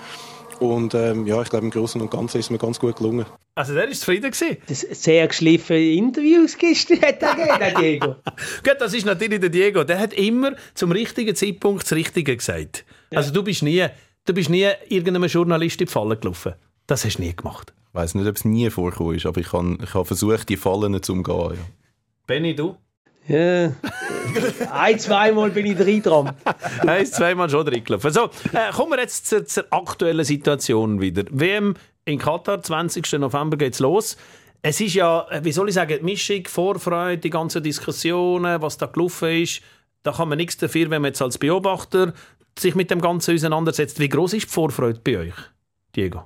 Und 0.59 0.93
ähm, 0.93 1.25
ja, 1.27 1.41
ich 1.41 1.49
glaube, 1.49 1.65
im 1.65 1.71
Großen 1.71 1.99
und 2.01 2.09
Ganzen 2.11 2.37
ist 2.37 2.45
es 2.45 2.49
mir 2.49 2.57
ganz 2.57 2.79
gut 2.79 2.95
gelungen. 2.95 3.25
Also 3.55 3.73
der 3.73 3.87
war 3.87 3.91
zufrieden. 3.91 4.31
Gewesen. 4.31 4.57
Das 4.67 4.81
sehr 4.81 5.27
geschliffene 5.27 5.79
Interviews 5.79 6.57
gestern 6.57 7.01
hat 7.01 7.21
er 7.21 7.35
gegeben, 7.35 7.59
der 7.59 7.79
Diego. 7.79 8.07
Gut, 8.63 8.75
das 8.79 8.93
ist 8.93 9.05
natürlich 9.05 9.39
der 9.39 9.49
Diego. 9.49 9.83
Der 9.83 9.99
hat 9.99 10.13
immer 10.13 10.53
zum 10.73 10.91
richtigen 10.91 11.35
Zeitpunkt 11.35 11.83
das 11.83 11.93
Richtige 11.93 12.35
gesagt. 12.35 12.85
Ja. 13.11 13.17
Also 13.17 13.31
du 13.31 13.43
bist 13.43 13.63
nie, 13.63 13.85
du 14.25 14.33
bist 14.33 14.49
nie 14.49 14.67
irgendeinem 14.89 15.29
Journalist 15.29 15.81
in 15.81 15.87
die 15.87 15.91
Falle 15.91 16.17
gelaufen. 16.17 16.53
Das 16.87 17.03
hast 17.03 17.17
du 17.17 17.23
nie 17.23 17.35
gemacht. 17.35 17.73
Ich 17.89 17.95
weiß 17.95 18.15
nicht, 18.15 18.27
ob 18.27 18.35
es 18.35 18.45
nie 18.45 18.69
vorgekommen 18.69 19.15
ist, 19.15 19.25
aber 19.25 19.39
ich 19.39 19.51
habe 19.53 19.77
ich 19.81 19.93
hab 19.93 20.07
versucht, 20.07 20.49
die 20.49 20.57
Fallen 20.57 21.01
zu 21.01 21.13
umgehen. 21.13 21.51
Ja. 21.51 21.65
Benny, 22.27 22.55
du? 22.55 22.75
Ja. 23.27 23.71
Ein, 24.71 24.99
zweimal 24.99 25.49
bin 25.49 25.65
ich 25.65 25.77
drin 25.77 26.01
dran. 26.01 26.33
Ein, 26.85 27.05
zweimal 27.05 27.49
schon 27.49 27.65
drin 27.65 27.83
gelaufen. 27.83 28.11
So, 28.11 28.25
äh, 28.53 28.71
kommen 28.73 28.91
wir 28.91 28.99
jetzt 28.99 29.27
zur, 29.27 29.45
zur, 29.45 29.65
aktuellen 29.69 30.25
Situation 30.25 31.01
wieder. 31.01 31.23
WM 31.29 31.75
in 32.05 32.19
Katar, 32.19 32.61
20. 32.61 33.13
November 33.13 33.57
geht's 33.57 33.79
los. 33.79 34.17
Es 34.61 34.81
ist 34.81 34.95
ja, 34.95 35.27
äh, 35.29 35.43
wie 35.43 35.51
soll 35.51 35.69
ich 35.69 35.75
sagen, 35.75 36.03
Mischung, 36.03 36.45
Vorfreude, 36.47 37.19
die 37.19 37.29
ganzen 37.29 37.63
Diskussionen, 37.63 38.61
was 38.61 38.77
da 38.77 38.87
gelaufen 38.87 39.43
ist. 39.43 39.61
Da 40.03 40.11
kann 40.11 40.29
man 40.29 40.37
nichts 40.37 40.57
dafür, 40.57 40.89
wenn 40.89 41.01
man 41.01 41.09
jetzt 41.09 41.21
als 41.21 41.37
Beobachter 41.37 42.13
sich 42.57 42.75
mit 42.75 42.91
dem 42.91 43.01
Ganzen 43.01 43.35
auseinandersetzt. 43.35 43.99
Wie 43.99 44.09
groß 44.09 44.33
ist 44.33 44.47
die 44.47 44.51
Vorfreude 44.51 44.99
bei 45.03 45.17
euch, 45.17 45.33
Diego? 45.95 46.23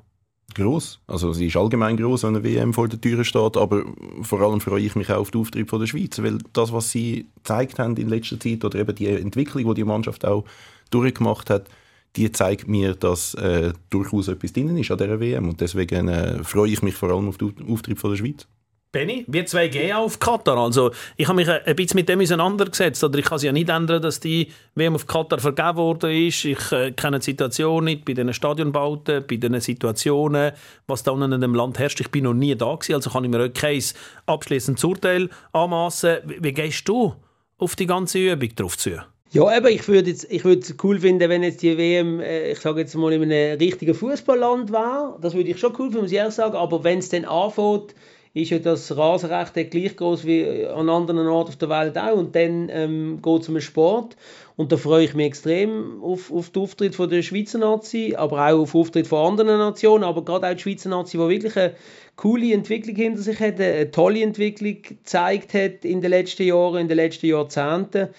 Groß. 0.55 0.99
Also 1.07 1.33
sie 1.33 1.47
ist 1.47 1.57
allgemein 1.57 1.97
groß, 1.97 2.23
wenn 2.23 2.35
eine 2.35 2.43
WM 2.43 2.73
vor 2.73 2.87
der 2.87 2.99
Tür 2.99 3.23
steht, 3.23 3.57
aber 3.57 3.83
vor 4.21 4.41
allem 4.41 4.61
freue 4.61 4.81
ich 4.81 4.95
mich 4.95 5.09
auch 5.09 5.17
auf 5.17 5.31
den 5.31 5.41
Auftritt 5.41 5.69
von 5.69 5.79
der 5.79 5.87
Schweiz, 5.87 6.21
weil 6.21 6.39
das, 6.53 6.71
was 6.73 6.91
sie 6.91 7.27
gezeigt 7.35 7.79
haben 7.79 7.95
in 7.97 8.09
letzter 8.09 8.39
Zeit 8.39 8.63
oder 8.63 8.79
eben 8.79 8.95
die 8.95 9.07
Entwicklung, 9.07 9.65
die 9.69 9.81
die 9.81 9.83
Mannschaft 9.83 10.25
auch 10.25 10.45
durchgemacht 10.91 11.49
hat, 11.49 11.67
die 12.15 12.31
zeigt 12.31 12.67
mir, 12.67 12.95
dass 12.95 13.35
äh, 13.35 13.73
durchaus 13.89 14.27
etwas 14.27 14.53
drin 14.53 14.75
ist 14.77 14.91
an 14.91 14.97
dieser 14.97 15.19
WM 15.19 15.49
und 15.49 15.61
deswegen 15.61 16.07
äh, 16.07 16.43
freue 16.43 16.71
ich 16.71 16.81
mich 16.81 16.95
vor 16.95 17.09
allem 17.09 17.29
auf 17.29 17.37
den 17.37 17.53
Auftritt 17.69 17.99
von 17.99 18.11
der 18.11 18.17
Schweiz. 18.17 18.47
Benny, 18.91 19.23
wir 19.27 19.45
zwei 19.45 19.67
gehen 19.67 19.95
auf 19.95 20.17
Katar. 20.17 20.57
Also, 20.57 20.89
ich 21.15 21.27
habe 21.27 21.35
mich 21.35 21.47
ein 21.47 21.75
bisschen 21.75 21.99
mit 21.99 22.09
dem 22.09 22.21
auseinandergesetzt. 22.21 23.03
Oder 23.03 23.19
ich 23.19 23.25
kann 23.25 23.35
es 23.35 23.43
ja 23.43 23.51
nicht 23.51 23.69
ändern, 23.69 24.01
dass 24.01 24.19
die 24.19 24.47
WM 24.73 24.95
auf 24.95 25.05
Katar 25.05 25.37
vergeben 25.37 25.77
worden 25.77 26.09
ist. 26.09 26.43
Ich 26.43 26.71
äh, 26.71 26.91
kenne 26.93 27.19
die 27.19 27.25
Situation 27.25 27.83
nicht 27.83 28.03
bei 28.03 28.13
den 28.13 28.33
Stadionbauten, 28.33 29.25
bei 29.29 29.35
den 29.35 29.61
Situationen, 29.61 30.53
was 30.87 31.03
da 31.03 31.11
unten 31.11 31.31
in 31.33 31.41
dem 31.41 31.53
Land 31.53 31.77
herrscht. 31.77 31.99
Ich 31.99 32.09
bin 32.09 32.23
noch 32.23 32.33
nie 32.33 32.55
da 32.55 32.73
gewesen, 32.73 32.95
also 32.95 33.11
kann 33.11 33.23
ich 33.23 33.29
mir 33.29 33.45
auch 33.45 33.53
kein 33.53 33.83
abschließendes 34.25 34.83
Urteil 34.83 35.29
anmassen. 35.53 36.17
Wie, 36.25 36.43
wie 36.43 36.53
gehst 36.53 36.89
du 36.89 37.13
auf 37.59 37.75
die 37.75 37.85
ganze 37.85 38.17
Übung 38.17 38.49
drauf 38.55 38.75
zu? 38.75 39.03
Ja, 39.31 39.43
aber 39.43 39.69
ich 39.69 39.87
würde 39.87 40.09
es 40.09 40.23
ich 40.23 40.43
cool 40.83 40.99
finden, 40.99 41.29
wenn 41.29 41.43
jetzt 41.43 41.61
die 41.61 41.77
WM, 41.77 42.21
äh, 42.21 42.53
ich 42.53 42.59
sage 42.59 42.79
jetzt 42.79 42.95
mal, 42.95 43.13
in 43.13 43.21
einem 43.21 43.59
richtigen 43.59 43.93
Fußballland 43.93 44.71
wäre. 44.71 45.19
Das 45.21 45.35
würde 45.35 45.51
ich 45.51 45.59
schon 45.59 45.73
cool 45.77 45.89
finden, 45.89 46.01
muss 46.01 46.11
ich 46.11 46.17
ehrlich 46.17 46.33
sagen. 46.33 46.55
Aber 46.55 46.83
wenn 46.83 46.97
es 46.97 47.09
dann 47.09 47.25
anfängt, 47.25 47.93
ist 48.34 48.51
ja 48.51 48.59
das 48.59 48.95
Rasenrecht 48.95 49.71
gleich 49.71 49.95
groß 49.95 50.25
wie 50.25 50.65
an 50.67 50.89
anderen 50.89 51.27
Orten 51.27 51.49
auf 51.49 51.55
der 51.55 51.69
Welt 51.69 51.97
auch. 51.97 52.15
Und 52.15 52.36
dann 52.36 52.69
ähm, 52.71 53.19
geht 53.21 53.41
es 53.41 53.47
um 53.47 53.55
den 53.55 53.61
Sport. 53.61 54.15
Und 54.55 54.71
da 54.71 54.77
freue 54.77 55.05
ich 55.05 55.15
mich 55.15 55.25
extrem 55.25 56.03
auf, 56.03 56.32
auf 56.32 56.49
den 56.51 56.63
Auftritt 56.63 56.93
von 56.93 57.09
der 57.09 57.23
Schweizer 57.23 57.57
Nazi, 57.57 58.13
aber 58.15 58.47
auch 58.47 58.59
auf 58.59 58.71
den 58.71 58.82
Auftritt 58.82 59.07
von 59.07 59.32
anderen 59.32 59.57
Nationen. 59.57 60.03
Aber 60.03 60.23
gerade 60.23 60.47
auch 60.47 60.53
die 60.53 60.61
Schweizer 60.61 60.89
Nazi, 60.89 61.17
die 61.17 61.30
wirklich 61.30 61.57
eine 61.57 61.73
coole 62.17 62.53
Entwicklung 62.53 62.95
hinter 62.95 63.21
sich 63.21 63.39
hat, 63.39 63.59
eine 63.59 63.89
tolle 63.89 64.21
Entwicklung 64.21 64.82
gezeigt 64.82 65.53
hat 65.53 65.84
in 65.86 66.01
den 66.01 66.11
letzten 66.11 66.43
Jahren, 66.43 66.82
in 66.82 66.88
den 66.88 66.97
letzten 66.97 67.27
Jahrzehnten. 67.27 68.09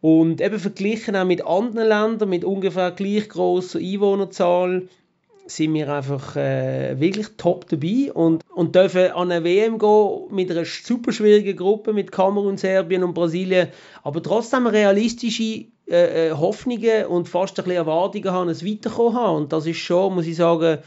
Und 0.00 0.40
eben 0.40 0.58
verglichen 0.58 1.16
auch 1.16 1.26
mit 1.26 1.44
anderen 1.44 1.88
Ländern 1.88 2.30
mit 2.30 2.44
ungefähr 2.44 2.92
gleich 2.92 3.28
grosser 3.28 3.78
Einwohnerzahl 3.78 4.88
sind 5.50 5.74
wir 5.74 5.92
einfach 5.92 6.36
äh, 6.36 6.98
wirklich 6.98 7.26
top 7.36 7.68
dabei 7.68 8.12
und, 8.12 8.42
und 8.54 8.74
dürfen 8.74 9.12
an 9.12 9.30
eine 9.30 9.44
WM 9.44 9.78
gehen 9.78 10.22
mit 10.30 10.50
einer 10.50 10.64
super 10.64 11.12
schwierigen 11.12 11.56
Gruppe 11.56 11.92
mit 11.92 12.12
Kamerun, 12.12 12.56
Serbien 12.56 13.02
und 13.02 13.14
Brasilien, 13.14 13.68
aber 14.02 14.22
trotzdem 14.22 14.66
realistische 14.66 15.66
äh, 15.88 16.28
äh, 16.28 16.32
Hoffnungen 16.32 17.06
und 17.06 17.28
fast 17.28 17.58
ein 17.58 17.64
bisschen 17.64 17.78
Erwartungen 17.78 18.30
haben, 18.30 18.48
es 18.48 18.64
weiterkommen 18.64 19.14
haben. 19.14 19.36
Und 19.36 19.52
das 19.52 19.66
ist 19.66 19.78
schon, 19.78 20.14
muss 20.14 20.26
ich 20.26 20.36
sagen, 20.36 20.78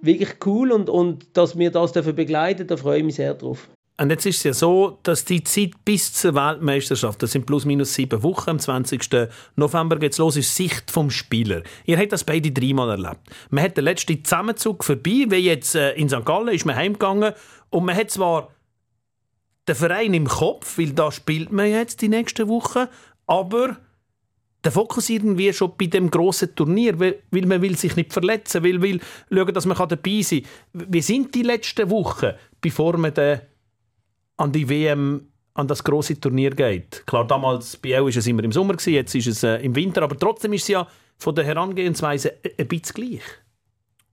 wirklich 0.00 0.36
cool 0.44 0.72
und, 0.72 0.90
und 0.90 1.36
dass 1.36 1.56
wir 1.56 1.70
das 1.70 1.92
dürfen 1.92 2.16
begleiten, 2.16 2.66
da 2.66 2.76
freue 2.76 2.98
ich 2.98 3.04
mich 3.04 3.16
sehr 3.16 3.34
drauf. 3.34 3.68
Und 4.00 4.10
jetzt 4.10 4.26
ist 4.26 4.36
es 4.38 4.44
ja 4.44 4.52
so, 4.52 5.00
dass 5.02 5.24
die 5.24 5.42
Zeit 5.42 5.72
bis 5.84 6.12
zur 6.12 6.36
Weltmeisterschaft, 6.36 7.20
das 7.20 7.32
sind 7.32 7.46
plus 7.46 7.64
minus 7.64 7.94
sieben 7.94 8.22
Wochen, 8.22 8.50
am 8.50 8.58
20. 8.60 9.28
November 9.56 9.96
geht 9.98 10.12
es 10.12 10.18
los, 10.18 10.36
ist 10.36 10.54
Sicht 10.54 10.88
vom 10.92 11.10
Spieler. 11.10 11.64
Ihr 11.84 11.98
habt 11.98 12.12
das 12.12 12.22
beide 12.22 12.52
dreimal 12.52 12.90
erlebt. 12.90 13.22
Man 13.50 13.64
hat 13.64 13.76
den 13.76 13.84
letzten 13.84 14.24
Zusammenzug 14.24 14.84
vorbei, 14.84 15.26
wie 15.28 15.38
jetzt 15.38 15.74
äh, 15.74 15.94
in 15.94 16.08
St. 16.08 16.24
Gallen 16.24 16.54
ist 16.54 16.64
man 16.64 16.76
heimgegangen 16.76 17.32
und 17.70 17.84
man 17.86 17.96
hat 17.96 18.12
zwar 18.12 18.52
den 19.66 19.74
Verein 19.74 20.14
im 20.14 20.28
Kopf, 20.28 20.78
weil 20.78 20.92
da 20.92 21.10
spielt 21.10 21.50
man 21.50 21.68
jetzt 21.68 22.00
die 22.00 22.08
nächsten 22.08 22.46
Wochen, 22.46 22.86
aber 23.26 23.78
der 24.62 24.70
Fokus 24.70 25.08
irgendwie 25.08 25.52
schon 25.52 25.72
bei 25.76 25.86
dem 25.86 26.08
grossen 26.08 26.54
Turnier, 26.54 27.00
weil, 27.00 27.20
weil 27.32 27.46
man 27.46 27.62
will 27.62 27.76
sich 27.76 27.96
nicht 27.96 28.12
verletzen 28.12 28.62
will, 28.62 28.80
will 28.80 29.00
schauen, 29.28 29.54
dass 29.54 29.66
man 29.66 29.76
dabei 29.76 30.22
sein 30.22 30.42
kann. 30.72 30.86
Wie 30.88 31.02
sind 31.02 31.34
die 31.34 31.42
letzten 31.42 31.90
Wochen, 31.90 32.32
bevor 32.60 32.96
man 32.96 33.12
den 33.12 33.40
an 34.38 34.52
die 34.52 34.68
WM, 34.68 35.26
an 35.54 35.68
das 35.68 35.84
große 35.84 36.18
Turnier 36.20 36.50
geht. 36.50 37.04
Klar, 37.06 37.26
damals 37.26 37.76
bei 37.76 38.00
war 38.00 38.08
es 38.08 38.26
immer 38.26 38.44
im 38.44 38.52
Sommer, 38.52 38.76
jetzt 38.86 39.14
ist 39.14 39.26
es 39.26 39.42
äh, 39.42 39.56
im 39.56 39.74
Winter, 39.74 40.02
aber 40.02 40.18
trotzdem 40.18 40.52
ist 40.54 40.62
es 40.62 40.68
ja 40.68 40.88
von 41.18 41.34
der 41.34 41.44
Herangehensweise 41.44 42.34
ein 42.58 42.68
bisschen 42.68 42.94
gleich. 42.94 43.22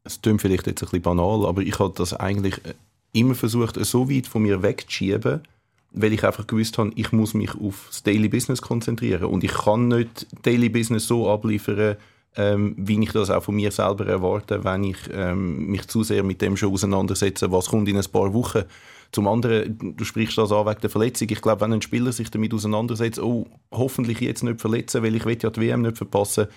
Es 0.03 0.21
klingt 0.21 0.41
vielleicht 0.41 0.67
jetzt 0.67 0.81
ein 0.81 0.85
bisschen 0.87 1.01
banal, 1.03 1.45
aber 1.45 1.61
ich 1.61 1.79
habe 1.79 1.93
das 1.95 2.13
eigentlich 2.13 2.57
äh, 2.65 2.73
immer 3.13 3.35
versucht, 3.35 3.77
so 3.85 4.09
weit 4.09 4.27
von 4.27 4.41
mir 4.41 4.61
wegzuschieben, 4.61 5.41
weil 5.91 6.13
ich 6.13 6.23
einfach 6.23 6.47
gewusst 6.47 6.77
habe, 6.77 6.91
ich 6.95 7.11
muss 7.11 7.33
mich 7.33 7.51
auf 7.55 7.85
das 7.87 8.03
Daily 8.03 8.27
Business 8.27 8.61
konzentrieren 8.61 9.25
und 9.25 9.43
ich 9.43 9.53
kann 9.53 9.87
nicht 9.87 10.27
Daily 10.43 10.69
Business 10.69 11.07
so 11.07 11.29
abliefern, 11.29 11.95
ähm, 12.37 12.75
wie 12.77 13.01
ich 13.01 13.11
das 13.11 13.29
auch 13.29 13.43
von 13.43 13.55
mir 13.55 13.71
selber 13.71 14.07
erwarte, 14.07 14.63
wenn 14.63 14.83
ich 14.83 14.97
ähm, 15.13 15.67
mich 15.67 15.87
zu 15.87 16.03
sehr 16.03 16.23
mit 16.23 16.41
dem 16.41 16.57
schon 16.57 16.73
auseinandersetze, 16.73 17.51
was 17.51 17.69
kommt 17.69 17.87
in 17.87 17.97
ein 17.97 18.11
paar 18.11 18.33
Wochen. 18.33 18.63
Zum 19.11 19.27
anderen, 19.27 19.95
du 19.95 20.03
sprichst 20.03 20.37
das 20.37 20.51
an 20.51 20.65
wegen 20.65 20.81
der 20.81 20.89
Verletzung. 20.89 21.27
Ich 21.31 21.41
glaube, 21.41 21.61
wenn 21.61 21.73
ein 21.73 21.81
Spieler 21.81 22.11
sich 22.11 22.29
damit 22.31 22.53
auseinandersetzt, 22.53 23.19
oh, 23.19 23.47
hoffentlich 23.71 24.19
jetzt 24.19 24.43
nicht 24.43 24.61
verletzen, 24.61 25.03
weil 25.03 25.15
ich 25.15 25.25
will 25.25 25.37
ja 25.41 25.49
die 25.49 25.61
WM 25.61 25.81
nicht 25.81 25.97
verpassen, 25.97 26.47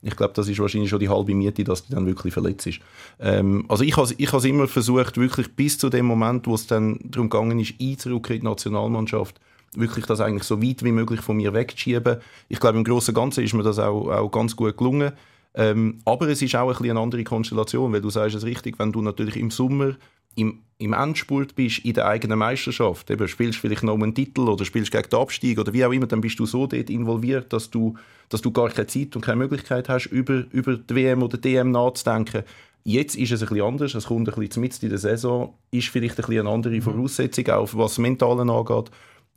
ich 0.00 0.14
glaube, 0.14 0.32
das 0.34 0.48
ist 0.48 0.60
wahrscheinlich 0.60 0.90
schon 0.90 1.00
die 1.00 1.08
halbe 1.08 1.34
Miete, 1.34 1.64
dass 1.64 1.84
du 1.84 1.94
dann 1.94 2.06
wirklich 2.06 2.32
verletzt 2.32 2.66
ist. 2.68 2.80
Ähm, 3.18 3.64
also 3.68 3.82
ich 3.82 3.96
habe 3.96 4.08
ich 4.16 4.32
es 4.32 4.44
immer 4.44 4.68
versucht, 4.68 5.16
wirklich 5.16 5.54
bis 5.56 5.76
zu 5.76 5.88
dem 5.88 6.06
Moment, 6.06 6.46
wo 6.46 6.54
es 6.54 6.66
dann 6.66 7.00
darum 7.02 7.28
gegangen 7.28 7.58
ist, 7.58 7.74
einzurücken 7.80 8.36
in 8.36 8.40
die 8.42 8.46
Nationalmannschaft, 8.46 9.40
wirklich 9.74 10.06
das 10.06 10.20
eigentlich 10.20 10.44
so 10.44 10.62
weit 10.62 10.84
wie 10.84 10.92
möglich 10.92 11.20
von 11.20 11.36
mir 11.36 11.52
wegzuschieben. 11.52 12.18
Ich 12.48 12.60
glaube, 12.60 12.78
im 12.78 12.84
Großen 12.84 13.12
und 13.12 13.20
Ganzen 13.20 13.42
ist 13.42 13.54
mir 13.54 13.64
das 13.64 13.78
auch, 13.78 14.08
auch 14.08 14.30
ganz 14.30 14.54
gut 14.54 14.76
gelungen. 14.76 15.12
Ähm, 15.54 15.98
aber 16.04 16.28
es 16.28 16.42
ist 16.42 16.54
auch 16.54 16.68
ein 16.68 16.68
bisschen 16.68 16.90
eine 16.90 17.00
andere 17.00 17.24
Konstellation, 17.24 17.92
weil 17.92 18.00
du 18.00 18.10
sagst 18.10 18.36
es 18.36 18.44
richtig, 18.44 18.78
wenn 18.78 18.92
du 18.92 19.02
natürlich 19.02 19.36
im 19.36 19.50
Sommer 19.50 19.96
im, 20.38 20.60
im 20.78 20.92
Endspurt 20.92 21.56
bist 21.56 21.80
in 21.80 21.94
der 21.94 22.06
eigenen 22.06 22.38
Meisterschaft, 22.38 23.10
eben 23.10 23.26
spielst 23.26 23.58
vielleicht 23.58 23.82
noch 23.82 23.94
einen 23.94 24.14
Titel 24.14 24.42
oder 24.42 24.64
spielst 24.64 24.92
gegen 24.92 25.08
den 25.08 25.18
Abstieg 25.18 25.58
oder 25.58 25.72
wie 25.72 25.84
auch 25.84 25.92
immer, 25.92 26.06
dann 26.06 26.20
bist 26.20 26.38
du 26.38 26.46
so 26.46 26.66
dort 26.66 26.88
involviert, 26.88 27.52
dass 27.52 27.70
du, 27.70 27.96
dass 28.28 28.40
du 28.40 28.52
gar 28.52 28.70
keine 28.70 28.86
Zeit 28.86 29.16
und 29.16 29.22
keine 29.22 29.38
Möglichkeit 29.38 29.88
hast, 29.88 30.06
über, 30.06 30.44
über 30.52 30.76
die 30.76 30.94
WM 30.94 31.22
oder 31.22 31.36
die 31.36 31.54
DM 31.54 31.72
nachzudenken. 31.72 32.44
Jetzt 32.84 33.16
ist 33.16 33.32
es 33.32 33.42
ein 33.42 33.48
bisschen 33.48 33.66
anders, 33.66 33.94
es 33.94 34.06
kommt 34.06 34.28
ein 34.28 34.34
bisschen 34.40 34.60
mitten 34.60 34.86
in 34.86 34.90
der 34.90 34.98
Saison, 34.98 35.54
ist 35.72 35.88
vielleicht 35.88 36.18
ein 36.18 36.24
bisschen 36.24 36.46
eine 36.46 36.50
andere 36.50 36.80
Voraussetzung, 36.80 37.48
auch 37.48 37.68
was 37.74 37.92
das 37.92 37.98
Mentale 37.98 38.50
angeht. 38.50 38.90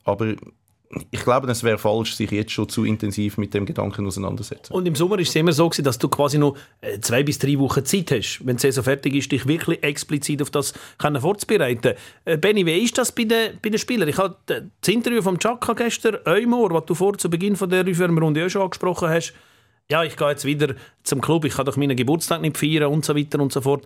Aber 0.03 0.35
ich 1.11 1.21
glaube, 1.21 1.49
es 1.49 1.63
wäre 1.63 1.77
falsch, 1.77 2.15
sich 2.15 2.31
jetzt 2.31 2.51
schon 2.51 2.67
zu 2.67 2.83
intensiv 2.83 3.37
mit 3.37 3.53
dem 3.53 3.65
Gedanken 3.65 4.05
auseinandersetzen. 4.05 4.73
Und 4.73 4.85
im 4.85 4.95
Sommer 4.95 5.19
ist 5.19 5.29
es 5.29 5.35
immer 5.35 5.53
so, 5.53 5.69
dass 5.69 5.97
du 5.97 6.09
quasi 6.09 6.37
noch 6.37 6.55
äh, 6.81 6.99
zwei 6.99 7.23
bis 7.23 7.39
drei 7.39 7.57
Wochen 7.59 7.85
Zeit 7.85 8.11
hast, 8.11 8.41
wenn 8.45 8.57
die 8.57 8.61
Saison 8.61 8.83
fertig 8.83 9.15
ist, 9.15 9.31
dich 9.31 9.47
wirklich 9.47 9.81
explizit 9.83 10.41
auf 10.41 10.49
das 10.49 10.73
vorzubereiten. 11.19 11.93
Äh, 12.25 12.37
Benny, 12.37 12.65
wie 12.65 12.83
ist 12.83 12.97
das 12.97 13.11
bei 13.11 13.23
den, 13.23 13.59
bei 13.61 13.69
den 13.69 13.79
Spielern? 13.79 14.09
Ich 14.09 14.17
habe 14.17 14.35
das 14.45 14.93
Interview 14.93 15.21
vom 15.21 15.39
Chaka 15.39 15.73
gestern, 15.73 16.17
Eumor, 16.25 16.71
was 16.71 16.85
du 16.85 16.95
vor 16.95 17.17
zu 17.17 17.29
Beginn 17.29 17.55
von 17.55 17.69
der 17.69 17.85
Runde 17.85 18.45
auch 18.45 18.49
schon 18.49 18.63
angesprochen 18.63 19.09
hast, 19.09 19.33
ja, 19.89 20.03
ich 20.03 20.15
gehe 20.15 20.29
jetzt 20.29 20.45
wieder 20.45 20.75
zum 21.03 21.19
Club, 21.19 21.43
ich 21.43 21.53
kann 21.53 21.65
doch 21.65 21.75
meinen 21.75 21.97
Geburtstag 21.97 22.41
nicht 22.41 22.57
feiern 22.57 22.91
und 22.91 23.03
so 23.03 23.15
weiter 23.15 23.39
und 23.39 23.51
so 23.51 23.59
fort. 23.59 23.85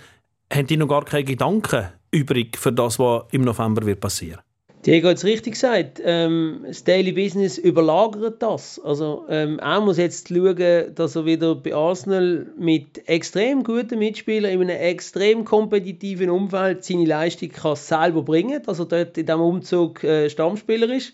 Haben 0.53 0.67
die 0.67 0.77
noch 0.77 0.87
gar 0.87 1.03
keine 1.03 1.23
Gedanken 1.23 1.87
übrig 2.11 2.57
für 2.57 2.71
das, 2.71 2.99
was 2.99 3.23
im 3.31 3.41
November 3.41 3.83
wird 3.85 3.99
passieren? 3.99 4.41
Diego 4.85 5.09
hat 5.09 5.17
es 5.17 5.25
richtig 5.25 5.53
gesagt. 5.53 5.99
Ähm, 6.03 6.59
das 6.67 6.83
Daily 6.83 7.11
Business 7.11 7.57
überlagert 7.57 8.43
das. 8.43 8.79
Also, 8.83 9.25
ähm, 9.29 9.57
er 9.57 9.81
muss 9.81 9.97
jetzt 9.97 10.27
schauen, 10.27 10.93
dass 10.93 11.15
er 11.15 11.25
wieder 11.25 11.55
bei 11.55 11.73
Arsenal 11.73 12.45
mit 12.55 13.09
extrem 13.09 13.63
guten 13.63 13.97
Mitspielern 13.97 14.51
in 14.51 14.61
einem 14.61 14.79
extrem 14.79 15.43
kompetitiven 15.43 16.29
Umfeld 16.29 16.83
seine 16.83 17.05
Leistung 17.05 17.49
kann 17.49 17.75
selber 17.75 18.21
bringen 18.21 18.61
dass 18.63 18.77
er 18.77 18.85
dort 18.85 19.17
in 19.17 19.25
diesem 19.25 19.41
Umzug 19.41 20.03
äh, 20.03 20.29
Stammspieler 20.29 20.93
ist. 20.93 21.13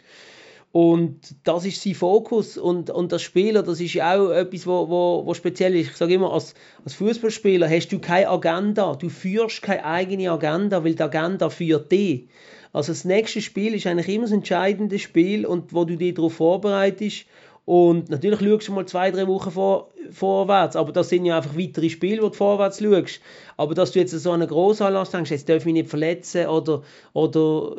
Und 0.74 1.20
das 1.46 1.66
ist 1.66 1.82
sein 1.82 1.96
Fokus. 1.96 2.58
Und, 2.58 2.90
und 2.90 3.14
das 3.14 3.22
Spieler, 3.22 3.64
das 3.64 3.80
ist 3.80 3.94
ja 3.94 4.18
auch 4.18 4.32
etwas, 4.32 4.68
wo, 4.68 4.90
wo, 4.90 5.26
wo 5.26 5.34
speziell 5.34 5.76
ist. 5.76 5.92
Ich 5.92 5.98
sage 5.98 6.14
immer, 6.14 6.34
als, 6.34 6.56
als 6.84 6.94
Fußballspieler 6.96 7.70
hast 7.70 7.90
du 7.90 8.00
keine 8.00 8.30
Agenda. 8.30 8.96
Du 8.96 9.08
führst 9.08 9.62
keine 9.62 9.86
eigene 9.86 10.30
Agenda, 10.30 10.84
weil 10.84 10.96
die 10.96 11.04
Agenda 11.04 11.50
führt 11.50 11.90
dich. 11.90 12.28
Also 12.74 12.92
das 12.92 13.06
nächste 13.06 13.42
Spiel 13.42 13.74
ist 13.76 13.88
eigentlich 13.88 14.10
immer 14.10 14.26
das 14.26 14.32
entscheidende 14.32 15.00
Spiel 15.00 15.46
und 15.46 15.74
wo 15.74 15.86
du 15.86 15.98
dich 15.98 16.14
darauf 16.14 16.34
vorbereitest. 16.34 17.26
Und 17.66 18.10
natürlich 18.10 18.40
schaust 18.40 18.68
du 18.68 18.72
mal 18.72 18.86
zwei, 18.88 19.12
drei 19.12 19.28
Wochen 19.28 19.52
vor, 19.52 19.90
vorwärts, 20.10 20.76
aber 20.76 20.92
das 20.92 21.10
sind 21.10 21.26
ja 21.26 21.38
einfach 21.38 21.56
weitere 21.56 21.90
Spiele, 21.90 22.22
wo 22.24 22.30
du 22.30 22.34
vorwärts 22.34 22.82
schaust. 22.82 23.22
Aber 23.56 23.76
dass 23.76 23.92
du 23.92 24.00
jetzt 24.00 24.12
so 24.12 24.32
einen 24.32 24.48
Grossanlass 24.48 25.12
denkst, 25.12 25.30
jetzt 25.30 25.48
darf 25.48 25.60
ich 25.60 25.66
mich 25.66 25.76
nicht 25.76 25.90
verletzen 25.90 26.48
oder, 26.48 26.82
oder 27.14 27.78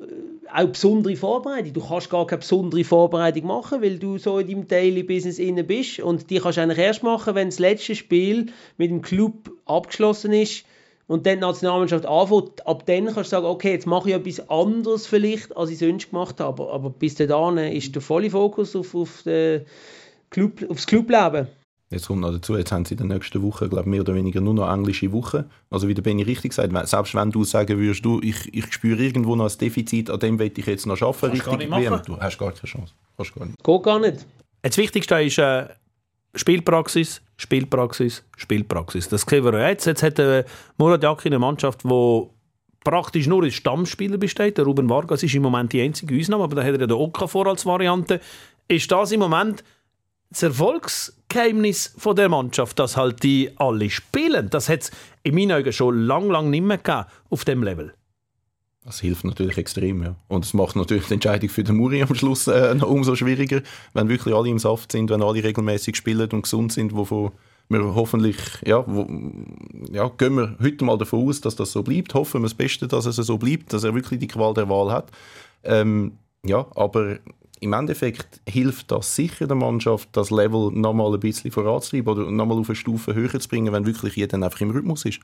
auch 0.55 0.69
besondere 0.69 1.17
Vorbereitung. 1.17 1.73
Du 1.73 1.87
kannst 1.87 2.11
gar 2.11 2.27
keine 2.27 2.39
besondere 2.39 2.85
Vorbereitung 2.85 3.47
machen, 3.47 3.83
weil 3.83 3.99
du 3.99 4.19
so 4.19 4.39
in 4.39 4.47
deinem 4.47 4.69
Daily 4.69 5.03
Business 5.03 5.39
inne 5.39 5.65
bist 5.65 5.99
und 5.99 6.31
die 6.31 6.39
kannst 6.39 6.59
du 6.59 6.63
eigentlich 6.63 6.79
erst 6.79 7.03
machen, 7.03 7.35
wenn 7.35 7.49
das 7.49 7.59
letzte 7.59 7.97
Spiel 7.97 8.47
mit 8.79 8.91
dem 8.91 9.03
Club 9.03 9.51
abgeschlossen 9.67 10.33
ist 10.33 10.65
und 11.07 11.27
dann 11.27 11.37
die 11.37 11.41
Nationalmannschaft 11.41 12.07
anfängt, 12.07 12.67
ab 12.67 12.87
dann 12.87 13.07
kannst 13.07 13.33
du 13.33 13.37
sagen, 13.37 13.47
okay, 13.47 13.73
jetzt 13.73 13.87
mache 13.87 14.11
ich 14.11 14.15
etwas 14.15 14.49
anderes 14.49 15.07
vielleicht, 15.07 15.57
als 15.57 15.71
ich 15.71 15.79
sonst 15.79 16.11
gemacht 16.11 16.41
habe. 16.41 16.63
Aber, 16.63 16.73
aber 16.73 16.91
bis 16.91 17.15
dahin 17.15 17.59
ist 17.59 17.95
der 17.95 18.03
volle 18.03 18.31
Fokus 18.31 18.75
auf, 18.77 18.95
auf 18.95 19.23
den 19.25 19.65
Club, 20.31 20.65
aufs 20.69 20.87
Clubleben. 20.87 21.49
Jetzt 21.93 22.07
kommt 22.07 22.23
noch 22.23 22.33
dazu, 22.33 22.57
jetzt 22.57 22.73
haben 22.73 22.87
sie 22.87 22.95
in 22.95 23.07
der 23.07 23.19
nächsten 23.19 23.43
Woche, 23.43 23.69
glaube 23.69 23.87
mehr 23.87 24.01
oder 24.01 24.15
weniger 24.15 24.41
nur 24.41 24.55
noch 24.55 24.73
englische 24.73 25.13
Woche. 25.13 25.45
Also 25.69 25.89
wie 25.89 25.95
der 25.95 26.01
Benny 26.01 26.23
richtig 26.23 26.55
sagt, 26.55 26.73
selbst 26.89 27.15
wenn 27.15 27.31
du 27.31 27.45
sagen 27.45 27.79
würdest, 27.79 28.03
du, 28.03 28.19
ich, 28.23 28.53
ich 28.55 28.73
spüre 28.73 29.03
irgendwo 29.03 29.37
noch 29.37 29.51
ein 29.51 29.59
Defizit, 29.59 30.09
an 30.09 30.19
dem 30.19 30.39
will 30.39 30.51
ich 30.57 30.65
jetzt 30.65 30.87
noch 30.87 31.01
arbeiten, 31.03 31.33
richtig 31.33 31.71
WM, 31.71 32.01
du 32.07 32.17
hast 32.19 32.39
gar 32.39 32.53
keine 32.53 32.65
Chance. 32.65 32.95
Kannst 33.19 33.35
gar 33.35 33.45
nicht. 33.45 33.63
Geht 33.63 33.83
gar 33.83 33.99
nicht. 33.99 34.27
Das 34.63 34.79
Wichtigste 34.79 35.23
ist 35.23 35.37
äh, 35.37 35.67
Spielpraxis, 36.35 37.21
Spielpraxis, 37.37 38.25
Spielpraxis. 38.37 39.09
Das 39.09 39.23
sehen 39.23 39.45
wir 39.45 39.69
jetzt. 39.69 39.85
Jetzt 39.87 40.03
hat 40.03 40.19
äh, 40.19 40.45
Murat 40.79 41.03
Yakin 41.03 41.33
eine 41.33 41.39
Mannschaft, 41.39 41.85
die 41.85 42.23
praktisch 42.85 43.27
nur 43.27 43.45
aus 43.45 43.55
Stammspieler 43.55 44.19
besteht. 44.19 44.59
Der 44.59 44.65
Ruben 44.65 44.89
Vargas 44.89 45.23
ist 45.23 45.35
im 45.35 45.43
Moment 45.43 45.73
die 45.73 45.83
einzige 45.83 46.19
Ausnahme, 46.19 46.45
aber 46.45 46.57
da 46.57 46.63
hat 46.63 46.75
er 46.75 46.81
ja 46.81 46.87
den 46.87 46.97
Okafor 46.97 47.47
als 47.47 47.67
Variante. 47.67 48.21
Ist 48.69 48.91
das 48.91 49.13
im 49.13 49.21
Moment 49.21 49.63
das 50.31 50.43
Erfolgsgeheimnis 50.43 51.95
von 51.99 52.17
der 52.17 52.31
Mannschaft, 52.31 52.79
dass 52.79 52.97
halt 52.97 53.23
die 53.23 53.51
alle 53.57 53.91
spielen? 53.91 54.49
Das 54.49 54.71
hat 54.71 54.83
es 54.83 54.91
in 55.23 55.35
meinen 55.35 55.53
Augen 55.53 55.73
schon 55.73 56.07
lang, 56.07 56.31
lang 56.31 56.49
nicht 56.49 56.65
mehr 56.65 56.79
gegeben 56.79 57.05
auf 57.29 57.45
dem 57.45 57.63
Level. 57.63 57.93
Das 58.85 59.01
hilft 59.01 59.25
natürlich 59.25 59.59
extrem, 59.59 60.03
ja. 60.03 60.17
Und 60.27 60.45
es 60.45 60.55
macht 60.55 60.75
natürlich 60.75 61.07
die 61.07 61.15
Entscheidung 61.15 61.49
für 61.49 61.63
den 61.63 61.77
Muri 61.77 62.03
am 62.03 62.15
Schluss 62.15 62.49
äh, 62.49 62.75
noch 62.75 62.89
umso 62.89 63.15
schwieriger, 63.15 63.63
wenn 63.95 64.09
wirklich 64.09 64.35
alle 64.35 64.49
im 64.49 64.59
Saft 64.59 64.91
sind, 64.93 65.09
wenn 65.11 65.23
alle 65.23 65.45
regelmäßig 65.45 65.97
spielen 65.97 66.29
und 66.31 66.43
gesund 66.43 66.73
sind, 66.73 66.95
wovon 66.95 67.31
wir 67.69 67.95
hoffentlich, 67.95 68.37
ja, 68.67 68.85
wo, 68.87 69.07
ja, 69.91 70.09
gehen 70.09 70.37
wir 70.37 70.57
heute 70.61 70.85
mal 70.85 70.99
davon 70.99 71.29
aus, 71.29 71.41
dass 71.41 71.55
das 71.55 71.73
so 71.73 71.83
bleibt. 71.83 72.13
Hoffen 72.15 72.43
wir 72.43 72.47
das 72.47 72.55
Beste, 72.55 72.89
dass 72.89 73.07
es 73.07 73.17
so 73.17 73.39
bleibt, 73.39 73.73
dass 73.73 73.85
er 73.85 73.95
wirklich 73.95 74.19
die 74.19 74.27
Qual 74.27 74.53
der 74.53 74.69
Wahl 74.69 74.91
hat. 74.91 75.11
Ähm, 75.63 76.19
ja, 76.45 76.67
aber 76.75 77.19
im 77.61 77.73
Endeffekt 77.73 78.41
hilft 78.49 78.91
das 78.91 79.15
sicher 79.15 79.47
der 79.47 79.57
Mannschaft, 79.57 80.09
das 80.13 80.31
Level 80.31 80.73
nochmal 80.73 81.15
ein 81.15 81.21
bisschen 81.21 81.53
voranzutreiben 81.53 82.13
oder 82.13 82.31
nochmal 82.31 82.59
auf 82.59 82.69
eine 82.69 82.75
Stufe 82.75 83.15
höher 83.15 83.39
zu 83.39 83.49
bringen, 83.49 83.73
wenn 83.73 83.87
wirklich 83.87 84.17
jeder 84.17 84.43
einfach 84.43 84.61
im 84.61 84.71
Rhythmus 84.71 85.05
ist. 85.05 85.21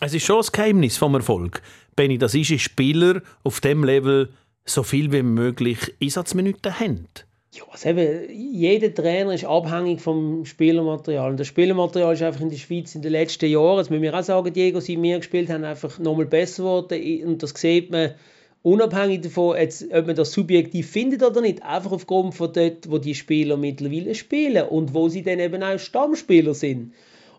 Es 0.00 0.12
ist 0.12 0.24
schon 0.24 0.36
das 0.36 0.52
Geheimnis 0.52 0.98
vom 0.98 1.14
Erfolg. 1.14 1.62
Benny, 1.96 2.18
das 2.18 2.34
ist, 2.34 2.60
Spieler 2.60 3.22
auf 3.42 3.60
dem 3.60 3.84
Level 3.84 4.30
so 4.64 4.82
viel 4.82 5.12
wie 5.12 5.22
möglich 5.22 5.94
Einsatzminuten 6.02 6.80
haben. 6.80 7.08
Ja, 7.52 7.62
also 7.70 7.88
eben, 7.88 8.30
jeder 8.30 8.92
Trainer 8.92 9.32
ist 9.32 9.44
abhängig 9.44 10.00
vom 10.00 10.44
Spielermaterial. 10.44 11.30
Und 11.30 11.38
das 11.38 11.46
Spielermaterial 11.46 12.14
ist 12.14 12.22
einfach 12.22 12.40
in 12.40 12.50
der 12.50 12.56
Schweiz 12.56 12.94
in 12.96 13.02
den 13.02 13.12
letzten 13.12 13.48
Jahren, 13.48 13.76
das 13.76 13.90
müssen 13.90 14.02
wir 14.02 14.18
auch 14.18 14.24
sagen, 14.24 14.52
Diego, 14.52 14.80
seit 14.80 15.00
wir 15.00 15.18
gespielt 15.18 15.50
haben, 15.50 15.62
einfach 15.62 15.98
nochmal 16.00 16.26
besser 16.26 16.64
geworden. 16.64 17.26
Und 17.26 17.42
das 17.44 17.50
sieht 17.50 17.92
man 17.92 18.14
unabhängig 18.62 19.20
davon, 19.20 19.56
jetzt, 19.56 19.84
ob 19.92 20.06
man 20.06 20.16
das 20.16 20.32
subjektiv 20.32 20.90
findet 20.90 21.22
oder 21.22 21.42
nicht, 21.42 21.62
einfach 21.62 21.92
aufgrund 21.92 22.34
von 22.34 22.52
dort, 22.52 22.90
wo 22.90 22.98
die 22.98 23.14
Spieler 23.14 23.56
mittlerweile 23.56 24.16
spielen 24.16 24.66
und 24.66 24.92
wo 24.94 25.08
sie 25.08 25.22
dann 25.22 25.38
eben 25.38 25.62
auch 25.62 25.78
Stammspieler 25.78 26.54
sind. 26.54 26.92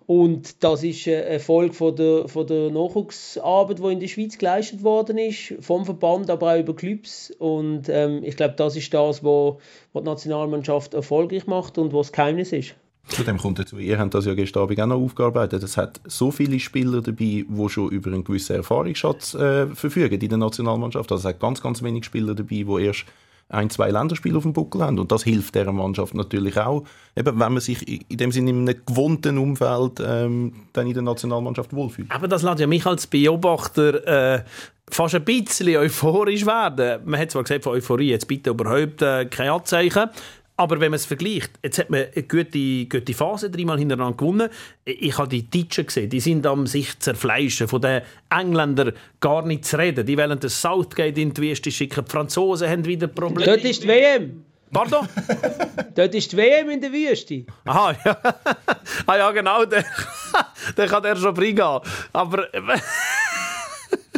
Und 0.07 0.63
das 0.63 0.83
ist 0.83 1.07
eine 1.07 1.23
Erfolg 1.23 1.73
von 1.73 1.95
der, 1.95 2.27
von 2.27 2.45
der 2.45 2.69
Nachwuchsarbeit, 2.69 3.79
die 3.79 3.91
in 3.91 3.99
der 3.99 4.07
Schweiz 4.07 4.37
geleistet 4.37 4.83
worden 4.83 5.17
ist, 5.17 5.55
vom 5.61 5.83
Verband, 5.83 6.29
aber 6.29 6.53
auch 6.53 6.59
über 6.59 6.75
Clubs. 6.75 7.31
Und 7.39 7.89
ähm, 7.89 8.23
ich 8.23 8.37
glaube, 8.37 8.53
das 8.55 8.75
ist 8.75 8.93
das, 8.93 9.23
was 9.23 9.55
die 9.95 10.01
Nationalmannschaft 10.01 10.93
erfolgreich 10.93 11.47
macht 11.47 11.79
und 11.79 11.91
was 11.91 12.07
das 12.07 12.11
Geheimnis 12.13 12.51
ist. 12.51 12.75
Zudem 13.07 13.37
kommt 13.37 13.59
dazu, 13.59 13.77
ihr 13.77 13.99
habt 13.99 14.13
das 14.15 14.25
ja 14.25 14.33
gestern 14.33 14.63
Abend 14.63 14.81
auch 14.81 14.87
noch 14.87 14.99
aufgearbeitet, 15.01 15.61
es 15.61 15.77
hat 15.77 16.01
so 16.05 16.31
viele 16.31 16.59
Spieler 16.59 17.01
dabei, 17.01 17.45
die 17.47 17.69
schon 17.69 17.91
über 17.91 18.11
einen 18.11 18.23
gewissen 18.23 18.55
Erfahrungsschatz 18.55 19.35
äh, 19.35 19.67
verfügen 19.67 20.19
in 20.19 20.29
der 20.29 20.39
Nationalmannschaft. 20.39 21.11
Also 21.11 21.27
es 21.27 21.33
hat 21.35 21.39
ganz, 21.39 21.61
ganz 21.61 21.83
wenig 21.83 22.05
Spieler 22.05 22.33
dabei, 22.33 22.63
die 22.63 22.83
erst 22.83 23.05
ein, 23.49 23.69
zwei 23.69 23.91
Länderspiele 23.91 24.37
auf 24.37 24.43
dem 24.43 24.53
Buckel 24.53 24.81
haben. 24.81 24.97
Und 24.99 25.11
das 25.11 25.23
hilft 25.23 25.55
der 25.55 25.71
Mannschaft 25.71 26.13
natürlich 26.13 26.57
auch, 26.57 26.83
eben, 27.15 27.39
wenn 27.39 27.53
man 27.53 27.59
sich 27.59 28.09
in 28.09 28.17
dem 28.17 28.31
Sinne 28.31 28.49
in 28.49 28.67
einem 28.67 28.85
gewohnten 28.85 29.37
Umfeld 29.37 30.01
ähm, 30.05 30.53
dann 30.73 30.87
in 30.87 30.93
der 30.93 31.03
Nationalmannschaft 31.03 31.73
wohlfühlt. 31.73 32.11
Aber 32.11 32.27
das 32.27 32.41
lässt 32.41 32.59
ja 32.59 32.67
mich 32.67 32.85
als 32.85 33.07
Beobachter 33.07 34.35
äh, 34.35 34.43
fast 34.89 35.15
ein 35.15 35.23
bisschen 35.23 35.75
euphorisch 35.77 36.45
werden. 36.45 37.01
Man 37.05 37.19
hat 37.19 37.31
zwar 37.31 37.43
gesagt, 37.43 37.63
von 37.63 37.73
Euphorie 37.73 38.09
jetzt 38.09 38.27
bitte 38.27 38.49
überhaupt 38.51 39.01
äh, 39.01 39.25
kein 39.25 39.49
Anzeichen, 39.49 40.09
aber 40.57 40.79
wenn 40.79 40.91
man 40.91 40.95
es 40.95 41.05
vergleicht, 41.05 41.51
jetzt 41.63 41.79
hat 41.79 41.89
man 41.89 42.05
eine 42.15 42.23
gute, 42.23 42.85
gute 42.85 43.13
Phase 43.13 43.49
dreimal 43.49 43.77
hintereinander 43.77 44.17
gewonnen. 44.17 44.49
Ich 44.85 45.17
habe 45.17 45.27
die 45.27 45.49
Deutschen 45.49 45.85
gesehen, 45.85 46.09
die 46.09 46.21
sind 46.21 46.47
am 46.47 46.65
sich 46.65 46.97
zerfleischen. 46.99 47.67
Von 47.67 47.81
den 47.81 48.01
Engländern 48.29 48.93
gar 49.19 49.45
nicht 49.45 49.65
zu 49.65 49.77
reden. 49.77 50.05
Die 50.05 50.17
wollen 50.17 50.39
das 50.39 50.61
Southgate 50.61 51.17
in 51.17 51.33
die 51.33 51.41
Wüste 51.41 51.71
schicken. 51.71 52.05
Die 52.05 52.11
Franzosen 52.11 52.69
haben 52.69 52.85
wieder 52.85 53.07
Probleme. 53.07 53.51
Dort 53.51 53.65
ist 53.65 53.83
die 53.83 53.87
WM. 53.87 54.45
Pardon? 54.71 55.07
Dort 55.95 56.15
ist 56.15 56.31
die 56.31 56.37
WM 56.37 56.69
in 56.69 56.81
der 56.81 56.91
Wüste. 56.91 57.45
Aha, 57.65 57.95
ja. 58.03 58.17
ah 59.07 59.17
ja, 59.17 59.31
genau. 59.31 59.65
Der, 59.65 59.83
der 60.77 60.87
kann 60.87 61.03
er 61.03 61.15
schon 61.15 61.35
reingehen. 61.35 61.79
Aber 62.13 62.47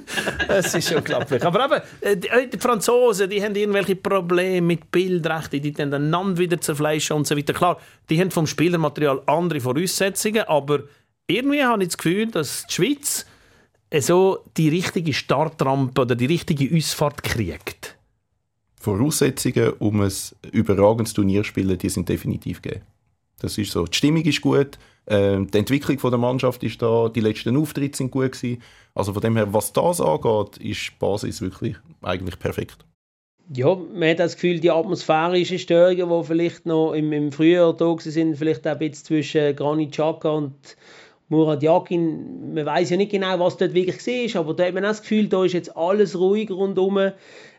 es 0.47 0.73
ist 0.73 0.91
unglaublich. 0.93 1.43
Aber 1.43 1.65
eben, 1.65 1.81
äh, 2.01 2.41
äh, 2.41 2.47
die 2.47 2.57
Franzosen, 2.57 3.29
die 3.29 3.43
haben 3.43 3.55
irgendwelche 3.55 3.95
Probleme 3.95 4.65
mit 4.65 4.91
Bildrechten, 4.91 5.61
die 5.61 5.71
dann 5.71 5.93
einander 5.93 6.37
wieder 6.37 6.59
zerfleischen 6.59 7.15
und 7.15 7.27
so 7.27 7.35
weiter. 7.35 7.53
Klar, 7.53 7.79
die 8.09 8.19
haben 8.19 8.31
vom 8.31 8.47
Spielermaterial 8.47 9.21
andere 9.25 9.59
Voraussetzungen, 9.59 10.43
aber 10.43 10.83
irgendwie 11.27 11.63
habe 11.63 11.83
ich 11.83 11.89
das 11.89 11.97
Gefühl, 11.97 12.27
dass 12.27 12.65
die 12.67 12.73
Schweiz 12.73 13.25
so 13.99 14.43
die 14.57 14.69
richtige 14.69 15.13
Startrampe 15.13 16.01
oder 16.01 16.15
die 16.15 16.25
richtige 16.25 16.75
Ausfahrt 16.75 17.23
kriegt. 17.23 17.97
Voraussetzungen, 18.79 19.73
um 19.79 20.01
ein 20.01 20.11
überragendes 20.51 21.13
Turnier 21.13 21.41
zu 21.41 21.49
spielen, 21.49 21.77
die 21.77 21.89
sind 21.89 22.07
definitiv 22.07 22.61
gegeben. 22.61 22.83
Das 23.39 23.57
ist 23.57 23.71
so. 23.71 23.85
Die 23.85 23.95
Stimmung 23.95 24.23
ist 24.23 24.41
gut, 24.41 24.77
äh, 25.05 25.39
die 25.39 25.57
Entwicklung 25.57 25.97
der 25.97 26.17
Mannschaft 26.17 26.63
ist 26.63 26.81
da, 26.81 27.09
die 27.09 27.21
letzten 27.21 27.57
Auftritte 27.57 27.97
sind 27.97 28.11
gut 28.11 28.33
gewesen. 28.33 28.61
Also 28.97 29.13
von 29.13 29.21
dem 29.21 29.35
her, 29.37 29.53
was 29.53 29.73
das 29.73 30.01
angeht, 30.01 30.57
ist 30.57 30.87
die 30.87 30.91
Basis 30.97 31.39
wirklich 31.39 31.75
eigentlich 32.01 32.39
perfekt. 32.39 32.77
Ja, 33.53 33.75
man 33.75 34.09
hat 34.09 34.19
das 34.19 34.33
Gefühl, 34.33 34.59
die 34.59 34.71
atmosphärischen 34.71 35.59
Störungen, 35.59 36.09
die 36.09 36.25
vielleicht 36.25 36.65
noch 36.65 36.93
im, 36.93 37.13
im 37.13 37.31
Frühjahr 37.31 37.73
da 37.73 37.95
sind, 37.99 38.37
vielleicht 38.37 38.67
auch 38.67 38.71
ein 38.71 38.79
bisschen 38.79 39.05
zwischen 39.05 39.55
Granit 39.55 39.91
Xhaka 39.91 40.29
und 40.31 40.55
Murat 41.29 41.61
Yakin, 41.61 42.55
man 42.55 42.65
weiß 42.65 42.89
ja 42.89 42.97
nicht 42.97 43.11
genau, 43.11 43.37
was 43.37 43.57
dort 43.57 43.75
wirklich 43.75 44.33
war, 44.33 44.41
aber 44.41 44.55
da 44.55 44.65
hat 44.65 44.73
man 44.73 44.83
auch 44.83 44.89
das 44.89 45.01
Gefühl, 45.01 45.27
da 45.27 45.45
ist 45.45 45.53
jetzt 45.53 45.77
alles 45.77 46.17
ruhig 46.17 46.49
rundherum 46.49 47.11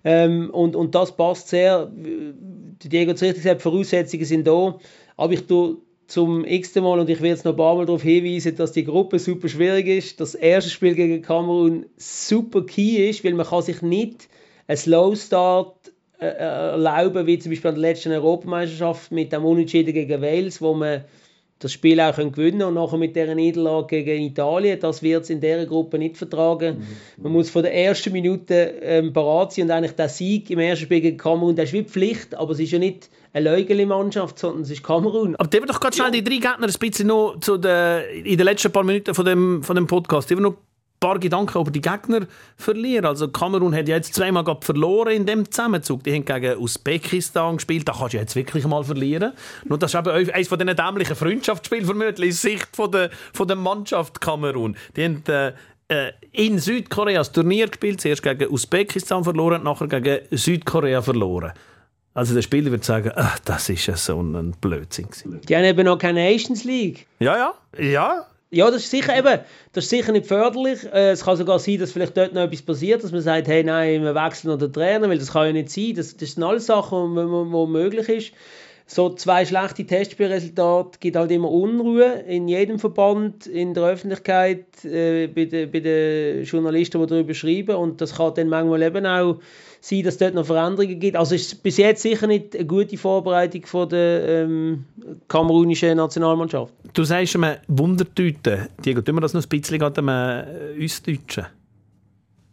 ähm, 0.04 0.50
und, 0.50 0.74
und 0.74 0.94
das 0.96 1.16
passt 1.16 1.48
sehr. 1.48 1.88
Diego 1.94 3.10
hat 3.10 3.16
es 3.16 3.22
richtig 3.22 3.44
gesagt, 3.44 3.60
die 3.60 3.62
Voraussetzungen 3.62 4.24
sind 4.24 4.46
da, 4.46 4.76
aber 5.16 5.32
ich 5.34 5.46
tue 5.46 5.76
zum 6.08 6.44
x 6.44 6.74
Mal 6.74 6.98
und 6.98 7.10
ich 7.10 7.20
will 7.20 7.28
jetzt 7.28 7.44
noch 7.44 7.52
ein 7.52 7.56
paar 7.58 7.76
Mal 7.76 7.86
darauf 7.86 8.02
hinweisen, 8.02 8.56
dass 8.56 8.72
die 8.72 8.84
Gruppe 8.84 9.18
super 9.18 9.48
schwierig 9.48 9.86
ist. 9.86 10.20
Das 10.20 10.34
erste 10.34 10.70
Spiel 10.70 10.94
gegen 10.94 11.22
Kamerun 11.22 11.86
super 11.96 12.64
key 12.64 13.08
ist, 13.08 13.24
weil 13.24 13.34
man 13.34 13.46
kann 13.46 13.62
sich 13.62 13.82
nicht 13.82 14.28
einen 14.66 14.78
Slow 14.78 15.14
Start 15.14 15.92
äh, 16.18 16.26
äh, 16.26 16.70
erlauben, 16.72 17.26
wie 17.26 17.38
zum 17.38 17.52
Beispiel 17.52 17.68
an 17.68 17.74
der 17.74 17.82
letzten 17.82 18.12
Europameisterschaft 18.12 19.12
mit 19.12 19.32
dem 19.32 19.44
Unentschieden 19.44 19.92
gegen 19.92 20.22
Wales, 20.22 20.62
wo 20.62 20.72
man 20.72 21.04
das 21.58 21.72
Spiel 21.72 22.00
auch 22.00 22.16
gewinnen 22.16 22.32
können 22.34 22.62
und 22.62 22.74
nachher 22.74 22.98
mit 22.98 23.16
dieser 23.16 23.34
Niederlage 23.34 24.04
gegen 24.04 24.24
Italien, 24.24 24.78
das 24.78 25.02
wird 25.02 25.24
es 25.24 25.30
in 25.30 25.40
dieser 25.40 25.66
Gruppe 25.66 25.98
nicht 25.98 26.16
vertragen. 26.16 26.78
Mhm. 27.16 27.22
Man 27.22 27.32
muss 27.32 27.50
von 27.50 27.62
der 27.62 27.74
ersten 27.74 28.12
Minute 28.12 28.74
ähm, 28.80 29.12
parat 29.12 29.52
sein 29.52 29.64
und 29.64 29.70
eigentlich 29.72 29.96
der 29.96 30.08
Sieg 30.08 30.50
im 30.50 30.60
ersten 30.60 30.84
Spiel 30.84 31.00
gegen 31.00 31.16
Kamerun, 31.16 31.56
das 31.56 31.66
ist 31.66 31.72
wie 31.72 31.82
Pflicht, 31.82 32.34
aber 32.34 32.52
es 32.52 32.60
ist 32.60 32.70
ja 32.70 32.78
nicht 32.78 33.10
eine 33.32 33.50
Leugeli-Mannschaft, 33.50 34.38
sondern 34.38 34.62
es 34.62 34.70
ist 34.70 34.82
Kamerun. 34.82 35.34
Aber 35.36 35.48
die 35.48 35.60
doch 35.60 35.80
ganz 35.80 35.96
schnell 35.96 36.14
ja. 36.14 36.20
die 36.20 36.24
drei 36.24 36.36
Gegner 36.36 36.66
ein 36.66 36.74
bisschen 36.78 37.08
noch 37.08 37.38
zu 37.40 37.58
den, 37.58 38.02
in 38.24 38.36
den 38.36 38.44
letzten 38.44 38.72
paar 38.72 38.84
Minuten 38.84 39.14
von 39.14 39.24
dem, 39.24 39.62
von 39.62 39.74
dem 39.74 39.86
Podcast, 39.86 40.30
die 40.30 40.36
noch 40.36 40.54
paar 41.00 41.18
Gedanken 41.18 41.60
über 41.60 41.70
die 41.70 41.80
Gegner 41.80 42.26
verlieren. 42.56 43.06
Also 43.06 43.28
Kamerun 43.28 43.74
hat 43.74 43.88
ja 43.88 43.96
jetzt 43.96 44.14
zweimal 44.14 44.44
verloren 44.60 45.12
in 45.12 45.26
dem 45.26 45.50
Zusammenzug. 45.50 46.02
Die 46.04 46.14
haben 46.14 46.24
gegen 46.24 46.58
Usbekistan 46.58 47.56
gespielt. 47.56 47.88
Da 47.88 47.92
kannst 47.92 48.14
du 48.14 48.18
jetzt 48.18 48.36
wirklich 48.36 48.66
mal 48.66 48.84
verlieren. 48.84 49.32
Nur 49.64 49.78
das 49.78 49.94
ist 49.94 50.00
eben 50.00 50.30
eines 50.30 50.48
von 50.48 50.58
diesen 50.58 50.76
dämlichen 50.76 51.16
Freundschaftsspielen 51.16 51.84
vermutlich 51.84 52.30
aus 52.30 52.42
Sicht 52.42 52.68
von 52.74 52.90
der, 52.90 53.10
von 53.32 53.46
der 53.46 53.56
Mannschaft 53.56 54.20
Kamerun. 54.20 54.76
Die 54.96 55.04
haben 55.04 55.22
äh, 55.28 55.52
äh 55.88 56.12
in 56.32 56.58
Südkorea 56.58 57.18
das 57.18 57.32
Turnier 57.32 57.68
gespielt, 57.68 58.00
zuerst 58.00 58.22
gegen 58.22 58.52
Usbekistan 58.52 59.24
verloren, 59.24 59.62
nachher 59.62 59.88
gegen 59.88 60.20
Südkorea 60.30 61.02
verloren. 61.02 61.52
Also 62.14 62.34
der 62.34 62.42
Spieler 62.42 62.72
wird 62.72 62.84
sagen, 62.84 63.12
ach, 63.14 63.38
das 63.40 63.68
ist 63.68 63.86
ja 63.86 63.96
so 63.96 64.20
ein 64.20 64.52
Blödsinn. 64.60 65.06
Die 65.48 65.54
haben 65.54 65.64
eben 65.64 65.84
noch 65.84 65.98
keine 65.98 66.28
Nations 66.28 66.64
League. 66.64 67.06
Ja, 67.20 67.36
ja, 67.36 67.54
ja. 67.80 68.26
Ja, 68.50 68.70
das 68.70 68.84
ist 68.84 68.90
sicher 68.90 69.16
eben, 69.16 69.40
das 69.72 69.84
ist 69.84 69.90
sicher 69.90 70.12
nicht 70.12 70.26
förderlich. 70.26 70.82
Äh, 70.84 71.10
es 71.10 71.24
kann 71.24 71.36
sogar 71.36 71.58
sein, 71.58 71.78
dass 71.78 71.92
vielleicht 71.92 72.16
dort 72.16 72.32
noch 72.32 72.42
etwas 72.42 72.62
passiert, 72.62 73.04
dass 73.04 73.12
man 73.12 73.20
sagt, 73.20 73.46
hey, 73.46 73.62
nein, 73.62 74.02
wir 74.02 74.14
wechseln 74.14 74.58
den 74.58 74.72
Trainer, 74.72 75.08
weil 75.10 75.18
das 75.18 75.32
kann 75.32 75.46
ja 75.46 75.52
nicht 75.52 75.70
sein. 75.70 75.92
Das, 75.94 76.16
das 76.16 76.32
sind 76.32 76.42
alles 76.42 76.66
Sachen, 76.66 77.14
die 77.14 77.66
möglich 77.66 78.08
ist. 78.08 78.32
So 78.86 79.10
zwei 79.10 79.44
schlechte 79.44 79.84
Testspielresultate 79.84 80.98
gibt 80.98 81.16
halt 81.16 81.30
immer 81.30 81.50
Unruhe 81.50 82.24
in 82.26 82.48
jedem 82.48 82.78
Verband, 82.78 83.46
in 83.46 83.74
der 83.74 83.84
Öffentlichkeit, 83.84 84.82
äh, 84.82 85.26
bei, 85.26 85.44
den, 85.44 85.70
bei 85.70 85.80
den 85.80 86.44
Journalisten, 86.44 86.98
die 87.02 87.06
darüber 87.06 87.34
schreiben. 87.34 87.76
Und 87.76 88.00
das 88.00 88.16
kann 88.16 88.32
dann 88.32 88.48
manchmal 88.48 88.80
eben 88.82 89.04
auch 89.04 89.40
sein, 89.88 90.02
dass 90.02 90.14
es 90.14 90.18
dort 90.18 90.34
noch 90.34 90.46
Veränderungen 90.46 90.98
gibt. 91.00 91.16
Also 91.16 91.34
ist 91.34 91.62
bis 91.62 91.76
jetzt 91.78 92.02
sicher 92.02 92.26
nicht 92.26 92.54
eine 92.54 92.66
gute 92.66 92.96
Vorbereitung 92.96 93.64
von 93.66 93.88
der 93.88 94.44
ähm, 94.44 94.84
kamerunischen 95.28 95.96
Nationalmannschaft. 95.96 96.72
Du 96.92 97.04
sagst 97.04 97.36
mal 97.38 97.60
Wundertüte. 97.68 98.68
Diego, 98.84 99.00
tun 99.00 99.16
wir 99.16 99.20
das 99.20 99.34
noch 99.34 99.42
ein 99.42 99.48
bisschen 99.48 99.82
an 99.82 99.94
dem 99.94 100.08
äh, 100.08 100.80
uns 100.80 101.02
Deutschen? 101.02 101.46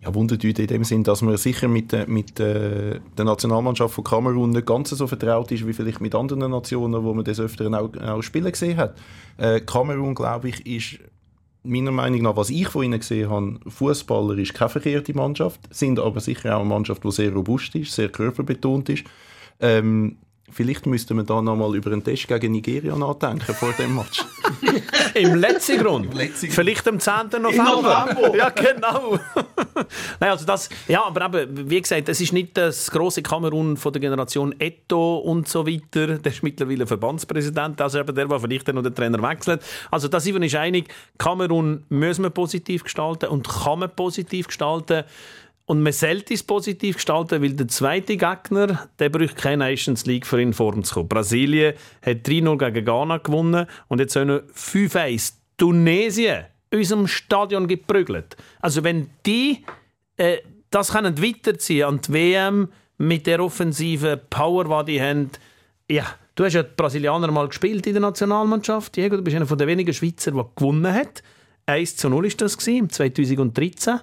Ja, 0.01 0.13
Wundertüte 0.13 0.61
in 0.61 0.67
dem 0.67 0.83
Sinn, 0.83 1.03
dass 1.03 1.23
man 1.23 1.35
sicher 1.37 1.67
mit, 1.67 2.07
mit 2.07 2.39
äh, 2.39 2.99
der 3.17 3.25
Nationalmannschaft 3.25 3.95
von 3.95 4.03
Kamerun 4.03 4.51
nicht 4.51 4.67
ganz 4.67 4.91
so 4.91 5.07
vertraut 5.07 5.51
ist, 5.51 5.65
wie 5.65 5.73
vielleicht 5.73 5.99
mit 5.99 6.13
anderen 6.13 6.51
Nationen, 6.51 7.03
wo 7.03 7.13
man 7.13 7.25
das 7.25 7.39
öfter 7.39 7.65
auch, 7.73 7.89
auch 8.01 8.21
spielen 8.21 8.51
gesehen 8.51 8.77
hat. 8.77 8.95
Äh, 9.37 9.61
Kamerun, 9.61 10.13
glaube 10.13 10.49
ich, 10.49 10.65
ist 10.67 10.99
meiner 11.65 11.91
Meinung 11.91 12.21
nach, 12.21 12.35
was 12.35 12.49
ich 12.49 12.67
von 12.67 12.83
ihnen 12.83 12.99
gesehen 12.99 13.29
habe, 13.29 13.59
Fußballer 13.67 14.37
ist 14.37 14.53
keine 14.53 14.69
verkehrte 14.69 15.13
Mannschaft, 15.13 15.61
sind 15.69 15.99
aber 15.99 16.19
sicher 16.19 16.55
auch 16.55 16.61
eine 16.61 16.69
Mannschaft, 16.69 17.03
die 17.03 17.11
sehr 17.11 17.33
robust 17.33 17.75
ist, 17.75 17.93
sehr 17.93 18.09
körperbetont 18.09 18.89
ist. 18.89 19.05
Ähm, 19.59 20.17
Vielleicht 20.51 20.85
müsste 20.85 21.15
man 21.15 21.25
da 21.25 21.41
nochmal 21.41 21.75
über 21.75 21.91
einen 21.91 22.03
Test 22.03 22.27
gegen 22.27 22.51
Nigeria 22.51 22.95
nachdenken 22.95 23.53
vor 23.55 23.73
dem 23.73 23.95
Match. 23.95 24.23
Im 25.15 25.35
letzten 25.35 25.79
Grund. 25.79 26.13
Vielleicht 26.35 26.87
am 26.87 26.99
10. 26.99 27.41
November. 27.41 28.07
November. 28.11 28.35
Ja, 28.37 28.49
genau. 28.49 29.17
Nein, 30.19 30.29
also 30.29 30.45
das, 30.45 30.69
ja, 30.87 31.03
aber 31.03 31.25
eben, 31.25 31.69
wie 31.69 31.81
gesagt, 31.81 32.09
es 32.09 32.21
ist 32.21 32.31
nicht 32.31 32.55
das 32.57 32.91
große 32.91 33.23
Kamerun 33.23 33.75
von 33.75 33.91
der 33.91 33.99
Generation 34.01 34.53
Eto 34.59 35.17
und 35.17 35.47
so 35.47 35.65
weiter. 35.65 36.19
Der 36.19 36.31
ist 36.31 36.43
mittlerweile 36.43 36.85
Verbandspräsident, 36.85 37.81
also 37.81 37.99
eben 37.99 38.13
der, 38.13 38.27
der 38.27 38.39
vielleicht 38.39 38.67
noch 38.67 38.83
den 38.83 38.93
Trainer 38.93 39.21
wechselt. 39.23 39.63
Also 39.89 40.07
da 40.07 40.19
sind 40.19 40.35
wir 40.35 40.41
uns 40.41 40.53
einig, 40.53 40.93
Kamerun 41.17 41.85
müssen 41.89 42.23
wir 42.23 42.29
positiv 42.29 42.83
gestalten 42.83 43.29
und 43.29 43.47
kann 43.47 43.79
man 43.79 43.89
positiv 43.95 44.47
gestalten. 44.47 45.05
Und 45.67 45.81
man 45.81 45.93
sollte 45.93 46.33
es 46.33 46.43
positiv 46.43 46.95
gestalten, 46.95 47.41
weil 47.41 47.53
der 47.53 47.67
zweite 47.67 48.17
Gegner, 48.17 48.87
der 48.99 49.09
braucht 49.09 49.35
keine 49.35 49.65
Nations 49.65 50.05
League 50.05 50.27
für 50.27 50.39
in 50.39 50.53
Form 50.53 50.83
zu 50.83 50.93
kommen. 50.93 51.09
Brasilien 51.09 51.73
hat 52.05 52.17
3-0 52.27 52.57
gegen 52.57 52.85
Ghana 52.85 53.17
gewonnen 53.17 53.65
und 53.87 53.99
jetzt 53.99 54.13
sollen 54.13 54.41
5-1 54.53 55.33
Tunesien 55.57 56.45
in 56.69 56.79
unserem 56.79 57.07
Stadion 57.07 57.67
geprügelt. 57.67 58.37
Also 58.59 58.83
wenn 58.83 59.09
die 59.25 59.63
äh, 60.17 60.37
das 60.75 60.91
können 60.91 61.21
weiterziehen 61.21 61.87
an 61.87 62.01
die 62.01 62.13
WM 62.13 62.67
mit 62.97 63.27
der 63.27 63.39
offensiven 63.39 64.19
Power, 64.29 64.83
die 64.83 64.93
die 64.93 65.01
haben, 65.01 65.29
Ja, 65.89 66.05
du 66.35 66.43
hast 66.43 66.53
ja 66.53 66.63
die 66.63 66.73
Brasilianer 66.75 67.31
mal 67.31 67.47
gespielt 67.47 67.87
in 67.87 67.93
der 67.93 68.01
Nationalmannschaft. 68.01 68.95
Diego, 68.95 69.15
du 69.15 69.23
bist 69.23 69.35
einer 69.35 69.45
der 69.45 69.67
wenigen 69.67 69.93
Schweizer, 69.93 70.31
der 70.31 70.49
gewonnen 70.55 70.93
hat. 70.93 71.23
1 71.65 71.95
zu 71.97 72.09
0 72.09 72.23
war 72.25 72.31
das 72.37 72.57
2013. 72.57 73.99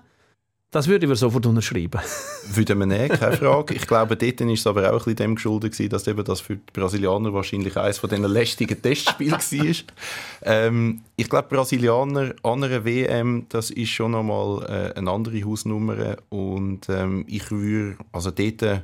Das 0.73 0.89
würde 0.89 1.07
ich 1.07 1.18
sofort 1.18 1.45
unterschreiben. 1.45 2.01
Würde 2.55 2.75
man 2.75 2.89
nehmen, 2.89 3.11
keine 3.11 3.37
Frage. 3.37 3.75
Ich 3.75 3.87
glaube, 3.87 4.16
dort 4.16 4.41
war 4.41 4.49
es 4.49 4.66
aber 4.66 4.89
auch 4.89 4.93
ein 4.93 4.99
bisschen 4.99 5.16
dem 5.16 5.35
geschuldet, 5.35 5.73
gewesen, 5.73 5.91
dass 5.91 6.07
eben 6.07 6.25
das 6.25 6.41
für 6.41 6.57
die 6.57 6.73
Brasilianer 6.73 7.35
wahrscheinlich 7.35 7.77
eines 7.77 7.99
von 7.99 8.09
diesen 8.09 8.25
lästigen 8.25 8.81
Testspielen 8.81 9.33
war. 9.39 9.75
ähm, 10.41 11.03
ich 11.16 11.29
glaube, 11.29 11.49
Brasilianer 11.55 12.35
an 12.43 12.64
einer 12.64 12.87
WM, 12.87 13.45
das 13.51 13.70
ist 13.70 13.91
schon 13.91 14.12
nochmal 14.12 14.62
äh, 14.95 14.99
eine 14.99 15.11
andere 15.11 15.45
Hausnummer. 15.45 16.16
Und 16.31 16.89
ähm, 16.89 17.27
ich 17.29 17.51
würde, 17.51 17.99
also 18.11 18.31
dort 18.31 18.62
äh, 18.62 18.81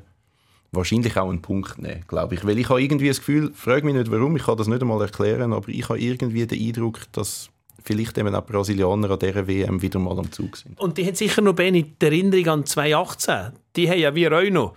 wahrscheinlich 0.72 1.16
auch 1.16 1.30
einen 1.30 1.40
Punkt 1.40 1.78
nehmen, 1.78 2.04
glaube 2.06 2.34
ich. 2.34 2.44
Weil 2.44 2.58
ich 2.58 2.68
habe 2.68 2.82
irgendwie 2.82 3.08
das 3.08 3.20
Gefühl, 3.20 3.50
frage 3.54 3.86
mich 3.86 3.94
nicht 3.94 4.10
warum, 4.10 4.36
ich 4.36 4.44
kann 4.44 4.58
das 4.58 4.66
nicht 4.66 4.82
einmal 4.82 5.00
erklären, 5.00 5.54
aber 5.54 5.70
ich 5.70 5.88
habe 5.88 5.98
irgendwie 5.98 6.46
den 6.46 6.60
Eindruck, 6.60 7.10
dass 7.12 7.48
vielleicht 7.88 8.18
eben 8.18 8.34
auch 8.34 8.44
Brasilianer 8.44 9.10
an 9.10 9.18
dieser 9.18 9.46
WM 9.48 9.80
wieder 9.80 9.98
mal 9.98 10.18
am 10.18 10.30
Zug 10.30 10.56
sind. 10.56 10.78
Und 10.78 10.98
die 10.98 11.06
haben 11.06 11.14
sicher 11.14 11.40
noch 11.40 11.54
Benny 11.54 11.94
die 12.00 12.04
Erinnerung 12.04 12.48
an 12.48 12.66
2018. 12.66 13.52
Die 13.76 13.90
haben 13.90 13.98
ja 13.98 14.14
wie 14.14 14.28
auch 14.28 14.50
noch, 14.50 14.74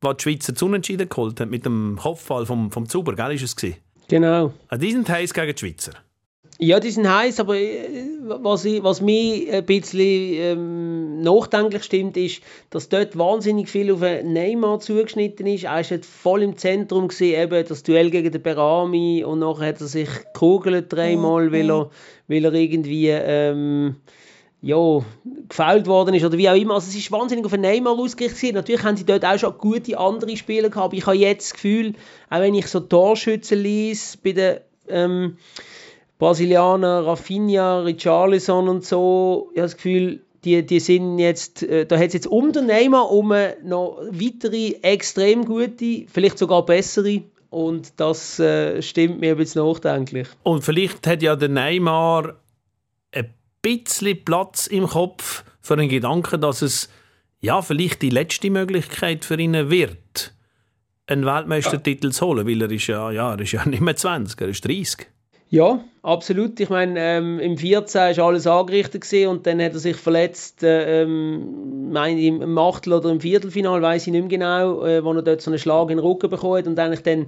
was 0.00 0.16
die 0.18 0.22
Schweizer 0.22 0.54
zu 0.54 0.66
Unentschieden 0.66 1.08
geholt 1.08 1.40
haben, 1.40 1.50
mit 1.50 1.66
dem 1.66 1.98
Kopfball 2.00 2.46
vom, 2.46 2.70
vom 2.70 2.88
Zuber, 2.88 3.14
gell, 3.14 3.32
ist 3.32 3.42
es 3.42 3.56
gewesen? 3.56 3.78
Genau. 4.08 4.52
An 4.68 4.80
diesen 4.80 5.06
heiß 5.06 5.34
gegen 5.34 5.54
die 5.54 5.58
Schweizer. 5.58 5.92
Ja, 6.58 6.78
die 6.78 6.90
sind 6.90 7.08
heiß, 7.08 7.40
aber 7.40 7.56
äh, 7.56 7.88
was, 8.22 8.64
ich, 8.64 8.82
was 8.84 9.00
mich 9.00 9.50
ein 9.52 9.64
bisschen 9.64 10.00
ähm, 10.00 11.22
nachdenklich 11.22 11.82
stimmt, 11.82 12.16
ist, 12.16 12.42
dass 12.70 12.88
dort 12.88 13.18
wahnsinnig 13.18 13.68
viel 13.68 13.92
auf 13.92 14.00
Neymar 14.00 14.78
zugeschnitten 14.80 15.46
ist. 15.46 15.64
Er 15.64 15.72
war 15.72 15.98
voll 16.02 16.42
im 16.42 16.56
Zentrum, 16.56 17.08
gewesen, 17.08 17.40
eben 17.40 17.66
das 17.66 17.82
Duell 17.82 18.10
gegen 18.10 18.30
den 18.30 18.42
Berami 18.42 19.24
und 19.24 19.40
nachher 19.40 19.68
hat 19.68 19.80
er 19.80 19.86
sich 19.86 20.08
gekugelt 20.32 20.92
dreimal, 20.92 21.48
mhm. 21.48 21.52
weil, 21.52 21.70
er, 21.70 21.90
weil 22.28 22.44
er 22.44 22.52
irgendwie 22.52 23.08
ähm, 23.08 23.96
ja, 24.60 25.04
gefault 25.48 25.86
worden 25.88 26.14
ist 26.14 26.24
oder 26.24 26.38
wie 26.38 26.48
auch 26.48 26.54
immer. 26.54 26.74
Also 26.74 26.90
es 26.90 26.96
ist 26.96 27.10
wahnsinnig 27.10 27.44
auf 27.44 27.56
Neymar 27.56 27.98
ausgerichtet. 27.98 28.54
Natürlich 28.54 28.84
haben 28.84 28.96
sie 28.96 29.04
dort 29.04 29.24
auch 29.24 29.38
schon 29.38 29.58
gute 29.58 29.98
andere 29.98 30.36
Spieler 30.36 30.70
gehabt, 30.70 30.84
aber 30.84 30.94
ich 30.94 31.06
habe 31.06 31.16
jetzt 31.16 31.50
das 31.50 31.54
Gefühl, 31.54 31.94
auch 32.30 32.40
wenn 32.40 32.54
ich 32.54 32.68
so 32.68 32.78
Torschützen 32.78 33.58
ließ 33.58 34.18
bei 34.22 34.32
den 34.32 34.58
ähm, 34.88 35.36
Brasilianer, 36.22 37.04
Rafinha, 37.04 37.80
Richarlison 37.80 38.68
und 38.68 38.84
so, 38.84 39.50
ich 39.54 39.58
habe 39.58 39.64
das 39.64 39.74
Gefühl, 39.74 40.20
die, 40.44 40.64
die 40.64 40.78
sind 40.78 41.18
jetzt, 41.18 41.64
äh, 41.64 41.84
da 41.84 41.96
hat 41.98 42.06
es 42.06 42.12
jetzt 42.12 42.28
um 42.28 42.52
den 42.52 42.66
Neymar 42.66 43.10
um 43.10 43.34
noch 43.64 43.98
weitere 44.08 44.74
extrem 44.82 45.44
gute, 45.44 46.06
vielleicht 46.06 46.38
sogar 46.38 46.64
bessere 46.64 47.22
und 47.50 47.98
das 47.98 48.38
äh, 48.38 48.80
stimmt 48.82 49.20
mir 49.20 49.32
ein 49.32 49.36
bisschen 49.36 49.66
nachdenklich. 49.66 50.28
Und 50.44 50.62
vielleicht 50.62 51.04
hat 51.08 51.24
ja 51.24 51.34
der 51.34 51.48
Neymar 51.48 52.36
ein 53.10 53.34
bisschen 53.60 54.24
Platz 54.24 54.68
im 54.68 54.86
Kopf 54.86 55.42
für 55.60 55.76
den 55.76 55.88
Gedanken, 55.88 56.40
dass 56.40 56.62
es 56.62 56.88
ja 57.40 57.62
vielleicht 57.62 58.00
die 58.00 58.10
letzte 58.10 58.48
Möglichkeit 58.48 59.24
für 59.24 59.40
ihn 59.40 59.70
wird, 59.70 60.34
einen 61.08 61.26
Weltmeistertitel 61.26 62.12
zu 62.12 62.26
holen, 62.26 62.46
weil 62.46 62.62
er 62.62 62.70
ist 62.70 62.86
ja, 62.86 63.10
ja, 63.10 63.32
er 63.32 63.40
ist 63.40 63.50
ja 63.50 63.66
nicht 63.66 63.80
mehr 63.80 63.96
20, 63.96 64.40
er 64.40 64.48
ist 64.50 64.64
30. 64.64 65.11
Ja, 65.52 65.84
absolut. 66.00 66.58
Ich 66.60 66.70
meine, 66.70 66.98
ähm, 66.98 67.38
im 67.38 67.58
14 67.58 68.16
war 68.16 68.28
alles 68.28 68.46
angerichtet 68.46 69.02
gewesen 69.02 69.28
und 69.28 69.46
dann 69.46 69.60
hat 69.60 69.74
er 69.74 69.80
sich 69.80 69.96
verletzt, 69.98 70.62
äh, 70.62 71.02
ähm, 71.02 71.92
mein, 71.92 72.16
im 72.16 72.56
Achtel- 72.56 72.94
oder 72.94 73.10
im 73.10 73.20
Viertelfinal, 73.20 73.82
weiß 73.82 74.06
ich 74.06 74.12
nicht 74.14 74.22
mehr 74.22 74.30
genau, 74.30 74.82
äh, 74.82 75.04
wo 75.04 75.12
er 75.12 75.20
dort 75.20 75.42
so 75.42 75.50
einen 75.50 75.58
Schlag 75.58 75.90
in 75.90 75.98
den 75.98 76.06
Rücken 76.06 76.30
bekommen 76.30 76.56
hat 76.56 76.66
und 76.66 76.78
eigentlich 76.78 77.02
dann 77.02 77.26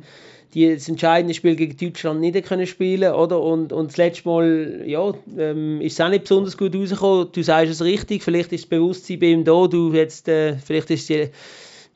die, 0.55 0.73
das 0.73 0.89
entscheidende 0.89 1.35
Spiel 1.35 1.55
gegen 1.55 1.77
Deutschland 1.77 2.23
nicht 2.23 2.43
können 2.47 2.67
spielen 2.67 3.13
oder 3.13 3.43
und, 3.43 3.75
und 3.75 3.91
das 3.91 3.99
letzte 3.99 4.27
Mal 4.27 4.85
ja, 4.87 5.13
ähm, 5.37 5.83
ist 5.83 5.93
es 5.93 6.01
auch 6.01 6.09
nicht 6.09 6.23
besonders 6.23 6.57
gut 6.57 6.75
rausgekommen. 6.75 7.29
Du 7.31 7.43
sagst 7.43 7.73
es 7.73 7.85
richtig, 7.85 8.23
vielleicht 8.23 8.55
ist 8.55 8.65
das 8.65 8.71
Bewusstsein 8.71 9.19
bei 9.19 9.27
ihm 9.27 9.45
da, 9.45 9.67
du 9.67 9.93
jetzt, 9.93 10.29
äh, 10.29 10.57
vielleicht 10.57 10.91
ist 10.91 11.11
die 11.11 11.29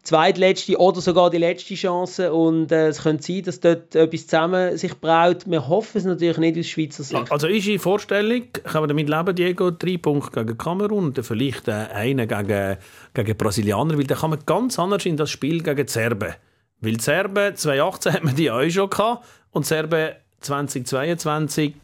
zweitletzte 0.09 0.79
oder 0.79 1.03
sogar 1.03 1.29
die 1.29 1.37
letzte 1.37 1.75
Chance 1.75 2.33
und 2.33 2.73
äh, 2.73 2.89
es 2.89 3.03
könnte 3.03 3.23
sein, 3.23 3.43
dass 3.43 3.61
dort 3.61 3.95
etwas 3.95 4.27
zusammen 4.27 4.79
sich 4.79 4.99
braut. 4.99 5.45
Wir 5.47 5.69
hoffen 5.69 5.99
es 5.99 6.05
natürlich 6.05 6.39
nicht 6.39 6.59
aus 6.59 6.67
Schweizer 6.67 7.03
Sicht. 7.03 7.31
Also 7.31 7.47
ist 7.47 7.67
die 7.67 7.79
Vorstellung, 7.79 8.45
kann 8.65 8.81
man 8.81 8.89
damit 8.89 9.09
leben, 9.09 9.37
Diego, 9.37 9.71
drei 9.71 9.99
Punkte 9.99 10.47
gegen 10.47 10.57
Kamerun 10.57 11.05
und 11.05 11.19
dann 11.19 11.25
vielleicht 11.25 11.69
äh, 11.69 11.89
einen 11.93 12.27
gegen, 12.27 12.79
gegen 13.13 13.37
Brasilianer, 13.37 13.99
weil 13.99 14.05
dann 14.05 14.17
kann 14.17 14.31
man 14.31 14.39
ganz 14.47 14.79
anders 14.79 15.05
in 15.05 15.19
das 15.19 15.31
Spiel 15.31 15.63
gegen 15.63 15.87
die 15.87 15.93
Serben. 15.93 16.35
Weil 16.81 16.97
die 16.97 17.05
Serben 17.05 17.55
2018 17.55 18.13
haben 18.15 18.29
wir 18.29 18.35
die 18.35 18.51
auch 18.51 18.69
schon 18.71 18.89
gehabt 18.89 19.27
und 19.51 19.67
die 19.67 19.69
Serben 19.69 20.13
2022, 20.41 21.75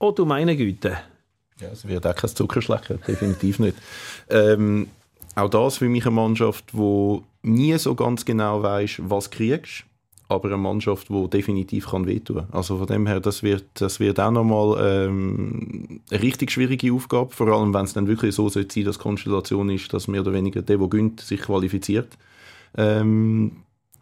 oh 0.00 0.10
du 0.10 0.24
meine 0.24 0.56
Güte. 0.56 0.96
Ja, 1.60 1.68
es 1.68 1.86
wird 1.86 2.04
auch 2.04 2.16
kein 2.16 2.30
Zuckerschlecken, 2.30 2.98
definitiv 3.06 3.60
nicht. 3.60 3.76
Ähm, 4.28 4.88
auch 5.36 5.50
das 5.50 5.78
für 5.78 5.88
mich 5.88 6.04
eine 6.04 6.16
Mannschaft, 6.16 6.72
die 6.72 7.20
nie 7.44 7.76
so 7.78 7.94
ganz 7.94 8.24
genau 8.24 8.62
weiß, 8.62 9.02
was 9.04 9.30
kriegst, 9.30 9.84
aber 10.28 10.48
eine 10.48 10.56
Mannschaft, 10.56 11.08
die 11.08 11.28
definitiv 11.28 11.90
kann 11.90 12.06
wehtun. 12.06 12.44
Also 12.50 12.78
von 12.78 12.86
dem 12.86 13.06
her, 13.06 13.20
das 13.20 13.42
wird, 13.42 13.64
das 13.74 14.00
wird 14.00 14.18
auch 14.18 14.30
nochmal 14.30 15.06
ähm, 15.06 16.00
eine 16.10 16.22
richtig 16.22 16.50
schwierige 16.50 16.92
Aufgabe, 16.92 17.30
vor 17.30 17.48
allem 17.48 17.74
wenn 17.74 17.84
es 17.84 17.92
dann 17.92 18.08
wirklich 18.08 18.34
so 18.34 18.48
sein 18.48 18.66
soll, 18.68 18.84
dass 18.84 18.96
die 18.96 19.02
Konstellation 19.02 19.70
ist, 19.70 19.92
dass 19.92 20.08
mehr 20.08 20.22
oder 20.22 20.32
weniger 20.32 20.62
der, 20.62 20.78
der 20.78 20.88
gönnt, 20.88 21.20
sich 21.20 21.40
qualifiziert. 21.42 22.08
Ähm, 22.76 23.52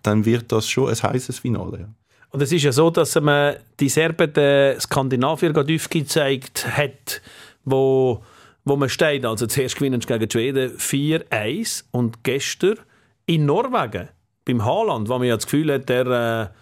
dann 0.03 0.25
wird 0.25 0.51
das 0.51 0.69
schon 0.69 0.89
ein 0.89 0.97
heißes 0.97 1.41
Finale. 1.41 1.89
Und 2.31 2.41
es 2.41 2.51
ist 2.51 2.63
ja 2.63 2.73
so, 2.73 2.91
dass 2.91 3.21
man 3.21 3.57
die 3.79 3.91
Serben 3.91 4.33
den 4.33 4.81
Skandinavier 4.81 5.53
gezeigt 5.53 6.67
hat, 6.67 7.21
wo, 7.65 8.23
wo 8.65 8.77
man 8.77 8.89
steht. 8.89 9.27
Also 9.27 9.47
zuerst 9.47 9.77
gewinnen 9.77 10.01
sie 10.01 10.07
gegen 10.07 10.31
Schweden 10.31 10.77
4-1 10.77 11.85
und 11.91 12.25
gestern 12.25 12.79
in 13.27 13.47
Norwegen, 13.47 14.09
beim 14.45 14.65
Haaland, 14.65 15.09
wo 15.09 15.19
man 15.19 15.29
ja 15.29 15.37
das 15.37 15.47
Gefühl 15.47 15.73
hat, 15.73 15.89
der 15.89 16.53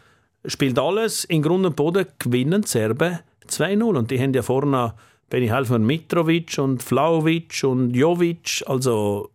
äh, 0.45 0.49
spielt 0.49 0.79
alles 0.79 1.25
in 1.25 1.43
Grund 1.43 1.67
und 1.67 1.77
Boden, 1.77 2.07
gewinnen 2.19 2.63
die 2.63 2.69
Serben 2.69 3.21
2-0. 3.49 3.83
Und 3.83 4.11
die 4.11 4.21
haben 4.21 4.33
ja 4.33 4.43
vorne 4.43 4.95
Benny 5.29 5.49
Helfer 5.49 5.79
Mitrovic 5.79 6.59
und 6.59 6.83
Flauvic 6.83 7.63
und 7.65 7.95
Jovic, 7.95 8.63
also 8.67 9.31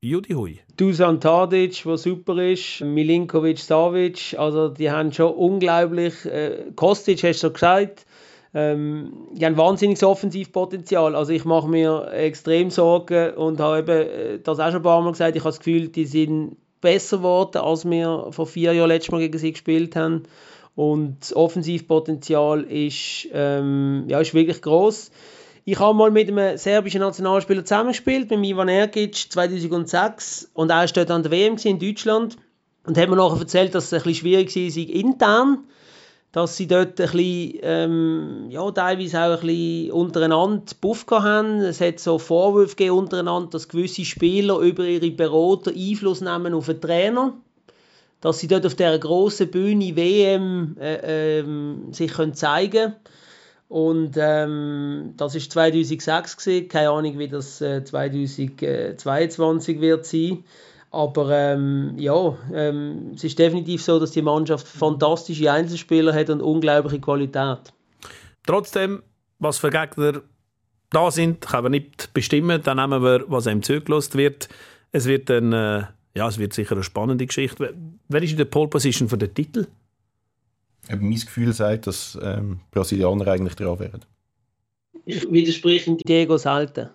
Judi 0.00 0.34
Hui. 0.34 0.60
Dusan 0.76 1.20
Tadic, 1.20 1.82
der 1.84 1.96
super 1.96 2.36
ist, 2.38 2.80
Milinkovic 2.82 3.58
Savic, 3.58 4.34
also 4.36 4.68
die 4.68 4.90
haben 4.90 5.12
schon 5.12 5.32
unglaublich, 5.32 6.26
äh, 6.26 6.64
Kostic 6.74 7.22
hast 7.22 7.42
du 7.42 7.52
gesagt, 7.52 8.04
ähm, 8.54 9.12
die 9.32 9.44
haben 9.44 9.56
wahnsinniges 9.56 10.04
Offensivpotenzial. 10.04 11.16
Also 11.16 11.32
ich 11.32 11.44
mache 11.44 11.68
mir 11.68 12.12
extrem 12.12 12.70
Sorgen 12.70 13.34
und 13.34 13.58
habe 13.58 13.78
eben 13.80 13.90
äh, 13.90 14.38
das 14.38 14.60
auch 14.60 14.68
schon 14.68 14.76
ein 14.76 14.82
paar 14.82 15.02
Mal 15.02 15.10
gesagt, 15.10 15.34
ich 15.36 15.42
habe 15.42 15.50
das 15.50 15.58
Gefühl, 15.58 15.88
die 15.88 16.06
sind 16.06 16.56
besser 16.80 17.16
geworden, 17.16 17.58
als 17.58 17.84
wir 17.84 18.28
vor 18.30 18.46
vier 18.46 18.72
Jahren 18.72 18.88
letztes 18.88 19.10
Mal 19.10 19.18
gegen 19.18 19.38
sie 19.38 19.52
gespielt 19.52 19.96
haben. 19.96 20.22
Und 20.76 21.18
das 21.20 21.34
Offensivpotenzial 21.34 22.62
ist, 22.62 23.28
ähm, 23.32 24.04
ja, 24.08 24.20
ist 24.20 24.34
wirklich 24.34 24.62
groß. 24.62 25.10
Ich 25.64 25.80
habe 25.80 25.96
mal 25.96 26.10
mit 26.10 26.28
einem 26.28 26.58
serbischen 26.58 27.00
Nationalspieler 27.00 27.64
zusammengespielt, 27.64 28.30
mit 28.30 28.44
Ivan 28.44 28.68
Ergic 28.68 29.14
2006 29.32 30.50
und 30.52 30.70
er 30.70 30.76
war 30.76 30.86
dort 30.86 31.10
an 31.10 31.22
der 31.22 31.32
WM 31.32 31.56
in 31.64 31.78
Deutschland 31.78 32.36
und 32.86 32.98
hat 32.98 33.08
mir 33.08 33.16
nachher 33.16 33.40
erzählt, 33.40 33.74
dass 33.74 33.86
es 33.86 33.92
ein 33.94 34.02
bisschen 34.02 34.14
schwierig 34.14 34.54
war, 34.54 34.94
intern 34.94 35.64
dass 36.34 36.56
sie 36.56 36.66
dort 36.66 37.00
ein 37.00 37.10
bisschen, 37.12 37.60
ähm, 37.62 38.46
ja, 38.48 38.68
teilweise 38.72 39.20
auch 39.20 39.40
ein 39.40 39.46
bisschen 39.46 39.92
untereinander 39.92 40.64
Buff 40.80 41.06
haben. 41.08 41.60
Es 41.60 41.80
hat 41.80 42.00
so 42.00 42.18
Vorwürfe 42.18 42.74
gegeben 42.74 42.98
untereinander, 42.98 43.50
dass 43.50 43.68
gewisse 43.68 44.04
Spieler 44.04 44.58
über 44.58 44.84
ihre 44.84 45.12
Berater 45.12 45.70
Einfluss 45.70 46.20
nehmen 46.22 46.52
auf 46.52 46.66
den 46.66 46.80
Trainer. 46.80 47.34
Dass 48.20 48.40
sie 48.40 48.48
dort 48.48 48.66
auf 48.66 48.74
dieser 48.74 48.98
grossen 48.98 49.48
Bühne 49.48 49.94
WM 49.94 50.76
äh, 50.80 51.38
ähm, 51.38 51.92
sich 51.92 52.12
können 52.12 52.34
zeigen 52.34 52.72
können. 52.72 52.94
Und 53.68 54.16
ähm, 54.18 55.14
das 55.16 55.34
war 55.34 55.40
2006 55.40 56.36
gewesen. 56.36 56.68
Keine 56.68 56.90
Ahnung, 56.90 57.16
wie 57.16 57.28
das 57.28 57.60
äh, 57.60 57.84
2022 57.84 59.80
wird 59.80 60.04
sein. 60.04 60.42
Aber 60.94 61.28
ähm, 61.30 61.94
ja, 61.96 62.36
ähm, 62.52 63.12
es 63.14 63.24
ist 63.24 63.38
definitiv 63.38 63.82
so, 63.82 63.98
dass 63.98 64.12
die 64.12 64.22
Mannschaft 64.22 64.66
fantastische 64.68 65.50
Einzelspieler 65.50 66.14
hat 66.14 66.30
und 66.30 66.40
unglaubliche 66.40 67.00
Qualität. 67.00 67.72
Trotzdem, 68.46 69.02
was 69.40 69.58
für 69.58 69.70
Gegner 69.70 70.22
da 70.90 71.10
sind, 71.10 71.40
können 71.40 71.64
wir 71.64 71.70
nicht 71.70 72.14
bestimmen. 72.14 72.62
Dann 72.62 72.76
nehmen 72.76 73.02
wir, 73.02 73.24
was 73.26 73.48
einem 73.48 73.62
zugelost 73.62 74.16
wird. 74.16 74.48
Es 74.92 75.06
wird 75.06 75.28
dann, 75.30 75.52
äh, 75.52 75.82
ja, 76.14 76.28
es 76.28 76.38
wird 76.38 76.52
sicher 76.52 76.76
eine 76.76 76.84
spannende 76.84 77.26
Geschichte. 77.26 77.74
Wer 78.08 78.22
ist 78.22 78.30
in 78.30 78.36
der 78.36 78.44
Pole 78.44 78.68
Position 78.68 79.08
für 79.08 79.18
den 79.18 79.34
Titel? 79.34 79.66
Mein 80.88 81.10
Gefühl 81.14 81.52
sagt, 81.52 81.88
dass 81.88 82.16
ähm, 82.22 82.60
Brasilianer 82.70 83.26
eigentlich 83.26 83.56
dran 83.56 83.80
wären. 83.80 84.04
Ich 85.06 85.30
widerspreche 85.30 85.96
Diego 86.06 86.36
Salten. 86.36 86.88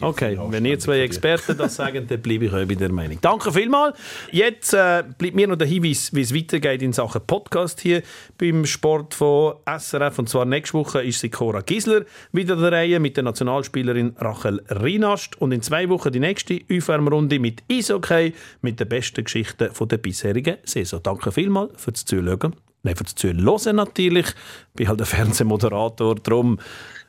Okay, 0.00 0.38
wenn 0.48 0.64
ihr 0.64 0.78
zwei 0.78 1.00
Experten 1.00 1.56
das 1.56 1.76
sagen, 1.76 2.06
dann 2.08 2.20
bleibe 2.20 2.46
ich 2.46 2.52
euch 2.52 2.66
bei 2.66 2.74
der 2.74 2.90
Meinung. 2.90 3.18
Danke 3.20 3.52
vielmals. 3.52 3.98
Jetzt 4.30 4.72
äh, 4.72 5.04
bleibt 5.18 5.34
mir 5.34 5.46
noch 5.46 5.56
der 5.56 5.66
Hinweis, 5.66 6.14
wie 6.14 6.22
es 6.22 6.34
weitergeht 6.34 6.82
in 6.82 6.92
Sachen 6.92 7.20
Podcast 7.26 7.80
hier 7.80 8.02
beim 8.38 8.64
Sport 8.64 9.14
von 9.14 9.56
SRF. 9.66 10.18
Und 10.18 10.28
zwar 10.28 10.44
nächste 10.44 10.74
Woche 10.74 11.02
ist 11.02 11.20
sie 11.20 11.28
Cora 11.28 11.60
Gisler 11.60 12.04
wieder 12.32 12.56
der 12.56 12.72
Reihe 12.72 13.00
mit 13.00 13.16
der 13.16 13.24
Nationalspielerin 13.24 14.14
Rachel 14.18 14.62
Rinast. 14.70 15.40
Und 15.40 15.52
in 15.52 15.62
zwei 15.62 15.88
Wochen 15.88 16.12
die 16.12 16.20
nächste 16.20 16.60
Aufwärmrunde 16.72 17.38
mit 17.38 17.62
Eishockey 17.70 18.34
mit 18.62 18.80
den 18.80 18.88
besten 18.88 19.24
Geschichten 19.24 19.72
von 19.72 19.88
der 19.88 19.98
bisherigen 19.98 20.56
Saison. 20.64 21.00
Danke 21.02 21.32
vielmals 21.32 21.72
fürs 21.76 22.04
Zuschauen. 22.04 22.54
Nein, 22.84 22.96
fürs 22.96 23.14
Zuhören 23.14 23.76
natürlich. 23.76 24.26
Ich 24.26 24.76
bin 24.76 24.88
halt 24.88 25.00
ein 25.00 25.06
Fernsehmoderator, 25.06 26.14
darum 26.14 26.58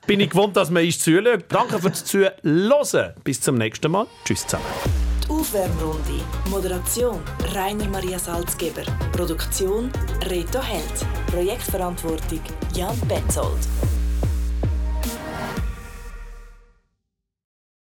bin 0.08 0.20
ich 0.20 0.30
gewohnt, 0.30 0.56
dass 0.58 0.70
man 0.70 0.86
ist 0.86 1.02
zuschaut. 1.02 1.46
Danke 1.50 1.80
fürs 1.80 2.04
Zuhören. 2.06 3.14
Bis 3.24 3.42
zum 3.42 3.56
nächsten 3.56 3.92
Mal. 3.92 4.08
Tschüss 4.26 4.46
zusammen. 4.46 4.66
Die 5.24 5.30
Aufwärmrunde. 5.30 6.24
Moderation 6.50 7.20
Rainer 7.54 7.88
Maria 7.88 8.18
Salzgeber. 8.18 8.84
Produktion 9.12 9.92
Reto 10.30 10.62
Held. 10.62 11.06
Projektverantwortung 11.32 12.42
Jan 12.74 13.00
Betzold. 13.08 13.60